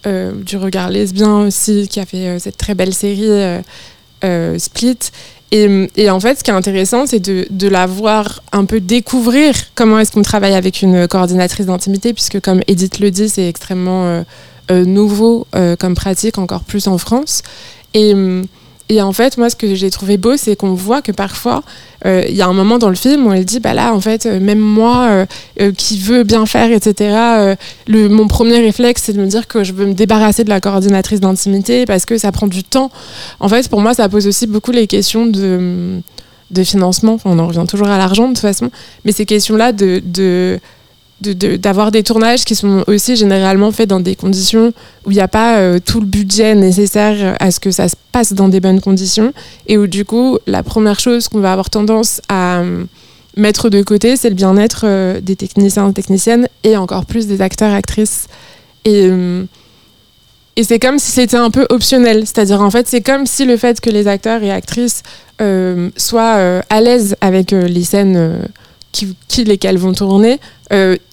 euh, 0.08 0.32
du 0.44 0.58
regard 0.58 0.90
lesbien 0.90 1.42
aussi, 1.42 1.88
qui 1.88 2.00
a 2.00 2.06
fait 2.08 2.40
cette 2.40 2.58
très 2.58 2.74
belle 2.74 2.96
série 2.96 3.30
Split. 4.58 4.98
Et, 5.52 6.10
en 6.10 6.20
fait, 6.20 6.40
ce 6.40 6.44
qui 6.44 6.50
est 6.50 6.54
intéressant, 6.54 7.06
c'est 7.06 7.20
de, 7.20 7.68
la 7.68 7.86
voir 7.86 8.42
un 8.54 8.66
peu 8.66 8.80
découvrir 8.80 9.54
comment 9.76 10.00
est-ce 10.00 10.12
qu'on 10.12 10.24
travaille 10.24 10.56
avec 10.56 10.82
une 10.82 11.08
coordinatrice 11.08 11.68
d'intimité, 11.68 12.14
puisque 12.14 12.40
comme 12.42 12.62
Edith 12.68 12.98
le 13.00 13.12
dit, 13.12 13.30
c'est 13.30 13.48
extrêmement 13.48 14.24
nouveau 14.70 15.46
comme 15.80 15.94
pratique, 15.94 16.40
encore 16.40 16.64
plus 16.64 16.88
en 16.88 16.98
France. 16.98 17.44
Et 18.90 19.02
en 19.02 19.14
fait, 19.14 19.38
moi, 19.38 19.50
ce 19.50 19.56
que 19.56 19.74
j'ai 19.74 19.90
trouvé 19.90 20.18
beau, 20.18 20.36
c'est 20.38 20.56
qu'on 20.56 20.74
voit 20.74 21.02
que 21.02 21.12
parfois, 21.12 21.64
euh, 22.06 22.26
il 22.28 22.36
y 22.36 22.42
a 22.42 22.48
un 22.48 22.54
moment 22.54 22.78
dans 22.78 22.90
le 22.90 22.96
film 22.96 23.26
où 23.26 23.32
elle 23.32 23.46
dit, 23.46 23.60
bah 23.60 23.74
là, 23.74 23.94
en 23.94 24.02
fait, 24.02 24.26
euh, 24.26 24.40
même 24.40 24.60
moi, 24.60 25.26
euh, 25.62 25.72
qui 25.72 25.98
veux 25.98 26.24
bien 26.24 26.46
faire, 26.46 26.72
etc., 26.72 27.56
mon 27.88 28.28
premier 28.28 28.60
réflexe, 28.60 29.04
c'est 29.06 29.14
de 29.14 29.22
me 29.22 29.28
dire 29.28 29.48
que 29.48 29.64
je 29.64 29.74
veux 29.74 29.86
me 29.86 29.94
débarrasser 29.94 30.44
de 30.44 30.50
la 30.50 30.60
coordinatrice 30.60 31.20
d'intimité 31.20 31.86
parce 31.86 32.06
que 32.06 32.18
ça 32.18 32.32
prend 32.32 32.48
du 32.48 32.64
temps. 32.64 32.92
En 33.40 33.48
fait, 33.48 33.70
pour 33.70 33.82
moi, 33.82 33.94
ça 33.94 34.10
pose 34.10 34.28
aussi 34.28 34.48
beaucoup 34.48 34.72
les 34.72 34.88
questions 34.88 35.26
de, 35.26 36.02
de 36.52 36.64
financement. 36.64 37.18
on 37.26 37.40
en 37.40 37.48
revient 37.48 37.66
toujours 37.68 37.88
à 37.88 37.98
l'argent, 37.98 38.24
de 38.28 38.34
toute 38.34 38.40
façon. 38.40 38.72
Mais 39.06 39.12
ces 39.12 39.26
questions-là 39.26 39.72
de, 39.72 40.02
de 40.04 40.60
d'avoir 41.22 41.92
des 41.92 42.04
tournages 42.04 42.46
qui 42.46 42.56
sont 42.56 42.84
aussi 42.88 43.16
généralement 43.16 43.72
faits 43.72 43.88
dans 43.90 44.00
des 44.00 44.16
conditions 44.16 44.74
où 45.06 45.12
il 45.12 45.16
n'y 45.16 45.22
a 45.22 45.28
pas 45.28 45.58
euh, 45.58 45.80
tout 45.84 46.00
le 46.00 46.06
budget 46.06 46.56
nécessaire 46.56 47.36
à 47.40 47.52
ce 47.52 47.60
que 47.60 47.70
ça 47.72 47.88
se 47.88 47.96
passe 48.12 48.34
dans 48.34 48.48
des 48.48 48.60
bonnes 48.60 48.82
conditions 48.82 49.32
et 49.68 49.78
où 49.78 49.88
du 49.88 50.04
coup 50.04 50.40
la 50.48 50.64
première 50.64 51.00
chose 51.00 51.28
qu'on 51.28 51.40
va 51.40 51.52
avoir 51.52 51.70
tendance 51.70 52.22
à 52.28 52.62
euh, 52.62 52.86
mettre 53.38 53.70
de 53.70 53.84
côté 53.84 54.16
c'est 54.16 54.30
le 54.30 54.36
bien-être 54.36 54.82
euh, 54.86 55.22
des 55.22 55.36
techniciens 55.36 55.90
et 55.90 55.94
techniciennes 55.94 56.48
et 56.64 56.76
encore 56.76 57.06
plus 57.06 57.28
des 57.28 57.42
acteurs 57.42 57.74
actrices 57.74 58.28
et 58.86 59.10
et 60.58 60.66
c'est 60.66 60.80
comme 60.80 61.00
si 61.00 61.12
c'était 61.12 61.38
un 61.38 61.50
peu 61.50 61.66
optionnel. 61.70 62.24
C'est-à-dire, 62.26 62.60
en 62.60 62.70
fait, 62.70 62.86
c'est 62.86 63.00
comme 63.00 63.26
si 63.26 63.46
le 63.46 63.56
fait 63.56 63.80
que 63.80 63.90
les 63.90 64.10
acteurs 64.10 64.44
et 64.44 64.52
actrices 64.52 65.02
soient 65.96 66.62
à 66.70 66.82
l'aise 66.82 67.16
avec 67.22 67.52
les 67.52 67.84
scènes 67.86 68.50
qui, 68.92 69.16
qui, 69.28 69.44
lesquelles 69.44 69.78
vont 69.78 69.94
tourner 69.94 70.40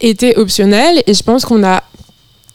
était 0.00 0.36
optionnel. 0.36 1.02
Et 1.06 1.14
je 1.14 1.22
pense 1.22 1.44
qu'on 1.44 1.64
a, 1.64 1.82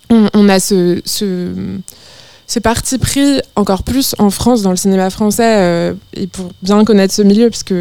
on, 0.10 0.50
a 0.50 0.60
ce, 0.60 1.02
ce, 1.06 2.60
parti 2.60 2.98
pris 2.98 3.42
encore 3.56 3.84
plus 3.84 4.16
en 4.20 4.30
France, 4.30 4.62
dans 4.62 4.72
le 4.72 4.78
cinéma 4.78 5.10
français, 5.10 5.94
et 6.14 6.28
pour 6.28 6.52
bien 6.62 6.84
connaître 6.86 7.14
ce 7.14 7.22
milieu, 7.22 7.50
puisque 7.50 7.74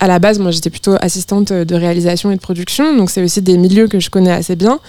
à 0.00 0.06
la 0.06 0.18
base, 0.18 0.38
moi, 0.38 0.50
j'étais 0.50 0.70
plutôt 0.70 0.96
assistante 1.00 1.52
de 1.52 1.74
réalisation 1.74 2.30
et 2.30 2.36
de 2.36 2.40
production, 2.40 2.96
donc 2.96 3.10
c'est 3.10 3.22
aussi 3.22 3.42
des 3.42 3.56
milieux 3.56 3.86
que 3.86 4.00
je 4.00 4.10
connais 4.10 4.32
assez 4.32 4.56
bien, 4.56 4.80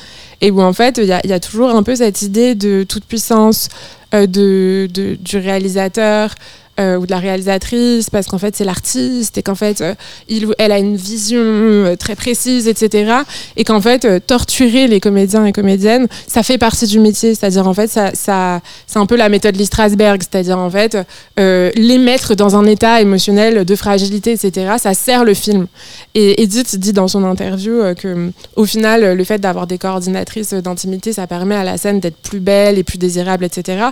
et 0.42 0.52
où 0.52 0.62
en 0.62 0.74
fait, 0.74 0.98
il 0.98 1.06
y, 1.06 1.28
y, 1.28 1.34
a 1.34 1.40
toujours 1.40 1.70
un 1.70 1.84
peu 1.84 1.96
cette 1.96 2.22
idée 2.22 2.56
de 2.56 2.86
toute 2.88 3.06
puissance 3.06 3.70
euh, 4.16 4.28
de, 4.28 4.88
de, 4.94 5.16
du 5.16 5.38
réalisateur, 5.38 6.36
euh, 6.80 6.98
ou 6.98 7.06
de 7.06 7.12
la 7.12 7.20
réalisatrice 7.20 8.10
parce 8.10 8.28
qu'en 8.28 8.38
fait 8.38 8.56
c'est 8.56 8.66
l'artiste 8.66 9.38
et 9.38 9.44
qu'en 9.44 9.56
fait 9.56 9.80
euh, 9.82 9.96
il 10.28 10.46
ou 10.46 10.54
elle 10.58 10.72
a 10.72 10.78
une 10.78 10.98
vision 10.98 11.40
euh, 11.40 11.96
très 11.96 12.16
précise 12.16 12.68
etc 12.68 13.14
et 13.56 13.64
qu'en 13.64 13.80
fait 13.80 14.04
euh, 14.04 14.20
torturer 14.20 14.88
les 14.88 15.00
comédiens 15.00 15.46
et 15.46 15.54
comédiennes 15.54 16.08
ça 16.28 16.44
fait 16.44 16.58
partie 16.58 16.88
du 16.88 17.00
métier. 17.00 17.34
C'est-à-dire 17.34 17.68
en 17.68 17.74
fait 17.74 17.88
ça, 17.88 18.12
ça 18.14 18.62
c'est 18.88 19.00
un 19.00 19.06
peu 19.06 19.16
la 19.16 19.30
méthode 19.30 19.56
Lee 19.56 19.66
Strasberg. 19.66 20.22
C'est-à-dire 20.22 20.60
en 20.60 20.70
fait 20.70 20.98
les 21.38 21.98
mettre 21.98 22.36
dans 22.36 22.56
un 22.56 22.66
état 22.66 23.02
émotionnel 23.02 23.66
de 23.66 23.76
fragilité 23.76 24.32
etc 24.32 24.74
ça 24.78 24.94
sert 24.94 25.24
le 25.24 25.34
film. 25.34 25.68
Et 26.14 26.42
Edith 26.42 26.78
dit 26.78 26.94
dans 26.94 27.08
son 27.08 27.24
interview 27.24 27.82
que 27.96 28.32
au 28.56 28.66
final 28.66 29.16
le 29.16 29.24
fait 29.24 29.40
d'avoir 29.40 29.68
des 29.68 29.78
coordinatrices 29.78 30.54
d'intimité 30.54 31.14
ça 31.14 31.28
permet 31.28 31.56
à 31.56 31.64
la 31.64 31.78
scène 31.78 32.00
d'être 32.00 32.18
plus 32.18 32.40
belle 32.40 32.78
et 32.78 32.84
plus 32.84 32.98
désirable 32.98 33.46
etc 33.46 33.88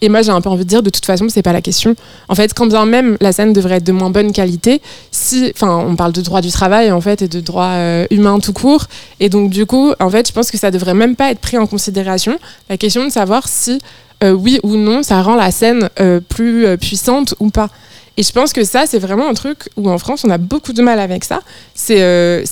et 0.00 0.08
moi 0.08 0.22
j'ai 0.22 0.30
un 0.30 0.40
peu 0.40 0.48
envie 0.48 0.64
de 0.64 0.68
dire 0.68 0.82
de 0.82 0.90
toute 0.90 1.06
façon 1.06 1.28
c'est 1.28 1.42
pas 1.42 1.52
la 1.52 1.62
question 1.62 1.94
en 2.28 2.34
fait, 2.34 2.54
quand 2.54 2.66
bien 2.66 2.84
même 2.84 3.16
la 3.20 3.32
scène 3.32 3.52
devrait 3.52 3.76
être 3.76 3.84
de 3.84 3.92
moins 3.92 4.10
bonne 4.10 4.32
qualité, 4.32 4.80
si, 5.10 5.50
enfin, 5.54 5.84
on 5.86 5.96
parle 5.96 6.12
de 6.12 6.20
droit 6.20 6.40
du 6.40 6.50
travail 6.50 6.90
en 6.92 7.00
fait 7.00 7.22
et 7.22 7.28
de 7.28 7.40
droit 7.40 7.70
euh, 7.72 8.06
humain 8.10 8.38
tout 8.38 8.52
court, 8.52 8.86
et 9.20 9.28
donc 9.28 9.50
du 9.50 9.66
coup, 9.66 9.92
en 9.98 10.10
fait, 10.10 10.28
je 10.28 10.32
pense 10.32 10.50
que 10.50 10.58
ça 10.58 10.70
devrait 10.70 10.94
même 10.94 11.16
pas 11.16 11.30
être 11.30 11.40
pris 11.40 11.58
en 11.58 11.66
considération. 11.66 12.38
La 12.68 12.76
question 12.76 13.04
de 13.04 13.10
savoir 13.10 13.48
si 13.48 13.80
euh, 14.24 14.32
oui 14.32 14.58
ou 14.62 14.76
non, 14.76 15.02
ça 15.02 15.22
rend 15.22 15.36
la 15.36 15.50
scène 15.50 15.88
euh, 16.00 16.20
plus 16.20 16.66
puissante 16.78 17.34
ou 17.40 17.50
pas. 17.50 17.70
Et 18.18 18.24
je 18.24 18.32
pense 18.32 18.52
que 18.52 18.64
ça, 18.64 18.84
c'est 18.84 18.98
vraiment 18.98 19.28
un 19.28 19.34
truc 19.34 19.68
où 19.76 19.88
en 19.88 19.96
France, 19.96 20.24
on 20.24 20.30
a 20.30 20.38
beaucoup 20.38 20.72
de 20.72 20.82
mal 20.82 20.98
avec 20.98 21.22
ça. 21.22 21.40
C'est 21.76 22.02
euh, 22.02 22.44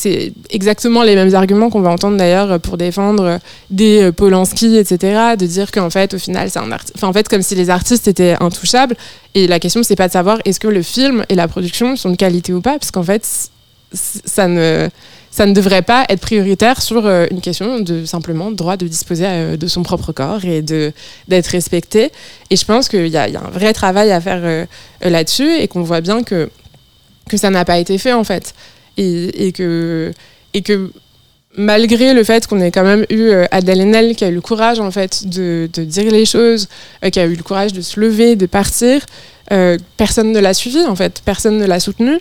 exactement 0.50 1.02
les 1.02 1.16
mêmes 1.16 1.34
arguments 1.34 1.70
qu'on 1.70 1.80
va 1.80 1.90
entendre 1.90 2.16
d'ailleurs 2.16 2.60
pour 2.60 2.76
défendre 2.76 3.40
des 3.68 4.00
euh, 4.04 4.12
Polanski, 4.12 4.76
etc. 4.76 5.34
De 5.36 5.44
dire 5.44 5.72
qu'en 5.72 5.90
fait, 5.90 6.14
au 6.14 6.18
final, 6.18 6.48
c'est 6.50 6.60
un 6.60 6.70
artiste. 6.70 6.92
Enfin, 6.94 7.08
en 7.08 7.12
fait, 7.12 7.28
comme 7.28 7.42
si 7.42 7.56
les 7.56 7.68
artistes 7.68 8.06
étaient 8.06 8.36
intouchables. 8.38 8.96
Et 9.34 9.48
la 9.48 9.58
question, 9.58 9.82
c'est 9.82 9.96
pas 9.96 10.06
de 10.06 10.12
savoir 10.12 10.38
est-ce 10.44 10.60
que 10.60 10.68
le 10.68 10.82
film 10.82 11.24
et 11.28 11.34
la 11.34 11.48
production 11.48 11.96
sont 11.96 12.10
de 12.10 12.16
qualité 12.16 12.52
ou 12.52 12.60
pas, 12.60 12.78
parce 12.78 12.92
qu'en 12.92 13.02
fait, 13.02 13.26
ça 13.92 14.46
ne 14.46 14.88
ça 15.36 15.44
ne 15.44 15.52
devrait 15.52 15.82
pas 15.82 16.06
être 16.08 16.22
prioritaire 16.22 16.80
sur 16.80 17.04
euh, 17.04 17.26
une 17.30 17.42
question 17.42 17.78
de 17.80 18.06
simplement 18.06 18.50
droit 18.50 18.78
de 18.78 18.88
disposer 18.88 19.26
euh, 19.26 19.56
de 19.58 19.66
son 19.66 19.82
propre 19.82 20.10
corps 20.10 20.42
et 20.46 20.62
d'être 20.62 21.48
respecté. 21.48 22.10
Et 22.48 22.56
je 22.56 22.64
pense 22.64 22.88
qu'il 22.88 23.08
y, 23.08 23.18
a 23.18 23.24
un 23.26 23.50
vrai 23.50 23.74
travail 23.74 24.12
à 24.12 24.20
faire 24.22 24.40
euh, 24.42 24.64
là-dessus 25.02 25.50
et 25.60 25.68
qu'on 25.68 25.82
voit 25.82 26.00
bien 26.00 26.22
que 26.22 26.48
que 27.28 27.36
ça 27.36 27.50
n'a 27.50 27.66
pas 27.66 27.76
été 27.76 27.98
fait 27.98 28.14
en 28.14 28.24
fait. 28.24 28.54
Et, 28.96 29.52
que 29.52 30.10
et 30.54 30.62
que 30.62 30.90
malgré 31.54 32.14
le 32.14 32.24
fait 32.24 32.46
qu'on 32.46 32.62
ait 32.62 32.70
quand 32.70 32.84
même 32.84 33.04
eu 33.10 33.30
Adèle 33.50 33.82
Haenel 33.82 34.16
qui 34.16 34.24
a 34.24 34.28
eu 34.28 34.34
le 34.36 34.40
courage 34.40 34.80
en 34.80 34.90
fait 34.90 35.28
de, 35.28 35.68
dire 35.76 36.10
les 36.10 36.24
choses, 36.24 36.66
qui 37.12 37.20
a 37.20 37.26
eu 37.26 37.34
le 37.34 37.42
courage 37.42 37.74
de 37.74 37.82
se 37.82 38.00
lever, 38.00 38.36
de 38.36 38.46
partir, 38.46 39.04
personne 39.98 40.32
ne 40.32 40.38
l'a 40.38 40.54
suivi 40.54 40.80
en 40.86 40.96
fait, 40.96 41.20
personne 41.26 41.58
ne 41.58 41.66
l'a 41.66 41.78
soutenu 41.78 42.20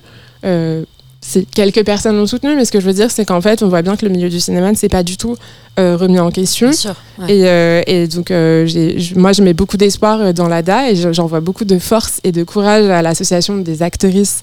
quelques 1.54 1.84
personnes 1.84 2.18
l'ont 2.18 2.28
soutenu, 2.28 2.56
mais 2.56 2.66
ce 2.66 2.72
que 2.72 2.80
je 2.80 2.86
veux 2.86 2.94
dire, 2.94 3.12
c'est 3.12 3.26
qu'en 3.26 3.42
fait, 3.42 3.64
on 3.64 3.68
voit 3.68 3.82
bien 3.82 3.96
que 3.96 4.06
le 4.06 4.12
milieu 4.12 4.30
du 4.30 4.40
cinéma 4.40 4.72
ne 4.72 4.78
s'est 4.78 4.90
pas 4.90 5.04
du 5.04 5.18
tout 5.18 5.36
euh, 5.80 5.98
remis 5.98 6.20
en 6.20 6.32
question. 6.32 6.72
Sûr, 6.72 6.96
ouais. 7.20 7.36
et, 7.36 7.48
euh, 7.48 7.82
et, 7.88 8.08
donc, 8.08 8.32
euh, 8.32 8.68
moi, 9.16 9.34
je 9.34 9.42
mets 9.42 9.54
beaucoup 9.54 9.78
d'espoir 9.78 10.34
dans 10.34 10.48
l'ADA 10.48 10.92
et 10.92 10.96
j'en 10.96 11.26
vois 11.26 11.42
beaucoup 11.42 11.66
de 11.66 11.80
force 11.80 12.20
et 12.24 12.32
de 12.32 12.44
courage 12.44 12.90
à 12.90 13.02
l'association 13.02 13.58
des 13.58 13.82
actrices 13.82 14.42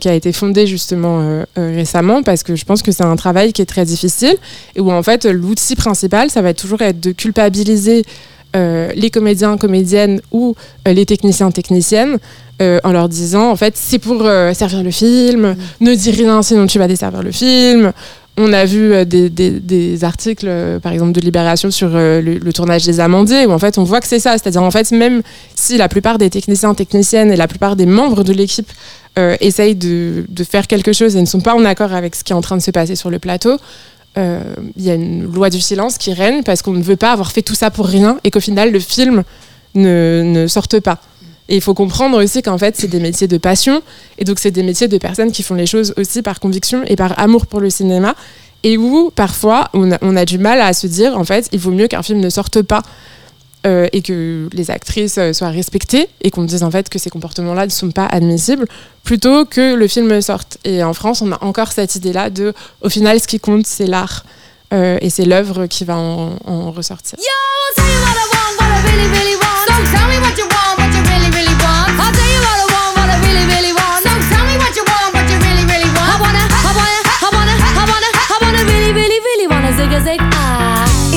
qui 0.00 0.08
a 0.08 0.14
été 0.14 0.32
fondée 0.32 0.66
justement 0.66 1.44
récemment 1.54 2.24
parce 2.24 2.42
que 2.42 2.56
je 2.56 2.64
pense 2.64 2.82
que 2.82 2.90
c'est 2.90 3.04
un 3.04 3.14
travail 3.14 3.52
qui 3.52 3.62
est 3.62 3.66
très 3.66 3.84
difficile 3.84 4.34
et 4.74 4.80
où 4.80 4.90
en 4.90 5.02
fait, 5.04 5.26
l'outil 5.26 5.76
principal, 5.76 6.28
ça 6.28 6.42
va 6.42 6.54
toujours 6.54 6.82
être 6.82 6.98
de 6.98 7.12
culpabiliser 7.12 8.04
euh, 8.56 8.90
les 8.94 9.10
comédiens, 9.10 9.56
comédiennes 9.58 10.20
ou 10.32 10.54
euh, 10.88 10.92
les 10.92 11.04
techniciens, 11.04 11.50
techniciennes, 11.50 12.18
euh, 12.62 12.78
en 12.84 12.92
leur 12.92 13.08
disant 13.08 13.50
en 13.50 13.56
fait 13.56 13.74
c'est 13.76 13.98
pour 13.98 14.22
servir 14.54 14.82
le 14.82 14.90
film, 14.90 15.56
ne 15.80 15.94
dis 15.94 16.10
rien 16.10 16.42
sinon 16.42 16.66
tu 16.66 16.78
vas 16.78 16.88
desservir 16.88 17.22
le 17.22 17.32
film. 17.32 17.92
On 18.38 18.52
a 18.52 18.66
vu 18.66 19.06
des, 19.06 19.30
des, 19.30 20.04
articles, 20.04 20.46
par 20.82 20.92
exemple, 20.92 21.12
de 21.12 21.22
Libération 21.22 21.70
sur 21.70 21.88
le, 21.88 22.20
le, 22.20 22.52
tournage 22.52 22.84
des 22.84 23.00
Amandiers, 23.00 23.46
où 23.46 23.50
en 23.50 23.58
fait 23.58 23.78
on 23.78 23.82
voit 23.82 24.02
que 24.02 24.06
c'est 24.06 24.18
ça. 24.18 24.32
C'est-à-dire 24.32 24.62
en 24.62 24.70
fait, 24.70 24.92
même 24.92 25.22
si 25.54 25.78
la 25.78 25.88
plupart 25.88 26.18
des 26.18 26.28
techniciens, 26.28 26.74
techniciennes 26.74 27.32
et 27.32 27.36
la 27.36 27.48
plupart 27.48 27.76
des 27.76 27.86
membres 27.86 28.24
de 28.24 28.34
l'équipe 28.34 28.70
essayent 29.40 29.74
de, 29.74 30.26
de, 30.28 30.44
faire 30.44 30.66
quelque 30.66 30.92
chose 30.92 31.16
et 31.16 31.20
ne 31.22 31.26
sont 31.26 31.40
pas 31.40 31.54
en 31.54 31.64
accord 31.64 31.94
avec 31.94 32.14
ce 32.14 32.22
qui 32.24 32.34
est 32.34 32.36
en 32.36 32.42
train 32.42 32.58
de 32.58 32.62
se 32.62 32.70
passer 32.70 32.94
sur 32.94 33.08
le 33.08 33.18
plateau, 33.18 33.56
il 34.16 34.22
euh, 34.22 34.40
y 34.78 34.90
a 34.90 34.94
une 34.94 35.30
loi 35.30 35.50
du 35.50 35.60
silence 35.60 35.98
qui 35.98 36.12
règne 36.14 36.42
parce 36.42 36.62
qu'on 36.62 36.72
ne 36.72 36.82
veut 36.82 36.96
pas 36.96 37.12
avoir 37.12 37.32
fait 37.32 37.42
tout 37.42 37.54
ça 37.54 37.70
pour 37.70 37.86
rien 37.86 38.18
et 38.24 38.30
qu'au 38.30 38.40
final 38.40 38.72
le 38.72 38.80
film 38.80 39.24
ne, 39.74 40.46
sorte 40.48 40.80
pas. 40.80 40.98
Et 41.48 41.56
il 41.56 41.60
faut 41.60 41.74
comprendre 41.74 42.22
aussi 42.22 42.40
qu'en 42.42 42.58
fait, 42.58 42.76
c'est 42.76 42.88
des 42.88 42.98
métiers 42.98 43.28
de 43.28 43.36
passion. 43.36 43.82
Et 44.18 44.24
donc, 44.24 44.38
c'est 44.40 44.50
des 44.50 44.62
métiers 44.64 44.88
de 44.88 44.98
personnes 44.98 45.30
qui 45.30 45.42
font 45.42 45.54
les 45.54 45.66
choses 45.66 45.94
aussi 45.96 46.22
par 46.22 46.40
conviction 46.40 46.82
et 46.86 46.96
par 46.96 47.16
amour 47.20 47.46
pour 47.46 47.60
le 47.60 47.70
cinéma. 47.70 48.16
Et 48.64 48.78
où, 48.78 49.12
parfois, 49.14 49.68
on 49.74 49.92
a 50.16 50.24
du 50.24 50.38
mal 50.38 50.60
à 50.60 50.72
se 50.72 50.88
dire, 50.88 51.16
en 51.16 51.22
fait, 51.22 51.48
il 51.52 51.60
vaut 51.60 51.70
mieux 51.70 51.86
qu'un 51.86 52.02
film 52.02 52.18
ne 52.18 52.30
sorte 52.30 52.62
pas 52.62 52.82
euh, 53.66 53.88
et 53.92 54.00
que 54.00 54.48
les 54.52 54.70
actrices 54.70 55.18
euh, 55.18 55.32
soient 55.32 55.50
respectées 55.50 56.08
et 56.20 56.30
qu'on 56.30 56.44
dise 56.44 56.62
en 56.62 56.70
fait 56.70 56.88
que 56.88 56.98
ces 57.00 57.10
comportements-là 57.10 57.66
ne 57.66 57.70
sont 57.70 57.90
pas 57.90 58.06
admissibles 58.06 58.66
plutôt 59.02 59.44
que 59.44 59.74
le 59.74 59.88
film 59.88 60.20
sorte. 60.20 60.58
Et 60.64 60.84
en 60.84 60.94
France, 60.94 61.20
on 61.20 61.32
a 61.32 61.42
encore 61.42 61.72
cette 61.72 61.96
idée-là 61.96 62.30
de, 62.30 62.54
au 62.82 62.88
final, 62.88 63.20
ce 63.20 63.26
qui 63.26 63.40
compte, 63.40 63.66
c'est 63.66 63.86
l'art 63.86 64.24
euh, 64.72 64.98
et 65.00 65.10
c'est 65.10 65.24
l'œuvre 65.24 65.66
qui 65.66 65.84
va 65.84 65.96
en, 65.96 66.36
en 66.44 66.70
ressortir. 66.70 67.18
Yo, 67.18 67.24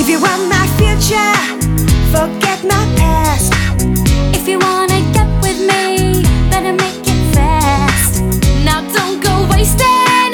If 0.00 0.08
you 0.08 0.18
want 0.18 0.48
my 0.48 0.66
future, 0.78 1.59
forget 2.20 2.60
my 2.64 2.84
past. 3.00 3.50
If 4.36 4.44
you 4.46 4.58
wanna 4.58 5.00
get 5.16 5.28
with 5.40 5.56
me, 5.56 6.20
better 6.52 6.74
make 6.76 7.00
it 7.08 7.20
fast. 7.32 8.20
Now 8.60 8.84
don't 8.92 9.24
go 9.24 9.48
wasting 9.48 10.32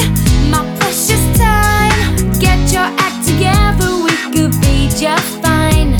my 0.50 0.66
precious 0.82 1.22
time. 1.38 1.94
Get 2.42 2.58
your 2.74 2.90
act 3.06 3.22
together, 3.30 4.02
we 4.02 4.14
could 4.34 4.54
be 4.58 4.90
just 4.98 5.30
fine. 5.38 5.94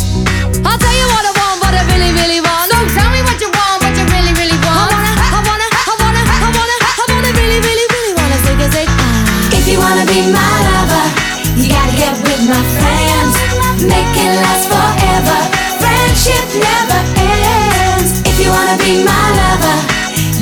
I'll 0.66 0.81
tell 0.85 0.96
you 1.01 1.07
what 1.14 1.25
I 1.31 1.33
want, 1.38 1.57
what 1.62 1.75
I 1.79 1.83
really, 1.94 2.11
really 2.18 2.40
want. 2.42 2.66
So 2.66 2.79
tell 2.99 3.11
me 3.14 3.22
what 3.22 3.38
you 3.38 3.51
want, 3.55 3.79
what 3.87 3.94
you 3.94 4.07
really, 4.11 4.35
really 4.42 4.59
want. 4.66 4.90
I 4.90 4.90
wanna, 4.90 5.14
I 5.22 5.40
wanna, 5.46 5.68
I 5.70 5.94
wanna, 6.03 6.22
I 6.35 6.49
wanna, 6.57 6.77
I 6.83 7.03
wanna 7.15 7.31
really, 7.38 7.61
really, 7.63 7.87
really 7.94 8.13
wanna 8.19 8.38
zig 8.42 8.58
a 8.58 8.69
zig. 8.75 8.90
If 9.54 9.71
you 9.71 9.79
wanna 9.79 10.02
be 10.11 10.19
my 10.35 10.50
lover, 10.67 11.06
you 11.54 11.71
gotta 11.71 11.94
get 11.94 12.15
with 12.27 12.42
my 12.50 12.63
friends. 12.75 13.35
Make 13.87 14.11
it 14.19 14.35
last 14.42 14.67
be 18.87 19.03
my 19.03 19.27
lover, 19.41 19.79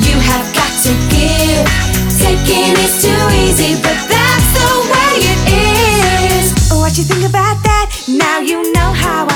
you 0.05 0.13
have 0.29 0.45
got 0.53 0.73
to 0.85 0.93
give. 1.09 1.65
Taking 2.21 2.77
is 2.85 3.01
too 3.01 3.23
easy, 3.41 3.73
but 3.81 3.97
that's 4.05 4.49
the 4.57 4.69
way 4.93 5.13
it 5.33 5.41
is. 6.37 6.45
What 6.69 6.95
you 6.97 7.03
think 7.03 7.25
about 7.27 7.57
that? 7.63 7.89
Now 8.07 8.39
you 8.39 8.71
know 8.71 8.93
how 8.93 9.25
I 9.25 9.34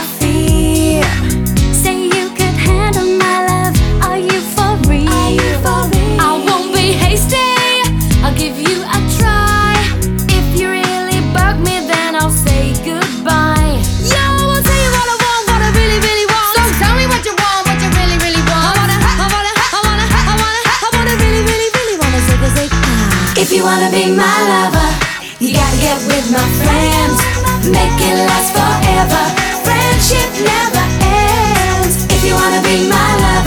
you 23.60 23.66
wanna 23.66 23.92
be 23.92 24.06
my 24.16 24.38
lover, 24.48 24.90
you 25.42 25.52
gotta 25.54 25.78
get 25.82 25.98
with 26.08 26.32
my 26.32 26.48
friends. 26.64 27.20
Make 27.68 28.00
it 28.00 28.16
last 28.30 28.56
forever. 28.56 29.24
Friendship 29.66 30.30
never 30.48 30.86
ends. 31.04 32.06
If 32.06 32.24
you 32.24 32.36
wanna 32.36 32.62
be 32.64 32.88
my 32.88 33.16
lover. 33.20 33.39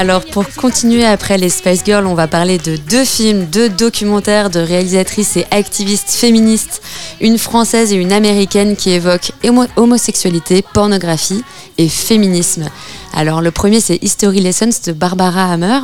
Alors 0.00 0.24
pour 0.24 0.44
continuer 0.54 1.04
après 1.04 1.38
les 1.38 1.48
Spice 1.48 1.82
Girls, 1.84 2.06
on 2.06 2.14
va 2.14 2.28
parler 2.28 2.58
de 2.58 2.76
deux 2.76 3.04
films, 3.04 3.46
deux 3.46 3.68
documentaires 3.68 4.48
de 4.48 4.60
réalisatrices 4.60 5.36
et 5.36 5.44
activistes 5.50 6.10
féministes, 6.10 6.80
une 7.20 7.36
française 7.36 7.92
et 7.92 7.96
une 7.96 8.12
américaine 8.12 8.76
qui 8.76 8.90
évoquent 8.90 9.32
homosexualité, 9.74 10.62
pornographie 10.72 11.42
et 11.78 11.88
féminisme. 11.88 12.70
Alors 13.12 13.40
le 13.40 13.50
premier 13.50 13.80
c'est 13.80 13.98
History 14.02 14.40
Lessons 14.40 14.70
de 14.86 14.92
Barbara 14.92 15.52
Hammer. 15.52 15.80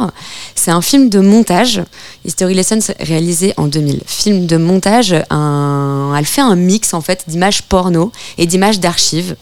C'est 0.54 0.70
un 0.70 0.80
film 0.80 1.08
de 1.08 1.20
montage. 1.20 1.82
History 2.24 2.54
Lessons 2.54 2.94
réalisé 3.00 3.54
en 3.56 3.66
2000. 3.66 4.02
Film 4.06 4.46
de 4.46 4.56
montage, 4.56 5.12
elle 5.12 6.24
fait 6.24 6.40
un 6.40 6.56
mix 6.56 6.94
en 6.94 7.00
fait 7.00 7.24
d'images 7.26 7.62
porno 7.62 8.12
et 8.38 8.46
d'images 8.46 8.80
d'archives, 8.80 9.36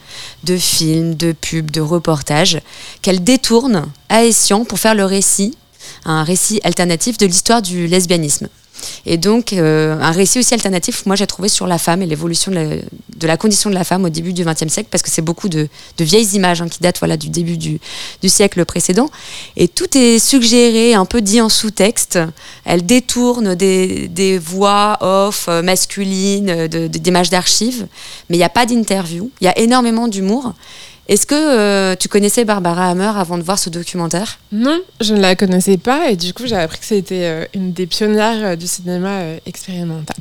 de 0.44 0.56
films, 0.56 1.14
de 1.14 1.32
pubs, 1.32 1.70
de 1.70 1.80
reportages 1.80 2.60
qu'elle 3.02 3.22
détourne 3.22 3.84
à 4.08 4.24
escient 4.24 4.64
pour 4.64 4.78
faire 4.78 4.94
le 4.94 5.04
récit, 5.04 5.56
un 6.04 6.24
récit 6.24 6.60
alternatif 6.64 7.18
de 7.18 7.26
l'histoire 7.26 7.62
du 7.62 7.86
lesbianisme. 7.86 8.48
Et 9.06 9.16
donc, 9.16 9.52
euh, 9.52 9.98
un 10.00 10.10
récit 10.10 10.38
aussi 10.38 10.54
alternatif, 10.54 11.06
moi 11.06 11.16
j'ai 11.16 11.26
trouvé 11.26 11.48
sur 11.48 11.66
la 11.66 11.78
femme 11.78 12.02
et 12.02 12.06
l'évolution 12.06 12.50
de, 12.50 13.26
la, 13.26 13.36
condition 13.36 13.70
de 13.70 13.74
la 13.74 13.84
femme 13.84 14.04
au 14.04 14.08
début 14.08 14.32
du 14.32 14.44
XXe 14.44 14.68
siècle, 14.68 14.88
parce 14.90 15.02
que 15.02 15.10
c'est 15.10 15.22
beaucoup 15.22 15.48
de, 15.48 15.68
vieilles 15.98 16.34
images 16.34 16.62
hein, 16.62 16.68
qui 16.68 16.80
datent 16.80 16.98
voilà, 16.98 17.16
du 17.16 17.28
début 17.28 17.56
du, 17.56 17.78
siècle 18.28 18.64
précédent. 18.64 19.10
Et 19.56 19.68
tout 19.68 19.96
est 19.96 20.18
suggéré, 20.18 20.94
un 20.94 21.04
peu 21.04 21.20
dit 21.20 21.40
en 21.40 21.48
sous-texte. 21.48 22.18
Elle 22.64 22.84
détourne 22.86 23.54
des, 23.54 24.38
voix 24.38 24.98
off 25.00 25.46
euh, 25.48 25.62
masculines, 25.62 26.66
d'images 26.68 27.30
d'archives, 27.30 27.86
mais 28.28 28.36
il 28.36 28.38
n'y 28.40 28.44
a 28.44 28.48
pas 28.48 28.66
d'interview. 28.66 29.30
Il 29.40 29.44
y 29.44 29.48
a 29.48 29.58
énormément 29.58 30.08
d'humour. 30.08 30.54
Est-ce 31.08 31.26
que 31.26 31.34
euh, 31.34 31.96
tu 31.96 32.08
connaissais 32.08 32.44
Barbara 32.44 32.88
Hammer 32.88 33.10
avant 33.16 33.36
de 33.36 33.42
voir 33.42 33.58
ce 33.58 33.70
documentaire? 33.70 34.38
Non, 34.52 34.80
je 35.00 35.14
ne 35.14 35.20
la 35.20 35.34
connaissais 35.34 35.76
pas 35.76 36.10
et 36.10 36.16
du 36.16 36.32
coup 36.32 36.46
j'ai 36.46 36.56
appris 36.56 36.78
que 36.78 36.84
c'était 36.84 37.24
euh, 37.24 37.44
une 37.54 37.72
des 37.72 37.86
pionnières 37.86 38.44
euh, 38.44 38.56
du 38.56 38.66
cinéma 38.66 39.22
expérimental 39.46 40.16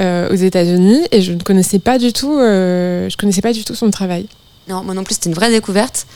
aux 0.00 0.34
États-Unis 0.36 1.00
et 1.10 1.22
je 1.22 1.32
ne 1.32 1.42
connaissais 1.42 1.80
pas 1.80 1.98
du 1.98 2.12
tout, 2.12 2.38
je 2.38 3.16
connaissais 3.16 3.40
pas 3.40 3.52
du 3.52 3.64
tout 3.64 3.74
son 3.74 3.90
travail. 3.90 4.28
Non, 4.68 4.84
moi 4.84 4.94
non 4.94 5.02
plus, 5.02 5.14
c'était 5.14 5.28
une 5.28 5.34
vraie 5.34 5.50
découverte. 5.50 6.06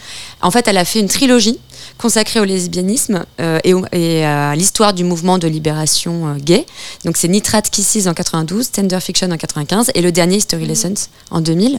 En 0.41 0.53
fait, 0.53 0.69
elle 0.69 0.79
a 0.79 0.85
fait 0.85 1.01
une 1.01 1.09
trilogie 1.09 1.59
consacrée 2.03 2.41
au 2.41 2.45
lesbianisme 2.45 3.25
euh, 3.41 3.61
et, 3.93 4.25
à 4.25 4.57
l'histoire 4.57 4.93
du 4.93 5.05
mouvement 5.05 5.39
de 5.39 5.47
libération 5.47 6.27
euh, 6.27 6.35
gay. 6.37 6.67
Donc, 7.05 7.17
c'est 7.17 7.29
Nitrate 7.29 7.71
Kisses 7.71 8.09
en 8.09 8.13
92, 8.13 8.73
Tender 8.73 8.99
Fiction 8.99 9.31
en 9.31 9.37
95 9.37 9.93
et 9.95 10.03
le 10.03 10.11
dernier 10.11 10.39
History 10.39 10.67
Lessons 10.67 10.95
en 11.31 11.41
2000. 11.41 11.79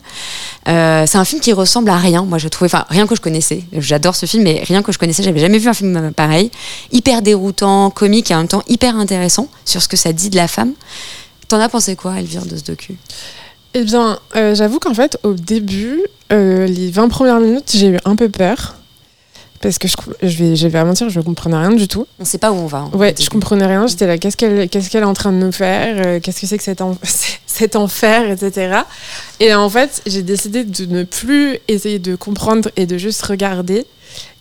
Euh, 0.70 1.04
c'est 1.06 1.18
un 1.18 1.26
film 1.26 1.42
qui 1.42 1.52
ressemble 1.52 1.90
à 1.90 1.98
rien, 1.98 2.24
moi 2.24 2.38
je 2.38 2.48
trouvais, 2.48 2.68
enfin 2.68 2.86
rien 2.88 3.06
que 3.06 3.16
je 3.16 3.22
connaissais. 3.22 3.66
J'adore 3.74 4.16
ce 4.16 4.26
film, 4.26 4.44
mais 4.44 4.64
rien 4.66 4.82
que 4.82 4.94
je 4.94 4.98
connaissais, 4.98 5.24
j'avais 5.24 5.42
jamais 5.42 5.58
vu 5.58 5.68
un 5.68 5.74
film 5.74 6.14
pareil. 6.14 6.52
Hyper 6.94 7.22
déroutant, 7.22 7.90
comique 7.90 8.32
et 8.32 8.36
en 8.36 8.38
même 8.38 8.48
temps 8.48 8.64
hyper 8.70 8.96
intéressant 8.96 9.50
sur 9.66 9.82
ce 9.82 9.90
que 9.90 9.98
ça 9.98 10.14
dit 10.14 10.30
de 10.30 10.38
la 10.38 10.48
femme. 10.48 10.72
T'en 11.50 11.60
as 11.60 11.68
pensé 11.68 11.98
quoi, 11.98 12.18
Elvire, 12.18 12.46
de 12.46 12.56
ce 12.56 12.64
docu? 12.64 12.96
Eh 13.74 13.84
bien, 13.84 14.18
j'avoue 14.34 14.80
qu'en 14.80 14.94
fait, 14.94 15.18
au 15.24 15.34
début, 15.34 16.00
les 16.30 16.92
20 16.92 17.10
premières 17.10 17.42
minutes, 17.42 17.72
j'ai 17.76 17.88
eu 17.88 17.98
un 18.06 18.16
peu 18.16 18.30
peur. 18.30 18.76
Parce 19.64 19.78
que 19.78 19.88
je, 19.88 19.96
je, 20.22 20.44
vais, 20.44 20.56
je 20.58 20.68
vais 20.68 20.84
mentir, 20.84 21.10
je 21.10 21.18
ne 21.18 21.24
comprenais 21.24 21.56
rien 21.56 21.72
du 21.72 21.88
tout. 21.88 22.06
On 22.20 22.24
ne 22.24 22.28
sait 22.28 22.38
pas 22.38 22.52
où 22.52 22.56
on 22.56 22.66
va. 22.66 22.80
Hein, 22.80 22.92
ouais, 22.96 23.16
je 23.18 23.30
comprenais 23.30 23.66
rien. 23.66 23.88
J'étais 23.88 24.06
là, 24.06 24.18
qu'est-ce 24.18 24.36
qu'elle 24.36 24.68
qu'est-ce 24.68 24.90
qu'elle 24.90 25.04
est 25.04 25.06
en 25.06 25.14
train 25.14 25.32
de 25.32 25.38
nous 25.38 25.54
faire? 25.54 26.06
Euh, 26.06 26.20
Qu'est-ce 26.20 26.42
que 26.42 26.48
c'est 26.48 26.58
que 26.58 26.64
cet, 26.66 26.84
cet 27.46 27.78
enfer, 27.78 28.30
etc. 28.30 28.80
Et 29.40 29.54
en 29.56 29.70
fait, 29.70 30.02
j'ai 30.06 30.22
décidé 30.22 30.66
de 30.66 30.86
ne 30.86 31.04
plus 31.04 31.60
essayer 31.70 31.98
de 31.98 32.18
comprendre 32.18 32.72
et 32.76 32.86
de 32.86 32.98
juste 32.98 33.22
regarder. 33.22 33.86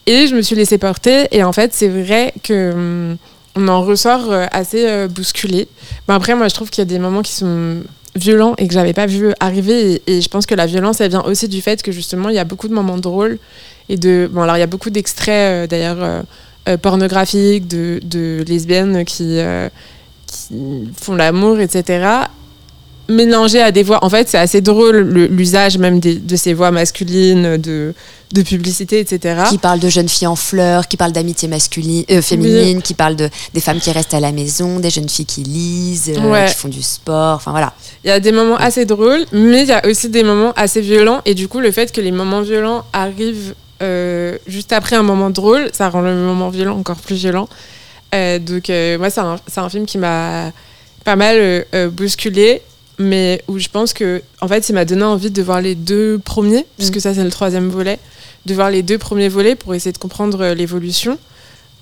Et 0.06 0.26
je 0.26 0.34
me 0.34 0.42
suis 0.42 0.56
laissée 0.56 0.78
porter. 0.78 1.28
Et 1.30 1.44
en 1.44 1.52
fait, 1.52 1.72
c'est 1.72 1.86
vrai 1.86 2.34
que 2.42 2.72
hum, 2.72 3.16
on 3.54 3.68
en 3.68 3.82
ressort 3.82 4.32
assez 4.50 5.06
bousculé. 5.06 5.68
Bon, 6.08 6.14
après, 6.14 6.34
moi, 6.34 6.48
je 6.48 6.54
trouve 6.54 6.68
qu'il 6.68 6.80
y 6.80 6.86
a 6.86 6.90
des 6.90 6.98
moments 6.98 7.22
qui 7.22 7.32
sont 7.32 7.84
violent 8.16 8.54
et 8.58 8.66
que 8.66 8.74
j'avais 8.74 8.92
pas 8.92 9.06
vu 9.06 9.32
arriver. 9.40 10.02
Et, 10.08 10.20
je 10.20 10.28
pense 10.28 10.46
que 10.46 10.54
la 10.54 10.66
violence, 10.66 11.00
elle 11.00 11.10
vient 11.10 11.22
aussi 11.22 11.48
du 11.48 11.62
fait 11.62 11.80
que 11.80 11.92
justement, 11.92 12.28
il 12.28 12.34
y 12.34 12.38
a 12.40 12.44
beaucoup 12.44 12.66
de 12.66 12.74
moments 12.74 12.98
drôles 12.98 13.38
et 13.88 13.96
de. 13.96 14.30
Bon, 14.32 14.42
alors 14.42 14.56
il 14.56 14.60
y 14.60 14.64
a 14.64 14.66
beaucoup 14.66 14.90
d'extraits 14.90 15.28
euh, 15.28 15.66
d'ailleurs 15.66 15.98
euh, 16.00 16.22
euh, 16.68 16.76
pornographiques 16.76 17.66
de, 17.66 18.00
de, 18.04 18.44
lesbiennes 18.46 19.04
qui, 19.04 19.38
qui 20.26 20.88
font 20.96 21.14
l'amour, 21.14 21.60
etc 21.60 22.26
mélangé 23.08 23.60
à 23.60 23.72
des 23.72 23.82
voix. 23.82 24.04
En 24.04 24.10
fait, 24.10 24.28
c'est 24.28 24.38
assez 24.38 24.60
drôle 24.60 24.98
l'usage 25.30 25.78
même 25.78 26.00
de 26.00 26.36
ces 26.36 26.54
voix 26.54 26.70
masculines, 26.70 27.56
de, 27.56 27.94
de 28.32 28.42
publicité, 28.42 29.00
etc. 29.00 29.42
Qui 29.48 29.58
parle 29.58 29.80
de 29.80 29.88
jeunes 29.88 30.08
filles 30.08 30.26
en 30.26 30.36
fleurs, 30.36 30.88
qui 30.88 30.96
parle 30.96 31.12
d'amitié 31.12 31.48
masculine, 31.48 32.04
euh, 32.10 32.22
féminine, 32.22 32.82
qui 32.82 32.94
parle 32.94 33.16
de, 33.16 33.28
des 33.54 33.60
femmes 33.60 33.78
qui 33.78 33.90
restent 33.90 34.14
à 34.14 34.20
la 34.20 34.32
maison, 34.32 34.80
des 34.80 34.90
jeunes 34.90 35.08
filles 35.08 35.26
qui 35.26 35.42
lisent, 35.42 36.12
euh, 36.16 36.46
qui 36.46 36.54
font 36.54 36.68
du 36.68 36.82
sport. 36.82 37.36
Enfin 37.36 37.50
voilà. 37.50 37.74
Il 38.04 38.08
y 38.08 38.10
a 38.10 38.20
des 38.20 38.32
moments 38.32 38.56
assez 38.56 38.84
drôles, 38.84 39.24
mais 39.32 39.62
il 39.62 39.68
y 39.68 39.72
a 39.72 39.86
aussi 39.86 40.08
des 40.08 40.22
moments 40.22 40.52
assez 40.56 40.80
violents. 40.80 41.20
Et 41.24 41.34
du 41.34 41.48
coup, 41.48 41.60
le 41.60 41.70
fait 41.70 41.92
que 41.92 42.00
les 42.00 42.12
moments 42.12 42.42
violents 42.42 42.84
arrivent 42.92 43.54
euh, 43.82 44.38
juste 44.46 44.72
après 44.72 44.96
un 44.96 45.02
moment 45.02 45.30
drôle, 45.30 45.70
ça 45.72 45.88
rend 45.88 46.00
le 46.00 46.14
moment 46.14 46.48
violent 46.50 46.78
encore 46.78 47.00
plus 47.00 47.16
violent. 47.16 47.48
donc, 48.12 48.68
moi, 48.68 49.10
c'est 49.10 49.20
un, 49.20 49.38
un, 49.56 49.68
film 49.68 49.86
qui 49.86 49.98
m'a 49.98 50.52
pas 51.04 51.16
mal 51.16 51.66
bousculé 51.90 52.62
mais 52.98 53.42
où 53.48 53.58
je 53.58 53.68
pense 53.68 53.92
que, 53.92 54.22
en 54.40 54.48
fait, 54.48 54.64
ça 54.64 54.72
m'a 54.72 54.84
donné 54.84 55.02
envie 55.02 55.30
de 55.30 55.42
voir 55.42 55.60
les 55.60 55.74
deux 55.74 56.18
premiers, 56.18 56.66
puisque 56.76 56.96
mm. 56.96 57.00
ça, 57.00 57.14
c'est 57.14 57.24
le 57.24 57.30
troisième 57.30 57.68
volet, 57.68 57.98
de 58.46 58.54
voir 58.54 58.70
les 58.70 58.82
deux 58.82 58.98
premiers 58.98 59.28
volets 59.28 59.54
pour 59.54 59.74
essayer 59.74 59.92
de 59.92 59.98
comprendre 59.98 60.40
euh, 60.42 60.54
l'évolution. 60.54 61.18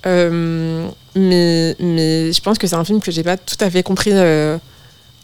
Euh, 0.07 0.89
mais, 1.15 1.77
mais 1.79 2.33
je 2.33 2.41
pense 2.41 2.59
que 2.59 2.67
c'est 2.67 2.77
un 2.77 2.85
film 2.85 3.01
que 3.01 3.11
j'ai 3.11 3.23
pas 3.23 3.37
tout 3.37 3.57
à 3.61 3.71
fait 3.71 3.83
compris 3.83 4.13
euh, 4.15 4.57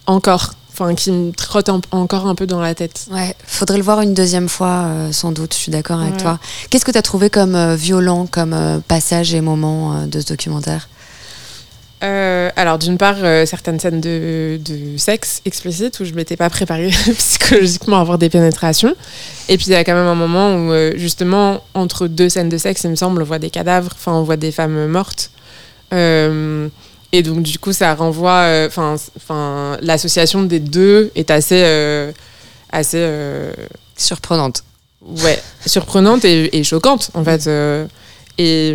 encore. 0.06 0.52
Enfin, 0.78 0.94
qui 0.94 1.10
me 1.10 1.32
trotte 1.32 1.70
encore 1.90 2.26
un 2.26 2.34
peu 2.34 2.46
dans 2.46 2.60
la 2.60 2.74
tête. 2.74 3.06
Ouais, 3.10 3.34
faudrait 3.46 3.78
le 3.78 3.82
voir 3.82 4.02
une 4.02 4.12
deuxième 4.12 4.48
fois, 4.48 4.90
sans 5.10 5.32
doute, 5.32 5.54
je 5.54 5.58
suis 5.58 5.72
d'accord 5.72 6.00
avec 6.00 6.18
toi. 6.18 6.38
Qu'est-ce 6.68 6.84
que 6.84 6.90
tu 6.90 6.98
as 6.98 7.02
trouvé 7.02 7.30
comme 7.30 7.74
violent, 7.74 8.26
comme 8.26 8.82
passage 8.86 9.32
et 9.32 9.40
moment 9.40 10.06
de 10.06 10.20
ce 10.20 10.26
documentaire? 10.26 10.88
Euh, 12.02 12.50
alors 12.56 12.76
d'une 12.78 12.98
part 12.98 13.16
euh, 13.22 13.46
certaines 13.46 13.80
scènes 13.80 14.02
de, 14.02 14.60
sexe 14.98 15.40
explicite 15.46 15.98
où 15.98 16.04
je 16.04 16.12
m'étais 16.12 16.36
pas 16.36 16.50
préparée 16.50 16.90
psychologiquement 17.16 17.96
à 17.96 18.00
avoir 18.02 18.18
des 18.18 18.28
pénétrations 18.28 18.94
et 19.48 19.56
puis 19.56 19.68
il 19.68 19.72
y 19.72 19.76
a 19.76 19.82
quand 19.82 19.94
même 19.94 20.06
un 20.06 20.14
moment 20.14 20.56
où 20.56 20.72
euh, 20.72 20.92
justement 20.96 21.62
entre 21.72 22.06
deux 22.06 22.28
scènes 22.28 22.50
de 22.50 22.58
sexe 22.58 22.84
il 22.84 22.90
me 22.90 22.96
semble 22.96 23.22
on 23.22 23.24
voit 23.24 23.38
des 23.38 23.48
cadavres 23.48 23.92
enfin 23.94 24.12
on 24.12 24.24
voit 24.24 24.36
des 24.36 24.52
femmes 24.52 24.88
mortes 24.88 25.30
et 27.16 27.22
donc 27.22 27.42
du 27.42 27.58
coup 27.58 27.72
ça 27.72 27.94
renvoie 27.94 28.64
enfin 28.66 28.96
enfin 29.16 29.76
l'association 29.80 30.42
des 30.42 30.60
deux 30.60 31.10
est 31.14 31.30
assez 31.30 31.64
assez 32.70 33.08
surprenante 33.96 34.62
ouais 35.02 35.40
surprenante 35.64 36.24
et, 36.24 36.56
et 36.56 36.64
choquante 36.64 37.10
en 37.14 37.24
fait 37.24 37.48
et 38.38 38.74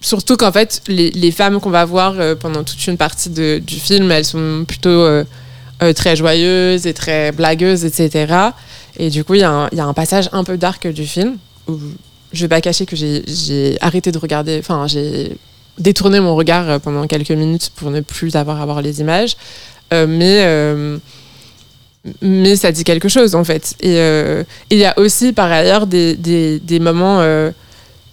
surtout 0.00 0.36
qu'en 0.36 0.52
fait, 0.52 0.82
les, 0.88 1.30
femmes 1.30 1.60
qu'on 1.60 1.70
va 1.70 1.84
voir 1.84 2.14
euh, 2.18 2.34
pendant 2.34 2.64
toute 2.64 2.86
une 2.86 2.96
partie 2.96 3.30
du 3.30 3.80
film, 3.80 4.10
elles 4.10 4.24
sont 4.24 4.64
plutôt 4.66 4.88
euh, 4.88 5.24
euh, 5.82 5.92
très 5.92 6.16
joyeuses 6.16 6.86
et 6.86 6.94
très 6.94 7.32
blagueuses, 7.32 7.84
etc. 7.84 8.50
Et 8.96 9.10
du 9.10 9.24
coup, 9.24 9.34
il 9.34 9.40
y, 9.40 9.44
a 9.44 9.68
un 9.72 9.94
passage 9.94 10.28
un 10.32 10.44
peu 10.44 10.56
dark 10.56 10.86
du 10.88 11.06
film 11.06 11.36
où 11.68 11.78
je 12.32 12.42
vais 12.42 12.48
pas 12.48 12.60
cacher 12.60 12.86
que 12.86 12.96
j'ai 12.96 13.76
arrêté 13.80 14.12
de 14.12 14.18
regarder, 14.18 14.58
enfin, 14.58 14.86
j'ai 14.86 15.36
détourné 15.80 16.20
mon 16.20 16.36
regard 16.36 16.80
pendant 16.80 17.06
quelques 17.06 17.30
minutes 17.30 17.72
pour 17.74 17.90
ne 17.90 18.00
plus 18.00 18.36
avoir 18.36 18.60
à 18.60 18.64
voir 18.64 18.82
les 18.82 19.00
images. 19.00 19.36
mais 19.92 20.46
mais 22.22 22.56
ça 22.56 22.72
dit 22.72 22.84
quelque 22.84 23.10
chose 23.10 23.34
en 23.34 23.44
fait. 23.44 23.74
Et 23.80 23.98
il 24.70 24.78
y 24.78 24.84
a 24.84 24.98
aussi 24.98 25.32
par 25.32 25.50
ailleurs 25.50 25.86
des, 25.86 26.14
des, 26.14 26.80
moments 26.80 27.20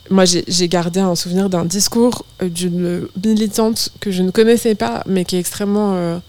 moi, 0.09 0.25
j'ai 0.25 0.67
gardé 0.67 0.99
un 0.99 1.15
souvenir 1.15 1.49
d'un 1.49 1.65
discours 1.65 2.25
euh, 2.41 2.49
d'une 2.49 3.07
militante 3.23 3.89
que 3.99 4.11
je 4.11 4.21
ne 4.23 4.31
connaissais 4.31 4.75
pas, 4.75 5.03
mais 5.05 5.25
qui 5.25 5.35
est 5.35 5.39
extrêmement 5.39 5.93
euh, 5.95 6.19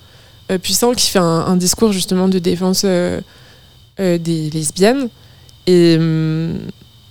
euh, 0.51 0.59
puissant, 0.59 0.95
qui 0.95 1.11
fait 1.11 1.19
un, 1.19 1.57
discours 1.57 1.93
justement 1.93 2.29
de 2.29 2.39
défense 2.39 2.85
des 2.85 4.51
lesbiennes. 4.51 5.09
Et, 5.67 5.97
hum, 5.99 6.59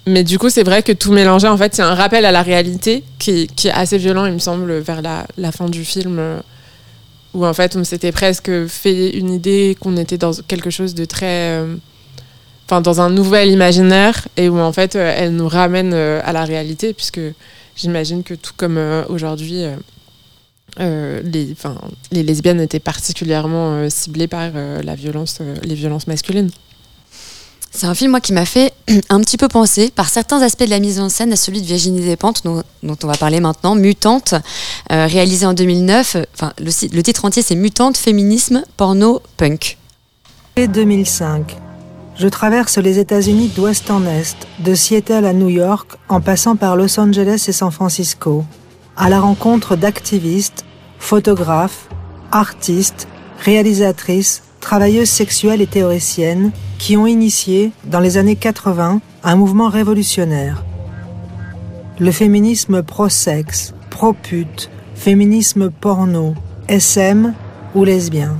mais 0.08 0.24
du 0.24 0.40
coup, 0.40 0.50
c'est 0.50 0.64
vrai 0.64 0.84
que 0.84 0.92
tout 0.92 1.12
mélanger, 1.12 1.48
en 1.48 1.58
fait, 1.58 1.76
c'est 1.76 1.82
un 1.82 1.96
rappel 1.96 2.26
à 2.26 2.32
la 2.32 2.42
réalité 2.42 3.04
qui, 3.20 3.48
est 3.66 3.72
assez 3.72 3.98
violent, 3.98 4.26
il 4.26 4.34
me 4.34 4.40
semble, 4.40 4.80
vers 4.80 5.02
la, 5.02 5.52
fin 5.52 5.70
du 5.70 5.86
film, 5.86 6.22
où 7.34 7.46
en 7.46 7.54
fait, 7.54 7.76
on 7.76 7.84
s'était 7.84 8.12
presque 8.12 8.68
fait 8.68 9.12
une 9.12 9.32
idée 9.32 9.78
qu'on 9.80 9.98
était 9.98 10.18
dans 10.18 10.32
quelque 10.48 10.70
chose 10.70 10.96
de 10.96 11.06
très 11.06 11.62
enfin 12.68 12.82
dans 12.82 13.00
un 13.00 13.10
nouvel 13.10 13.50
imaginaire 13.50 14.28
et 14.36 14.50
où 14.50 14.60
en 14.60 14.74
fait 14.74 14.96
euh, 14.96 15.14
elle 15.16 15.36
nous 15.36 15.48
ramène 15.48 15.94
euh, 15.94 16.20
à 16.24 16.34
la 16.34 16.44
réalité 16.44 16.94
puisque 16.94 17.22
j'imagine 17.78 18.24
que 18.24 18.34
tout 18.34 18.52
comme 18.58 18.78
euh, 18.78 19.04
aujourd'hui 19.08 19.64
les, 20.80 21.56
les 22.12 22.24
lesbiennes 22.24 22.62
étaient 22.62 22.80
particulièrement 22.80 23.90
ciblées 23.90 24.28
par 24.28 24.52
la 24.52 24.94
violence, 24.94 25.40
les 25.64 25.74
violences 25.74 26.06
masculines. 26.06 26.52
C'est 27.72 27.88
un 27.88 27.96
film 27.96 28.12
moi 28.12 28.22
qui 28.22 28.32
m'a 28.32 28.46
fait 28.46 28.74
un 29.10 29.20
petit 29.22 29.38
peu 29.38 29.48
penser 29.48 29.92
par 29.92 30.10
certains 30.10 30.42
aspects 30.42 30.64
de 30.64 30.70
la 30.70 30.80
mise 30.80 31.00
en 31.00 31.10
scène 31.10 31.34
à 31.34 31.36
celui 31.36 31.62
de 31.62 31.66
Virginie 31.66 32.02
Despentes 32.02 32.44
dont, 32.44 32.64
on 32.84 33.08
va 33.08 33.18
parler 33.18 33.40
maintenant, 33.40 33.76
Mutante, 33.76 34.34
euh, 34.92 35.06
réalisé 35.08 35.46
en 35.46 35.54
2009. 35.54 36.18
Enfin, 36.34 36.54
le, 36.60 36.72
le 36.96 37.04
titre 37.04 37.26
entier 37.26 37.42
c'est 37.42 37.56
Mutante, 37.56 37.98
féminisme, 37.98 38.64
porno, 38.78 39.22
punk. 39.38 39.78
2005. 40.56 41.56
Je 42.16 42.28
traverse 42.28 42.80
les 42.80 42.98
États-Unis 42.98 43.52
d'ouest 43.56 43.92
en 43.92 44.04
est, 44.08 44.48
de 44.60 44.74
Seattle 44.74 45.26
à 45.26 45.34
New 45.34 45.50
York, 45.50 45.92
en 46.10 46.20
passant 46.20 46.56
par 46.56 46.76
Los 46.76 47.00
Angeles 47.00 47.46
et 47.48 47.52
San 47.52 47.70
Francisco, 47.70 48.44
à 48.96 49.08
la 49.08 49.20
rencontre 49.20 49.76
d'activistes, 49.76 50.66
photographes, 50.98 51.90
artistes, 52.32 53.08
réalisatrices, 53.40 54.42
travailleuses 54.60 55.10
sexuelles 55.10 55.62
et 55.62 55.68
théoriciennes 55.68 56.52
qui 56.78 56.98
ont 56.98 57.08
initié, 57.08 57.72
dans 57.86 58.00
les 58.00 58.18
années 58.18 58.36
80, 58.36 59.02
un 59.24 59.36
mouvement 59.36 59.70
révolutionnaire. 59.70 60.64
Le 62.00 62.12
féminisme 62.12 62.84
pro-sexe, 62.84 63.74
pro-pute, 63.90 64.70
féminisme 64.96 65.70
porno, 65.70 66.36
SM 66.68 67.34
ou 67.74 67.84
lesbien. 67.84 68.38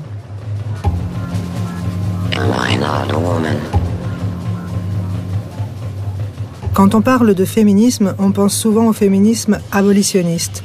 Quand 6.74 6.94
on 6.94 7.02
parle 7.02 7.34
de 7.34 7.46
féminisme, 7.46 8.14
on 8.20 8.32
pense 8.32 8.56
souvent 8.56 8.86
au 8.86 8.94
féminisme 8.94 9.60
abolitionniste. 9.72 10.64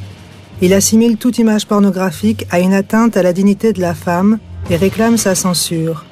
Il 0.60 0.74
assimile 0.74 1.16
toute 1.16 1.38
image 1.38 1.66
pornographique 1.66 2.46
à 2.50 2.60
une 2.60 2.74
atteinte 2.74 3.16
à 3.16 3.22
la 3.22 3.32
dignité 3.32 3.72
de 3.72 3.80
la 3.80 3.94
femme 3.94 4.38
et 4.70 4.76
réclame 4.76 5.16
sa 5.16 5.34
censure. 5.34 6.04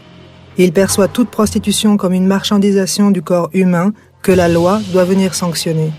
Il 0.59 0.73
perçoit 0.73 1.09
toute 1.09 1.31
prostitution 1.31 1.97
comme 1.97 2.13
une 2.13 2.27
marchandisation 2.27 3.11
du 3.11 3.23
corps 3.23 3.51
humain 3.55 3.93
que 4.23 4.33
la 4.33 4.49
loi 4.49 4.81
doit 4.93 5.05
venir 5.05 5.35
sanctionner. 5.35 5.93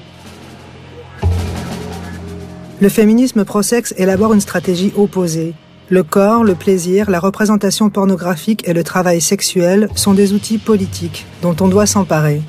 Le 2.79 2.89
féminisme 2.89 3.45
pro-sexe 3.45 3.93
élabore 3.97 4.33
une 4.33 4.41
stratégie 4.41 4.91
opposée. 4.95 5.53
Le 5.89 6.03
corps, 6.03 6.43
le 6.43 6.55
plaisir, 6.55 7.09
la 7.09 7.19
représentation 7.19 7.89
pornographique 7.89 8.67
et 8.67 8.73
le 8.73 8.83
travail 8.83 9.21
sexuel 9.21 9.87
sont 9.93 10.13
des 10.13 10.33
outils 10.33 10.57
politiques 10.57 11.25
dont 11.41 11.55
on 11.59 11.67
doit 11.67 11.85
s'emparer. 11.85 12.41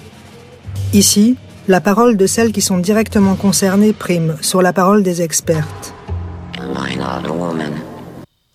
Ici, 0.92 1.36
la 1.68 1.80
parole 1.80 2.16
de 2.16 2.26
celles 2.26 2.52
qui 2.52 2.60
sont 2.60 2.78
directement 2.78 3.34
concernées 3.34 3.92
prime 3.92 4.36
sur 4.40 4.62
la 4.62 4.72
parole 4.72 5.02
des 5.02 5.22
expertes. 5.22 5.94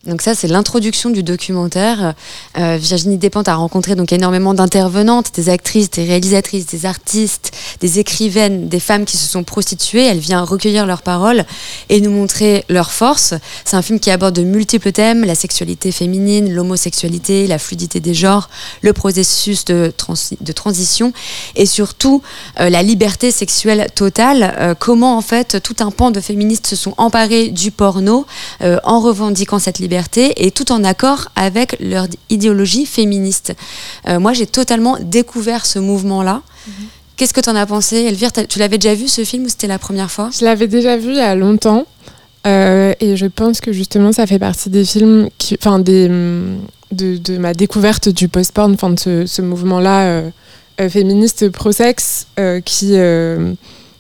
Donc 0.07 0.21
ça, 0.21 0.35
c'est 0.35 0.47
l'introduction 0.47 1.09
du 1.09 1.21
documentaire. 1.21 2.13
Euh, 2.57 2.77
Virginie 2.79 3.17
Despentes 3.17 3.49
a 3.49 3.55
rencontré 3.55 3.95
donc 3.95 4.13
énormément 4.13 4.53
d'intervenantes, 4.53 5.31
des 5.35 5.49
actrices, 5.49 5.91
des 5.91 6.05
réalisatrices, 6.05 6.65
des 6.65 6.85
artistes, 6.85 7.51
des 7.81 7.99
écrivaines, 7.99 8.69
des 8.69 8.79
femmes 8.79 9.03
qui 9.03 9.17
se 9.17 9.27
sont 9.27 9.43
prostituées. 9.43 10.05
Elle 10.05 10.19
vient 10.19 10.43
recueillir 10.43 10.85
leurs 10.85 11.01
paroles 11.01 11.43
et 11.89 11.99
nous 11.99 12.11
montrer 12.11 12.63
leur 12.69 12.91
force. 12.91 13.33
C'est 13.65 13.75
un 13.75 13.81
film 13.81 13.99
qui 13.99 14.09
aborde 14.09 14.35
de 14.35 14.43
multiples 14.43 14.93
thèmes 14.93 15.25
la 15.25 15.35
sexualité 15.35 15.91
féminine, 15.91 16.53
l'homosexualité, 16.53 17.45
la 17.45 17.59
fluidité 17.59 17.99
des 17.99 18.13
genres, 18.13 18.49
le 18.81 18.93
processus 18.93 19.65
de, 19.65 19.91
trans 19.95 20.13
de 20.39 20.51
transition 20.53 21.11
et 21.57 21.65
surtout 21.65 22.21
euh, 22.61 22.69
la 22.69 22.81
liberté 22.81 23.29
sexuelle 23.31 23.87
totale. 23.93 24.55
Euh, 24.57 24.73
comment 24.73 25.17
en 25.17 25.21
fait 25.21 25.61
tout 25.61 25.75
un 25.81 25.91
pan 25.91 26.11
de 26.11 26.21
féministes 26.21 26.67
se 26.67 26.77
sont 26.77 26.93
emparés 26.97 27.49
du 27.49 27.71
porno 27.71 28.25
en 28.61 28.99
revendiquant 28.99 29.59
cette 29.59 29.79
liberté 29.79 29.96
et 30.35 30.51
tout 30.51 30.71
en 30.71 30.83
accord 30.83 31.29
avec 31.35 31.77
leur 31.79 32.07
idéologie 32.29 32.85
féministe. 32.85 33.53
Euh, 34.07 34.19
moi, 34.19 34.33
j'ai 34.33 34.47
totalement 34.47 34.97
découvert 35.01 35.65
ce 35.65 35.79
mouvement-là. 35.79 36.41
Mhm. 36.67 36.73
Qu'est-ce 37.15 37.33
que 37.33 37.41
tu 37.41 37.49
en 37.49 37.55
as 37.55 37.65
pensé, 37.65 37.97
Elvire? 37.97 38.31
Tu 38.31 38.59
l'avais 38.59 38.77
déjà 38.77 38.93
vu 38.93 39.07
ce 39.07 39.23
film 39.23 39.45
ou 39.45 39.49
c'était 39.49 39.67
la 39.67 39.79
première 39.79 40.11
fois? 40.11 40.29
Je 40.37 40.45
l'avais 40.45 40.67
déjà 40.67 40.97
vu 40.97 41.09
il 41.09 41.17
y 41.17 41.21
a 41.21 41.35
longtemps. 41.35 41.85
Euh, 42.45 42.93
et 42.99 43.17
je 43.17 43.25
pense 43.25 43.59
que 43.59 43.73
justement, 43.73 44.11
ça 44.11 44.27
fait 44.27 44.39
partie 44.39 44.69
des 44.69 44.85
films, 44.85 45.29
enfin, 45.59 45.79
des, 45.79 46.07
de, 46.91 47.37
ma 47.37 47.53
découverte 47.53 48.09
du 48.09 48.29
post-porn, 48.29 48.73
enfin, 48.73 48.91
de 48.91 49.25
ce, 49.25 49.41
mouvement-là 49.41 50.05
euh, 50.05 50.29
féministe 50.89 51.49
pro-sexe 51.49 52.27
qui 52.63 52.95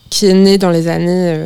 qui 0.09 0.27
est 0.27 0.33
né 0.33 0.57
dans 0.57 0.69
les 0.69 0.87
années 0.87 1.37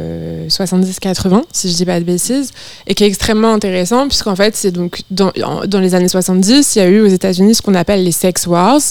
70-80, 0.47 1.33
euh, 1.33 1.41
si 1.51 1.69
je 1.69 1.75
dis 1.75 1.85
pas 1.85 1.99
de 1.99 2.05
bêtises, 2.05 2.51
et 2.87 2.93
qui 2.93 3.03
est 3.03 3.07
extrêmement 3.07 3.53
intéressant, 3.53 4.07
puisqu'en 4.07 4.35
fait, 4.35 4.55
c'est 4.55 4.71
donc 4.71 5.01
dans, 5.09 5.31
les 5.79 5.95
années 5.95 6.07
70, 6.07 6.75
il 6.75 6.79
y 6.79 6.81
a 6.81 6.87
eu 6.87 7.01
aux 7.01 7.07
États-Unis 7.07 7.55
ce 7.55 7.61
qu'on 7.61 7.75
appelle 7.75 8.03
les 8.03 8.11
sex 8.11 8.47
wars, 8.47 8.81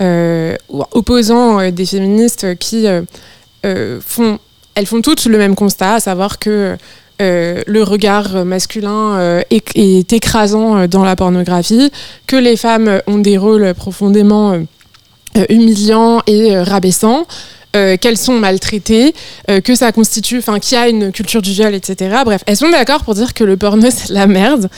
euh, 0.00 0.56
opposant 0.92 1.60
euh, 1.60 1.70
des 1.70 1.86
féministes 1.86 2.58
qui 2.58 2.86
font, 4.00 4.38
elles 4.74 4.86
font 4.86 5.02
toutes 5.02 5.26
le 5.26 5.38
même 5.38 5.54
constat, 5.54 5.94
à 5.94 6.00
savoir 6.00 6.38
que 6.38 6.76
le 7.18 7.82
regard 7.82 8.46
masculin 8.46 9.42
est, 9.50 10.12
écrasant 10.12 10.86
dans 10.86 11.04
la 11.04 11.16
pornographie, 11.16 11.92
que 12.26 12.36
les 12.36 12.56
femmes 12.56 13.02
ont 13.06 13.18
des 13.18 13.36
rôles 13.36 13.74
profondément 13.74 14.58
humiliants 15.50 16.22
et 16.26 16.56
rabaissants. 16.56 17.26
Euh, 17.76 17.96
qu'elles 17.96 18.16
sont 18.16 18.32
maltraitées, 18.32 19.14
euh, 19.48 19.60
que 19.60 19.76
ça 19.76 19.92
constitue, 19.92 20.38
enfin, 20.38 20.58
qu'il 20.58 20.76
y 20.76 20.80
a 20.80 20.88
une 20.88 21.12
culture 21.12 21.40
du 21.40 21.52
viol, 21.52 21.72
etc. 21.72 22.16
Bref, 22.24 22.42
elles 22.46 22.56
sont 22.56 22.68
d'accord 22.68 23.04
pour 23.04 23.14
dire 23.14 23.32
que 23.32 23.44
le 23.44 23.56
porno 23.56 23.88
c'est 23.96 24.12
la 24.12 24.26
merde. 24.26 24.68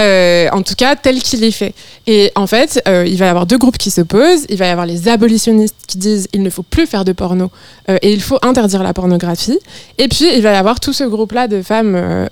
Euh, 0.00 0.48
en 0.50 0.62
tout 0.62 0.74
cas 0.74 0.96
tel 0.96 1.22
qu'il 1.22 1.44
est 1.44 1.52
fait. 1.52 1.72
Et 2.08 2.32
en 2.34 2.48
fait, 2.48 2.82
euh, 2.88 3.04
il 3.06 3.16
va 3.16 3.26
y 3.26 3.28
avoir 3.28 3.46
deux 3.46 3.58
groupes 3.58 3.78
qui 3.78 3.92
s'opposent. 3.92 4.44
Il 4.48 4.56
va 4.56 4.66
y 4.66 4.70
avoir 4.70 4.86
les 4.86 5.06
abolitionnistes 5.06 5.76
qui 5.86 5.98
disent 5.98 6.26
il 6.32 6.42
ne 6.42 6.50
faut 6.50 6.64
plus 6.64 6.86
faire 6.86 7.04
de 7.04 7.12
porno 7.12 7.52
euh, 7.88 7.98
et 8.02 8.12
il 8.12 8.20
faut 8.20 8.38
interdire 8.42 8.82
la 8.82 8.92
pornographie. 8.92 9.56
Et 9.98 10.08
puis 10.08 10.26
il 10.34 10.42
va 10.42 10.52
y 10.52 10.56
avoir 10.56 10.80
tout 10.80 10.92
ce 10.92 11.04
groupe-là 11.04 11.46
de 11.46 11.62
femmes 11.62 12.28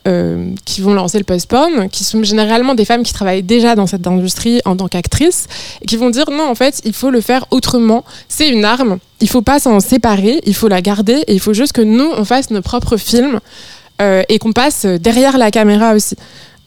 qui 0.64 0.80
vont 0.80 0.94
lancer 0.94 1.18
le 1.18 1.24
post-porn, 1.24 1.88
qui 1.88 2.02
sont 2.02 2.24
généralement 2.24 2.74
des 2.74 2.84
femmes 2.84 3.04
qui 3.04 3.12
travaillent 3.12 3.42
déjà 3.42 3.76
dans 3.76 3.86
cette 3.86 4.06
industrie 4.06 4.60
en 4.64 4.76
tant 4.76 4.88
qu'actrices 4.88 5.46
et 5.80 5.86
qui 5.86 5.96
vont 5.96 6.10
dire 6.10 6.30
non, 6.30 6.48
en 6.48 6.54
fait, 6.54 6.80
il 6.84 6.92
faut 6.92 7.10
le 7.10 7.20
faire 7.20 7.46
autrement. 7.50 8.04
C'est 8.28 8.48
une 8.48 8.64
arme. 8.64 8.98
Il 9.20 9.28
faut 9.28 9.42
pas 9.42 9.60
s'en 9.60 9.78
séparer. 9.78 10.40
Il 10.46 10.54
faut 10.54 10.68
la 10.68 10.80
garder 10.80 11.22
et 11.28 11.34
il 11.34 11.40
faut 11.40 11.54
juste 11.54 11.72
que 11.72 11.82
nous 11.82 12.10
on 12.16 12.24
fasse 12.24 12.50
nos 12.50 12.62
propres 12.62 12.96
films. 12.96 13.38
et 14.00 14.38
qu'on 14.40 14.52
passe 14.52 14.84
derrière 14.84 15.38
la 15.38 15.52
caméra 15.52 15.94
aussi. 15.94 16.16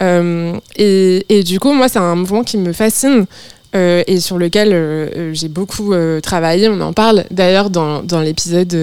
Euh, 0.01 0.59
et, 0.75 1.43
du 1.43 1.59
coup, 1.59 1.73
moi, 1.73 1.89
c'est 1.89 1.99
un 1.99 2.15
mouvement 2.15 2.43
qui 2.43 2.57
me 2.57 2.73
fascine. 2.73 3.25
Euh, 3.75 4.03
et 4.07 4.21
sur 4.21 4.37
lequel 4.37 4.71
euh, 4.71 5.33
j'ai 5.33 5.49
beaucoup 5.49 5.93
travaillé. 6.23 6.69
On 6.69 6.79
en 6.81 6.93
parle 6.93 7.25
d'ailleurs 7.31 7.69
dans, 7.69 8.03
dans 8.03 8.21
l'épisode, 8.21 8.73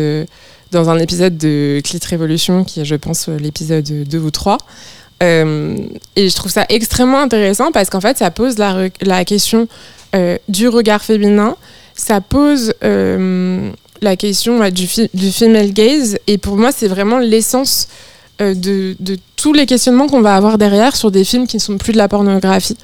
dans 0.71 0.91
un 0.91 0.99
épisode 0.99 1.39
de 1.39 1.81
Clit 1.83 2.01
Révolution, 2.07 2.65
qui 2.65 2.81
est, 2.81 2.85
je 2.85 2.97
pense, 2.97 3.29
l'épisode 3.29 3.85
2 3.85 4.19
ou 4.19 4.31
3. 4.31 4.59
et 5.23 5.25
je 6.17 6.35
trouve 6.35 6.51
ça 6.51 6.67
extrêmement 6.69 7.21
intéressant 7.21 7.73
parce 7.73 7.89
qu'en 7.89 8.01
fait, 8.01 8.19
ça 8.19 8.31
pose 8.31 8.57
la, 8.59 9.25
question 9.25 9.67
du 10.49 10.69
regard 10.69 11.03
féminin, 11.03 11.57
ça 11.95 12.21
pose 12.21 12.75
la 12.83 14.17
question 14.17 14.61
du 14.69 15.33
female 15.33 15.73
gaze, 15.73 16.19
et 16.27 16.37
pour 16.37 16.57
moi, 16.57 16.71
c'est 16.71 16.89
vraiment 16.89 17.19
l'essence 17.19 17.89
euh, 18.43 18.55
de, 18.55 18.97
tous 19.37 19.53
les 19.53 19.67
questionnements 19.67 20.07
qu'on 20.07 20.21
va 20.21 20.37
avoir 20.37 20.59
derrière 20.59 20.95
sur 20.95 21.11
des 21.11 21.25
films 21.25 21.47
qui 21.47 21.57
ne 21.57 21.61
sont 21.61 21.79
plus 21.79 21.93
de 21.93 21.99
la 21.99 22.09
pornographie. 22.09 22.77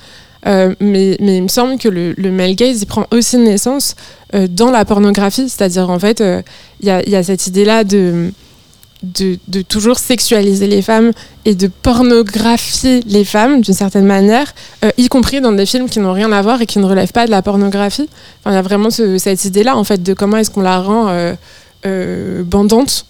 Euh, 0.46 0.74
mais, 0.80 1.16
il 1.20 1.42
me 1.42 1.48
semble 1.48 1.78
que 1.78 1.88
le, 1.88 2.30
male 2.30 2.54
gaze 2.54 2.82
il 2.82 2.86
prend 2.86 3.06
aussi 3.12 3.36
naissance 3.38 3.94
euh, 4.34 4.46
dans 4.48 4.70
la 4.70 4.84
pornographie, 4.84 5.48
c'est-à-dire 5.48 5.90
en 5.90 5.98
fait 5.98 6.22
il 6.80 6.88
y, 6.88 6.90
a 6.90 7.22
cette 7.22 7.46
idée-là 7.46 7.84
de, 7.84 8.32
de, 9.02 9.62
toujours 9.62 9.98
sexualiser 9.98 10.66
les 10.66 10.82
femmes 10.82 11.12
et 11.44 11.54
de 11.54 11.68
pornographier 11.68 13.02
les 13.06 13.24
femmes 13.24 13.60
d'une 13.60 13.74
certaine 13.74 14.06
manière, 14.06 14.52
y 14.96 15.08
compris 15.08 15.40
dans 15.40 15.52
des 15.52 15.66
films 15.66 15.88
qui 15.88 16.00
n'ont 16.00 16.12
rien 16.12 16.32
à 16.32 16.42
voir 16.42 16.60
et 16.60 16.66
qui 16.66 16.78
ne 16.78 16.86
relèvent 16.86 17.12
pas 17.12 17.26
de 17.26 17.30
la 17.30 17.42
pornographie. 17.42 18.08
il 18.46 18.52
y 18.52 18.56
a 18.56 18.62
vraiment 18.62 18.90
cette 18.90 19.44
idée-là 19.44 19.76
en 19.76 19.84
fait 19.84 20.02
de 20.02 20.14
comment 20.14 20.36
est-ce 20.38 20.50
qu'on 20.50 20.62
la 20.62 20.80
rend 20.80 21.34
bandante 22.44 23.06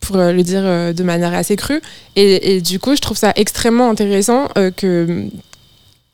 pour 0.00 0.16
euh, 0.16 0.32
le 0.32 0.42
dire 0.42 0.62
euh, 0.64 0.92
de 0.92 1.02
manière 1.02 1.34
assez 1.34 1.56
crue. 1.56 1.80
Et, 2.16 2.60
du 2.60 2.78
coup, 2.78 2.94
je 2.96 3.00
trouve 3.00 3.16
ça 3.16 3.32
extrêmement 3.36 3.90
intéressant 3.90 4.48
euh, 4.58 4.70
que 4.70 5.26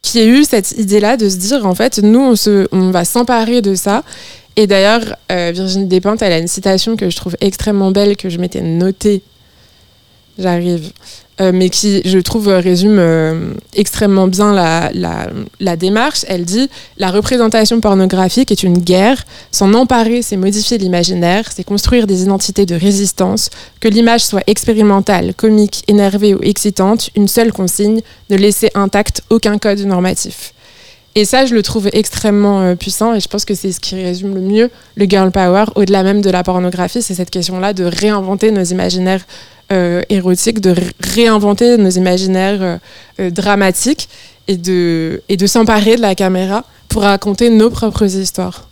qu'il 0.03 0.21
y 0.21 0.25
ait 0.25 0.29
eu 0.29 0.45
cette 0.45 0.73
idée-là 0.73 1.17
de 1.17 1.29
se 1.29 1.37
dire, 1.37 1.67
en 1.67 1.75
fait, 1.75 1.99
nous, 1.99 2.21
on, 2.21 2.37
se, 2.37 2.69
on 2.71 2.91
va 2.93 3.05
s'emparer 3.05 3.61
de 3.61 3.75
ça. 3.75 4.05
Et 4.55 4.69
d'ailleurs, 4.69 5.17
Virginie 5.29 5.87
Despentes, 5.87 6.23
elle 6.23 6.33
a 6.33 6.39
une 6.39 6.47
citation 6.47 6.97
que 6.97 7.11
je 7.11 7.17
trouve 7.17 7.37
extrêmement 7.41 7.91
belle, 7.91 8.17
que 8.17 8.29
je 8.29 8.39
m'étais 8.39 8.61
notée. 8.61 9.23
J'arrive. 10.39 10.93
Euh, 11.39 11.51
mais 11.53 11.69
qui, 11.69 12.01
je 12.07 12.19
trouve, 12.19 12.49
résume 12.49 12.97
euh, 12.99 13.51
extrêmement 13.75 14.27
bien 14.27 14.55
la, 14.55 15.77
démarche. 15.77 16.25
Elle 16.29 16.47
dit 16.47 16.71
La 16.97 17.11
représentation 17.11 17.81
pornographique 17.81 18.51
est 18.51 18.63
une 18.63 18.79
guerre. 18.79 19.23
S'en 19.53 19.75
emparer, 19.75 20.23
c'est 20.23 20.39
modifier 20.39 20.79
l'imaginaire, 20.79 21.45
c'est 21.55 21.65
construire 21.65 22.07
des 22.07 22.23
identités 22.23 22.65
de 22.65 22.75
résistance. 22.75 23.51
Que 23.81 23.89
l'image 23.89 24.25
soit 24.25 24.45
expérimentale, 24.47 25.35
comique, 25.35 25.85
énervée 25.89 26.35
ou 26.35 26.39
excitante, 26.43 27.11
une 27.17 27.29
seule 27.29 27.53
consigne 27.53 28.01
ne 28.31 28.37
laisser 28.37 28.71
intact 28.75 29.23
aucun 29.29 29.59
code 29.59 29.81
normatif. 29.81 30.55
Et 31.17 31.25
ça, 31.25 31.47
je 31.47 31.55
le 31.55 31.63
trouve 31.63 31.89
extrêmement 31.93 32.61
euh, 32.61 32.75
puissant 32.75 33.15
et 33.15 33.21
je 33.21 33.29
pense 33.29 33.47
que 33.47 33.55
c'est 33.55 33.73
ce 33.73 33.81
qui 33.81 33.95
résume 33.95 34.35
le 34.35 34.41
mieux 34.43 34.71
le 34.97 35.07
girl 35.07 35.31
power, 35.31 35.65
au-delà 35.75 36.03
même 36.03 36.21
de 36.21 36.29
la 36.29 36.43
pornographie, 36.43 37.01
c'est 37.01 37.15
cette 37.15 37.31
question-là 37.31 37.73
de 37.73 37.85
réinventer 37.85 38.51
nos 38.51 38.65
imaginaires 38.65 39.25
euh, 39.73 40.03
érotiques, 40.09 40.61
de 40.61 40.75
réinventer 41.01 41.77
nos 41.77 41.91
imaginaires 41.91 42.79
euh, 43.21 43.31
dramatiques 43.31 44.09
et 44.47 44.57
de, 44.57 45.23
et 45.29 45.37
de 45.37 45.47
s'emparer 45.47 45.97
de 45.97 46.03
la 46.03 46.15
caméra 46.15 46.65
pour 46.89 47.03
raconter 47.03 47.51
nos 47.51 47.71
propres 47.71 48.15
histoires. 48.17 48.69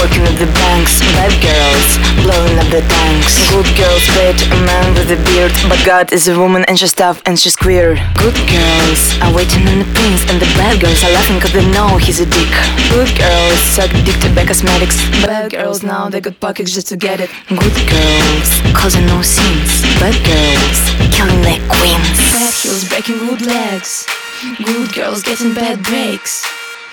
Working 0.00 0.24
at 0.24 0.38
the 0.40 0.48
banks, 0.56 0.98
bad 1.12 1.28
girls, 1.44 2.00
blowing 2.24 2.56
up 2.56 2.72
the 2.72 2.80
tanks. 2.80 3.36
Good 3.52 3.68
girls 3.76 4.00
pray 4.16 4.32
a 4.32 4.58
man 4.64 4.94
with 4.96 5.12
a 5.12 5.20
beard, 5.28 5.52
but 5.68 5.76
God 5.84 6.10
is 6.10 6.26
a 6.26 6.38
woman 6.40 6.64
and 6.68 6.78
she's 6.78 6.94
tough 6.94 7.20
and 7.26 7.38
she's 7.38 7.54
queer. 7.54 8.00
Good 8.16 8.40
girls 8.48 9.00
are 9.20 9.28
waiting 9.36 9.68
on 9.68 9.84
the 9.84 9.90
prince, 9.92 10.24
and 10.32 10.40
the 10.40 10.48
bad 10.56 10.80
girls 10.80 11.04
are 11.04 11.12
laughing 11.12 11.38
cause 11.38 11.52
they 11.52 11.68
know 11.76 11.98
he's 11.98 12.18
a 12.18 12.24
dick. 12.24 12.48
Good 12.88 13.12
girls 13.12 13.60
suck 13.76 13.92
dick 14.08 14.16
to 14.24 14.32
buy 14.34 14.46
cosmetics. 14.46 14.96
Bad 15.20 15.52
girls 15.52 15.82
now 15.82 16.08
they 16.08 16.22
got 16.22 16.40
pockets 16.40 16.72
just 16.72 16.88
to 16.88 16.96
get 16.96 17.20
it. 17.20 17.28
Good 17.50 17.76
girls 17.84 18.48
causing 18.72 19.04
no 19.04 19.20
scenes. 19.20 19.84
Bad 20.00 20.16
girls 20.24 20.80
killing 21.12 21.42
their 21.44 21.60
queens. 21.68 22.16
Bad 22.32 22.54
heels 22.56 22.88
breaking 22.88 23.18
good 23.18 23.44
legs. 23.44 24.06
Good 24.64 24.94
girls 24.94 25.22
getting 25.22 25.52
bad 25.52 25.82
breaks. 25.82 26.48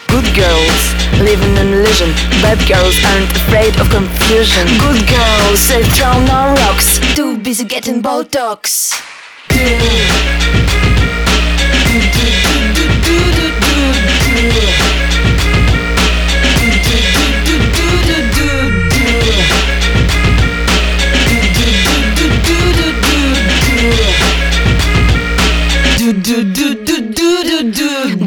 Good 0.08 0.34
girls 0.36 0.94
live 1.20 1.42
in 1.42 1.58
an 1.58 1.68
illusion. 1.74 2.12
Bad 2.42 2.60
girls 2.68 2.96
aren't 3.04 3.32
afraid 3.36 3.80
of 3.80 3.90
confusion. 3.90 4.66
Good 4.80 5.08
girls 5.08 5.68
they 5.68 5.84
throw 5.96 6.14
no 6.26 6.56
rocks. 6.62 7.00
Too 7.16 7.38
busy 7.38 7.66
getting 7.66 8.02
Botox. 8.02 8.94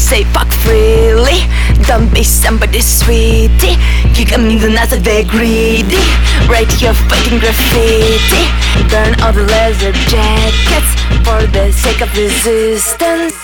say 0.00 0.24
fuck 0.24 0.50
freely. 0.64 1.44
Don't 1.84 2.12
be 2.12 2.24
somebody's 2.24 2.86
sweetie. 2.86 3.76
You 4.16 4.24
the 4.58 4.70
nuts 4.72 4.90
that 4.90 5.04
they're 5.04 5.24
greedy. 5.24 6.00
Write 6.48 6.72
your 6.80 6.94
fighting 6.94 7.38
graffiti. 7.38 8.44
Burn 8.88 9.12
all 9.20 9.32
the 9.32 9.44
leather 9.44 9.92
jackets 10.08 10.90
for 11.22 11.44
the 11.52 11.70
sake 11.72 12.00
of 12.00 12.10
resistance. 12.16 13.36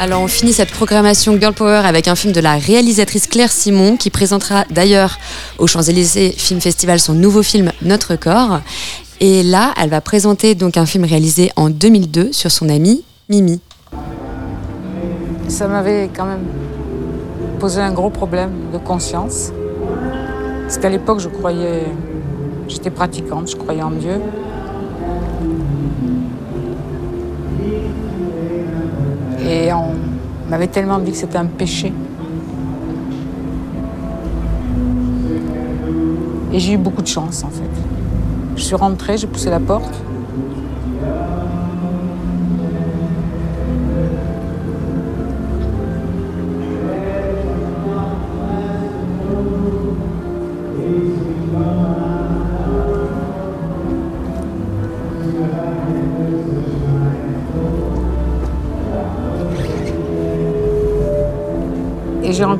Alors 0.00 0.22
on 0.22 0.26
finit 0.26 0.52
cette 0.52 0.72
programmation 0.72 1.38
Girl 1.38 1.54
Power 1.54 1.82
avec 1.84 2.08
un 2.08 2.16
film 2.16 2.32
de 2.32 2.40
la 2.40 2.56
réalisatrice 2.56 3.28
Claire 3.28 3.52
Simon 3.52 3.96
qui 3.96 4.10
présentera 4.10 4.64
d'ailleurs 4.68 5.18
au 5.58 5.68
Champs-Élysées 5.68 6.34
Film 6.36 6.60
Festival 6.60 6.98
son 6.98 7.14
nouveau 7.14 7.42
film 7.42 7.70
Notre 7.80 8.16
corps. 8.16 8.60
Et 9.20 9.44
là, 9.44 9.72
elle 9.80 9.90
va 9.90 10.00
présenter 10.00 10.56
donc 10.56 10.76
un 10.76 10.84
film 10.84 11.04
réalisé 11.04 11.52
en 11.54 11.70
2002 11.70 12.32
sur 12.32 12.50
son 12.50 12.68
amie 12.68 13.04
Mimi. 13.28 13.60
Ça 15.46 15.68
m'avait 15.68 16.10
quand 16.14 16.26
même 16.26 16.44
posé 17.60 17.80
un 17.80 17.92
gros 17.92 18.10
problème 18.10 18.50
de 18.72 18.78
conscience. 18.78 19.52
Parce 20.62 20.78
qu'à 20.78 20.88
l'époque, 20.88 21.20
je 21.20 21.28
croyais, 21.28 21.84
j'étais 22.66 22.90
pratiquante, 22.90 23.48
je 23.48 23.56
croyais 23.56 23.82
en 23.82 23.90
Dieu. 23.90 24.20
Et 29.54 29.72
on 29.72 29.94
m'avait 30.50 30.66
tellement 30.66 30.98
dit 30.98 31.12
que 31.12 31.16
c'était 31.16 31.38
un 31.38 31.46
péché. 31.46 31.92
Et 36.52 36.58
j'ai 36.58 36.72
eu 36.72 36.76
beaucoup 36.76 37.02
de 37.02 37.06
chance 37.06 37.44
en 37.44 37.50
fait. 37.50 37.70
Je 38.56 38.62
suis 38.62 38.74
rentrée, 38.74 39.16
j'ai 39.16 39.28
poussé 39.28 39.50
la 39.50 39.60
porte. 39.60 39.94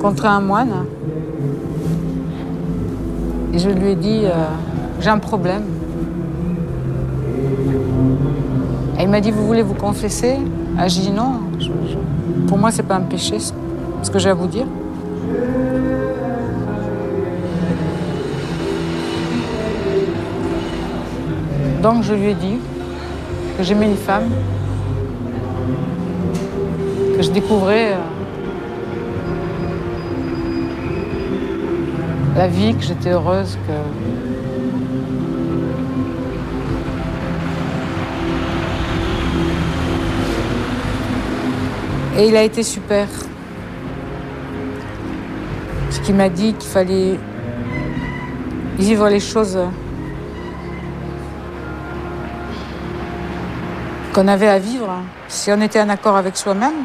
Rencontré 0.04 0.28
un 0.28 0.40
moine. 0.40 0.84
Et 3.54 3.58
je 3.58 3.70
lui 3.70 3.92
ai 3.92 3.94
dit, 3.94 4.20
euh, 4.24 4.32
j'ai 5.00 5.08
un 5.08 5.18
problème. 5.18 5.62
Et 8.98 9.04
il 9.04 9.08
m'a 9.08 9.20
dit, 9.20 9.30
vous 9.30 9.46
voulez 9.46 9.62
vous 9.62 9.74
confesser? 9.74 10.36
Ah, 10.76 10.88
J'ai 10.88 11.02
dit 11.02 11.10
non, 11.10 11.40
pour 12.48 12.58
moi 12.58 12.70
c'est 12.70 12.82
pas 12.82 12.96
un 12.96 13.02
péché 13.02 13.38
ce 13.38 13.52
ce 14.02 14.10
que 14.10 14.18
j'ai 14.18 14.28
à 14.28 14.34
vous 14.34 14.48
dire. 14.48 14.66
Donc 21.80 22.02
je 22.02 22.12
lui 22.12 22.30
ai 22.30 22.34
dit 22.34 22.58
que 23.56 23.62
j'aimais 23.62 23.86
une 23.86 23.96
femme, 23.96 24.28
que 27.16 27.22
je 27.22 27.30
découvrais 27.30 27.92
euh, 27.92 28.13
la 32.36 32.48
vie, 32.48 32.74
que 32.74 32.82
j'étais 32.82 33.10
heureuse, 33.10 33.56
que 33.66 33.72
Et 42.16 42.28
il 42.28 42.36
a 42.36 42.44
été 42.44 42.62
super. 42.62 43.08
Ce 45.90 45.98
qui 46.00 46.12
m'a 46.12 46.28
dit 46.28 46.54
qu'il 46.54 46.70
fallait 46.70 47.18
vivre 48.78 49.08
les 49.08 49.18
choses 49.18 49.58
qu'on 54.12 54.28
avait 54.28 54.48
à 54.48 54.60
vivre 54.60 54.92
si 55.26 55.50
on 55.50 55.60
était 55.60 55.80
en 55.80 55.88
accord 55.88 56.16
avec 56.16 56.36
soi-même. 56.36 56.84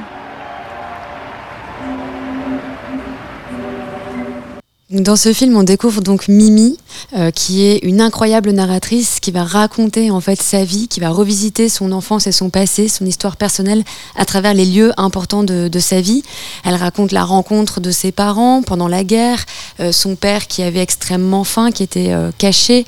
Dans 4.92 5.16
ce 5.16 5.34
film, 5.34 5.56
on 5.56 5.62
découvre 5.62 6.02
donc 6.02 6.28
Mimi, 6.28 6.76
euh, 7.18 7.32
qui 7.32 7.64
est 7.66 7.78
une 7.84 8.02
incroyable 8.02 8.52
narratrice 8.52 9.20
qui 9.20 9.32
va 9.32 9.44
raconter 9.44 10.12
en 10.12 10.20
fait 10.22 10.42
sa 10.42 10.64
vie, 10.64 10.88
qui 10.88 11.00
va 11.00 11.10
revisiter 11.10 11.70
son 11.70 11.92
enfance 11.92 12.28
et 12.28 12.32
son 12.32 12.50
passé, 12.50 12.88
son 12.88 13.06
histoire 13.06 13.38
personnelle 13.38 13.84
à 14.16 14.26
travers 14.26 14.54
les 14.54 14.66
lieux 14.66 14.92
importants 14.98 15.44
de, 15.44 15.68
de 15.68 15.80
sa 15.80 16.02
vie. 16.02 16.24
Elle 16.66 16.76
raconte 16.76 17.12
la 17.12 17.24
rencontre 17.24 17.80
de 17.80 17.92
ses 17.92 18.12
parents 18.12 18.62
pendant 18.62 18.88
la 18.88 19.04
guerre, 19.04 19.46
euh, 19.80 19.92
son 19.92 20.16
père 20.16 20.48
qui 20.48 20.64
avait 20.64 20.82
extrêmement 20.82 21.44
faim, 21.44 21.72
qui 21.72 21.84
était 21.84 22.12
euh, 22.12 22.32
caché, 22.38 22.86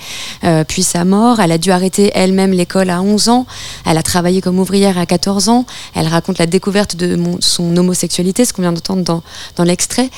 puis 0.67 0.83
sa 0.83 1.05
mort. 1.05 1.39
Elle 1.39 1.51
a 1.51 1.57
dû 1.57 1.71
arrêter 1.71 2.11
elle-même 2.15 2.51
l'école 2.51 2.89
à 2.89 3.01
11 3.01 3.29
ans. 3.29 3.45
Elle 3.85 3.97
a 3.97 4.03
travaillé 4.03 4.41
comme 4.41 4.59
ouvrière 4.59 4.97
à 4.97 5.05
14 5.05 5.49
ans. 5.49 5.65
Elle 5.95 6.07
raconte 6.07 6.37
la 6.39 6.45
découverte 6.45 6.95
de 6.95 7.15
mon- 7.15 7.37
son 7.41 7.75
homosexualité, 7.77 8.45
ce 8.45 8.53
qu'on 8.53 8.61
vient 8.63 8.71
d'entendre 8.73 9.03
dans, 9.03 9.23
dans 9.55 9.63
l'extrait. 9.63 10.09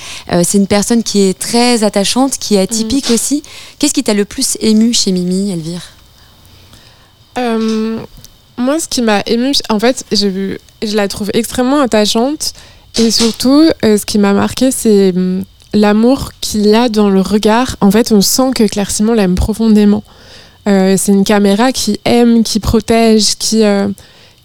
C'est 0.43 0.57
une 0.57 0.67
personne 0.67 1.03
qui 1.03 1.21
est 1.21 1.37
très 1.37 1.83
attachante, 1.83 2.37
qui 2.37 2.55
est 2.55 2.59
atypique 2.59 3.09
aussi. 3.11 3.43
Qu'est-ce 3.83 3.93
qui 3.93 4.03
t'a 4.05 4.13
le 4.13 4.23
plus 4.23 4.57
ému 4.61 4.93
chez 4.93 5.11
Mimi, 5.11 5.51
Elvire? 5.51 5.81
Euh, 7.37 7.97
moi, 8.55 8.79
ce 8.79 8.87
qui 8.87 9.01
m'a 9.01 9.19
émue, 9.25 9.55
en 9.67 9.77
fait, 9.77 10.05
je 10.13 10.55
la 10.95 11.09
trouve 11.09 11.29
extrêmement 11.33 11.81
attachante. 11.81 12.53
Et 12.97 13.11
surtout, 13.11 13.61
euh, 13.83 13.97
ce 13.97 14.05
qui 14.05 14.19
m'a 14.19 14.31
marqué, 14.31 14.71
c'est 14.71 15.09
hum, 15.13 15.43
l'amour 15.73 16.31
qu'il 16.39 16.65
y 16.65 16.73
a 16.73 16.87
dans 16.87 17.09
le 17.09 17.19
regard. 17.19 17.75
En 17.81 17.91
fait, 17.91 18.13
on 18.13 18.21
sent 18.21 18.51
que 18.55 18.65
Claire 18.65 18.89
Simon 18.89 19.15
l'aime 19.15 19.35
profondément. 19.35 20.05
Euh, 20.69 20.95
c'est 20.97 21.11
une 21.11 21.25
caméra 21.25 21.73
qui 21.73 21.99
aime, 22.05 22.43
qui 22.43 22.61
protège, 22.61 23.35
qui, 23.35 23.63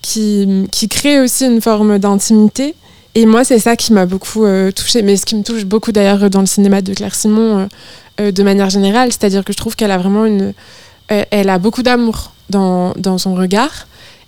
qui, 0.03 0.66
qui 0.72 0.89
crée 0.89 1.20
aussi 1.20 1.45
une 1.45 1.61
forme 1.61 2.01
d'intimité. 2.01 2.74
Et 3.15 3.27
moi, 3.27 3.45
c'est 3.45 3.59
ça 3.59 3.77
qui 3.77 3.93
m'a 3.93 4.07
beaucoup 4.07 4.45
touché 4.45 4.73
touchée, 4.75 5.03
mais 5.03 5.17
ce 5.17 5.27
qui 5.27 5.35
me 5.35 5.43
touche 5.43 5.65
beaucoup 5.65 5.93
d'ailleurs 5.93 6.31
dans 6.31 6.41
le 6.41 6.47
cinéma 6.47 6.83
de 6.83 6.95
Claire 6.95 7.15
Simon 7.15 7.69
de 8.19 8.43
manière 8.43 8.71
générale, 8.71 9.11
c'est-à-dire 9.11 9.45
que 9.45 9.53
je 9.53 9.57
trouve 9.57 9.77
qu'elle 9.77 9.91
a 9.91 9.99
vraiment 9.99 10.25
une, 10.25 10.53
elle 11.09 11.49
a 11.49 11.59
beaucoup 11.59 11.83
d'amour 11.83 12.33
dans, 12.51 12.93
dans, 12.97 13.19
son 13.19 13.35
regard. 13.35 13.87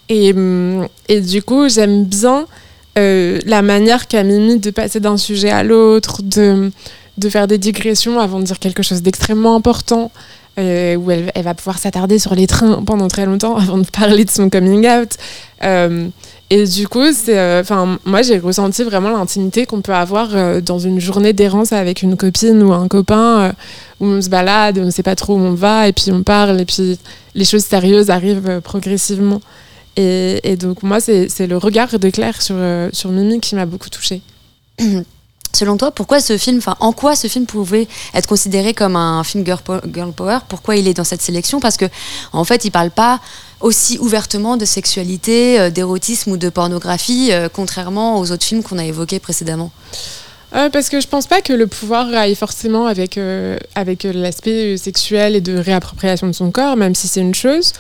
Et, 0.09 0.33
hum, 0.33 0.89
et 1.09 1.21
du 1.21 1.43
coup, 1.43 1.69
j'aime 1.69 2.05
bien 2.05 2.47
la 2.97 3.63
manière 3.63 4.09
qu'a 4.09 4.25
Mimi 4.25 4.59
de 4.59 4.71
passer 4.71 4.99
d'un 4.99 5.17
sujet 5.17 5.51
à 5.51 5.63
l'autre, 5.63 6.23
de, 6.23 6.71
de 7.19 7.29
faire 7.29 7.47
des 7.47 7.59
digressions 7.59 8.19
avant 8.19 8.41
de 8.41 8.45
dire 8.45 8.59
quelque 8.59 8.83
chose 8.83 9.03
d'extrêmement 9.03 9.55
important. 9.55 10.11
Euh, 10.59 10.97
où 10.97 11.11
elle, 11.11 11.31
va 11.37 11.55
pouvoir 11.55 11.79
s'attarder 11.79 12.19
sur 12.19 12.35
les 12.35 12.49
trains 12.49 12.83
pendant 12.85 13.07
très 13.07 13.25
longtemps 13.25 13.57
avant 13.65 13.79
de 13.79 13.87
parler 13.87 14.25
de 14.25 14.31
son 14.31 14.51
coming 14.51 14.87
out. 14.87 15.11
Euh, 15.63 16.09
et 16.51 16.67
du 16.67 16.89
coup, 16.89 17.13
c'est, 17.13 17.39
euh, 17.39 17.61
enfin, 17.61 17.99
moi, 18.05 18.23
j'ai 18.23 18.39
ressenti 18.39 18.83
vraiment 18.83 19.11
l'intimité 19.11 19.67
qu'on 19.67 19.81
peut 19.81 19.95
avoir 19.95 20.29
dans 20.63 20.79
une 20.79 21.01
journée 21.01 21.33
d'errance 21.33 21.73
avec 21.73 22.03
une 22.03 22.17
copine 22.17 22.63
ou 22.63 22.73
un 22.73 22.89
copain, 22.89 23.55
où 24.01 24.07
on 24.07 24.21
se 24.21 24.29
balade, 24.29 24.79
on 24.79 24.87
ne 24.87 24.91
sait 24.91 25.03
pas 25.03 25.17
trop 25.17 25.35
où 25.35 25.41
on 25.41 25.55
va, 25.55 25.89
et 25.89 25.93
puis 25.93 26.11
on 26.11 26.23
parle, 26.23 26.61
et 26.61 26.65
puis 26.65 26.99
les 27.35 27.45
choses 27.45 27.65
sérieuses 27.65 28.11
arrivent 28.11 28.61
progressivement. 28.63 29.41
Et, 29.97 30.57
donc, 30.59 30.83
moi, 30.83 30.99
c'est, 31.01 31.47
le 31.47 31.57
regard 31.57 31.99
de 31.99 32.11
Claire 32.11 32.41
sur, 32.43 32.57
sur 32.93 33.11
Mimi 33.11 33.41
qui 33.41 33.55
m'a 33.55 33.67
beaucoup 33.67 33.91
touchée. 33.91 34.23
Selon 35.53 35.77
toi, 35.77 35.91
pourquoi 35.91 36.21
ce 36.21 36.39
film, 36.39 36.61
en 36.79 36.93
quoi 36.93 37.17
ce 37.17 37.27
film 37.27 37.45
pouvait 37.45 37.89
être 38.15 38.27
considéré 38.29 38.73
comme 38.73 38.95
un 38.95 39.25
film 39.25 39.45
girl, 39.45 40.13
power? 40.13 40.39
Pourquoi 40.49 40.77
il 40.77 40.87
est 40.87 40.95
dans 40.95 41.05
cette 41.05 41.23
sélection? 41.23 41.61
Parce 41.61 41.77
que, 41.77 41.87
en 42.33 42.45
fait, 42.45 42.65
il 42.65 42.71
parle 42.71 42.91
pas 42.91 43.21
aussi 43.61 43.99
ouvertement 43.99 44.57
de 44.57 44.65
sexualité, 44.65 45.61
euh, 45.61 45.71
d'érotisme 45.71 46.33
ou 46.33 46.37
de 46.37 46.49
pornographie, 46.49 47.29
euh, 47.31 47.49
contrairement 47.53 48.19
aux 48.19 48.33
autres 48.33 48.45
films 48.45 48.63
qu'on 48.63 48.79
a 48.79 48.85
évoqués 48.85 49.21
précédemment. 49.21 49.71
Euh, 50.57 50.69
parce 50.71 50.89
que 50.89 51.01
je 51.01 51.07
pense 51.07 51.27
pas 51.27 51.43
que 51.43 51.53
le 51.53 51.67
pouvoir 51.67 52.13
aille 52.13 52.35
forcément 52.35 52.87
avec, 52.87 53.21
avec 53.77 54.03
l'aspect 54.03 54.77
sexuel 54.77 55.37
et 55.37 55.41
de 55.41 55.57
réappropriation 55.57 56.27
de 56.27 56.33
son 56.33 56.51
corps, 56.51 56.77
même 56.77 56.97
si 56.97 57.07
c'est 57.07 57.21
une 57.21 57.37
chose. 57.37 57.73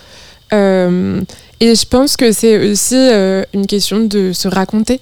et 0.52 1.74
je 1.74 1.86
pense 1.86 2.16
que 2.16 2.30
c'est 2.30 2.70
aussi 2.70 2.94
une 3.52 3.66
question 3.66 4.00
de 4.04 4.32
se 4.32 4.46
raconter. 4.46 5.00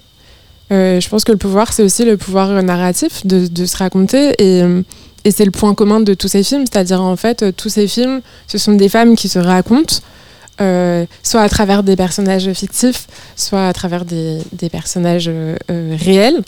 Je 0.71 1.07
pense 1.09 1.23
que 1.23 1.31
le 1.31 1.37
pouvoir, 1.37 1.71
c'est 1.71 1.83
aussi 1.83 2.05
le 2.05 2.17
pouvoir 2.17 2.63
narratif 2.63 3.23
de, 3.27 3.65
se 3.67 3.77
raconter. 3.77 4.33
Et, 4.39 4.63
c'est 5.29 5.45
le 5.45 5.51
point 5.51 5.75
commun 5.75 5.99
de 5.99 6.15
tous 6.15 6.29
ces 6.29 6.41
films. 6.41 6.65
C'est-à-dire, 6.65 7.03
en 7.03 7.15
fait, 7.17 7.55
tous 7.55 7.69
ces 7.69 7.87
films, 7.87 8.21
ce 8.47 8.57
sont 8.57 8.73
des 8.73 8.89
femmes 8.89 9.15
qui 9.15 9.29
se 9.29 9.37
racontent, 9.37 9.97
euh, 10.61 11.05
soit 11.23 11.41
à 11.41 11.47
travers 11.47 11.83
des 11.83 11.95
personnages 11.95 12.51
fictifs, 12.51 13.07
soit 13.37 13.67
à 13.67 13.73
travers 13.73 14.03
des, 14.03 14.41
personnages 14.69 15.29
euh, 15.29 15.55
réels, 15.97 16.41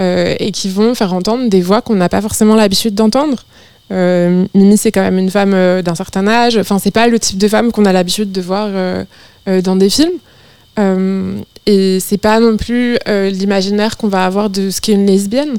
euh, 0.00 0.34
et 0.38 0.52
qui 0.52 0.70
vont 0.70 0.94
faire 0.94 1.12
entendre 1.12 1.50
des 1.50 1.60
voix 1.60 1.82
qu'on 1.82 1.94
n'a 1.94 2.08
pas 2.08 2.22
forcément 2.22 2.54
l'habitude 2.54 2.94
d'entendre. 2.94 3.44
Mimi, 3.90 4.78
c'est 4.78 4.90
quand 4.90 5.02
même 5.02 5.18
une 5.18 5.30
femme 5.30 5.82
d'un 5.82 5.94
certain 5.94 6.26
âge. 6.26 6.56
Enfin, 6.56 6.78
c'est 6.78 6.90
pas 6.90 7.08
le 7.08 7.18
type 7.18 7.36
de 7.36 7.46
femme 7.46 7.72
qu'on 7.72 7.84
a 7.84 7.92
l'habitude 7.92 8.32
de 8.32 8.40
voir 8.40 8.70
dans 9.46 9.76
des 9.76 9.90
films. 9.90 10.18
Et 11.66 12.00
c'est 12.00 12.16
pas 12.16 12.40
non 12.40 12.56
plus 12.56 12.96
l'imaginaire 13.06 13.98
qu'on 13.98 14.08
va 14.08 14.24
avoir 14.24 14.48
de 14.48 14.70
ce 14.70 14.80
qu'est 14.80 14.94
une 14.94 15.04
lesbienne. 15.04 15.58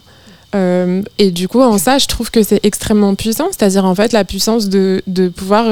Et 1.20 1.30
du 1.30 1.48
coup, 1.48 1.62
en 1.62 1.78
ça, 1.78 2.00
je 2.00 2.08
trouve 2.08 2.32
que 2.32 2.42
c'est 2.42 2.60
extrêmement 2.66 3.14
puissant, 3.14 3.50
c'est-à-dire 3.52 3.86
en 3.86 3.94
fait 3.94 4.14
la 4.14 4.26
puissance 4.26 4.68
de, 4.68 5.04
de 5.06 5.30
pouvoir 5.30 5.68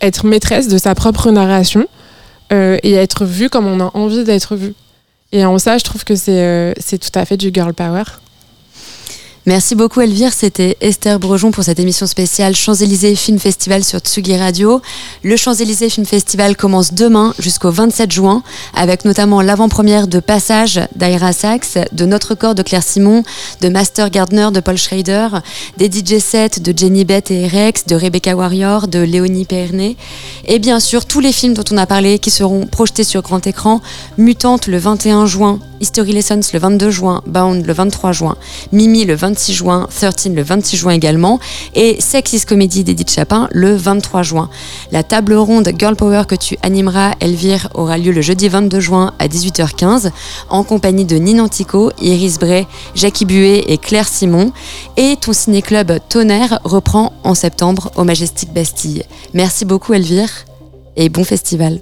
être 0.00 0.26
maîtresse 0.26 0.68
de 0.68 0.78
sa 0.78 0.94
propre 0.94 1.30
narration 1.30 1.86
et 2.50 2.94
être 2.94 3.24
vue 3.24 3.50
comme 3.50 3.66
on 3.66 3.80
a 3.80 3.90
envie 3.94 4.24
d'être 4.24 4.56
vue. 4.56 4.74
Et 5.32 5.44
en 5.44 5.58
ça, 5.58 5.76
je 5.76 5.84
trouve 5.84 6.04
que 6.04 6.14
c'est 6.14 6.98
tout 6.98 7.18
à 7.18 7.24
fait 7.24 7.36
du 7.36 7.50
girl 7.52 7.74
power. 7.74 8.04
Merci 9.48 9.74
beaucoup 9.74 10.02
Elvire, 10.02 10.34
c'était 10.34 10.76
Esther 10.82 11.18
Brejon 11.18 11.52
pour 11.52 11.64
cette 11.64 11.80
émission 11.80 12.06
spéciale 12.06 12.54
Champs-Élysées 12.54 13.14
Film 13.14 13.38
Festival 13.38 13.82
sur 13.82 14.00
Tsugi 14.00 14.36
Radio. 14.36 14.82
Le 15.22 15.38
Champs-Élysées 15.38 15.88
Film 15.88 16.04
Festival 16.04 16.54
commence 16.54 16.92
demain 16.92 17.32
jusqu'au 17.38 17.70
27 17.70 18.12
juin 18.12 18.42
avec 18.74 19.06
notamment 19.06 19.40
l'avant-première 19.40 20.06
de 20.06 20.20
Passage 20.20 20.82
d'Aira 20.96 21.32
Sachs, 21.32 21.78
de 21.92 22.04
Notre 22.04 22.34
Corps 22.34 22.54
de 22.54 22.62
Claire 22.62 22.82
Simon, 22.82 23.22
de 23.62 23.70
Master 23.70 24.10
Gardner 24.10 24.50
de 24.52 24.60
Paul 24.60 24.76
Schrader, 24.76 25.28
des 25.78 25.86
DJ 25.86 26.18
sets 26.18 26.60
de 26.60 26.78
Jenny 26.78 27.06
Beth 27.06 27.30
et 27.30 27.46
Rex, 27.46 27.86
de 27.86 27.94
Rebecca 27.94 28.36
Warrior, 28.36 28.86
de 28.86 28.98
Léonie 28.98 29.46
Pernet 29.46 29.96
et 30.44 30.58
bien 30.58 30.78
sûr 30.78 31.06
tous 31.06 31.20
les 31.20 31.32
films 31.32 31.54
dont 31.54 31.64
on 31.70 31.78
a 31.78 31.86
parlé 31.86 32.18
qui 32.18 32.30
seront 32.30 32.66
projetés 32.66 33.02
sur 33.02 33.22
grand 33.22 33.46
écran, 33.46 33.80
Mutante 34.18 34.66
le 34.66 34.76
21 34.76 35.24
juin, 35.24 35.58
History 35.80 36.12
Lessons 36.12 36.40
le 36.52 36.58
22 36.58 36.90
juin, 36.90 37.22
Bound 37.26 37.64
le 37.64 37.72
23 37.72 38.12
juin, 38.12 38.36
Mimi 38.72 39.06
le 39.06 39.14
26 39.38 39.54
juin, 39.54 39.86
13 39.88 40.34
le 40.34 40.42
26 40.42 40.76
juin 40.76 40.92
également, 40.92 41.38
et 41.76 42.00
Sexist 42.00 42.48
Comedy 42.48 42.82
d'Edith 42.82 43.08
Chapin 43.08 43.48
le 43.52 43.76
23 43.76 44.24
juin. 44.24 44.50
La 44.90 45.04
table 45.04 45.34
ronde 45.34 45.70
Girl 45.78 45.94
Power 45.94 46.24
que 46.26 46.34
tu 46.34 46.58
animeras, 46.62 47.12
Elvire, 47.20 47.68
aura 47.74 47.98
lieu 47.98 48.10
le 48.10 48.20
jeudi 48.20 48.48
22 48.48 48.80
juin 48.80 49.14
à 49.20 49.28
18h15 49.28 50.10
en 50.50 50.64
compagnie 50.64 51.04
de 51.04 51.16
Ninantico, 51.16 51.92
Iris 52.02 52.40
Bray, 52.40 52.66
Jackie 52.96 53.26
Buet 53.26 53.64
et 53.68 53.78
Claire 53.78 54.08
Simon. 54.08 54.50
Et 54.96 55.14
ton 55.20 55.32
ciné-club 55.32 56.00
Tonnerre 56.08 56.58
reprend 56.64 57.12
en 57.22 57.36
septembre 57.36 57.92
au 57.94 58.02
Majestic 58.02 58.52
Bastille. 58.52 59.04
Merci 59.34 59.64
beaucoup 59.64 59.94
Elvire 59.94 60.30
et 60.96 61.08
bon 61.10 61.22
festival. 61.22 61.78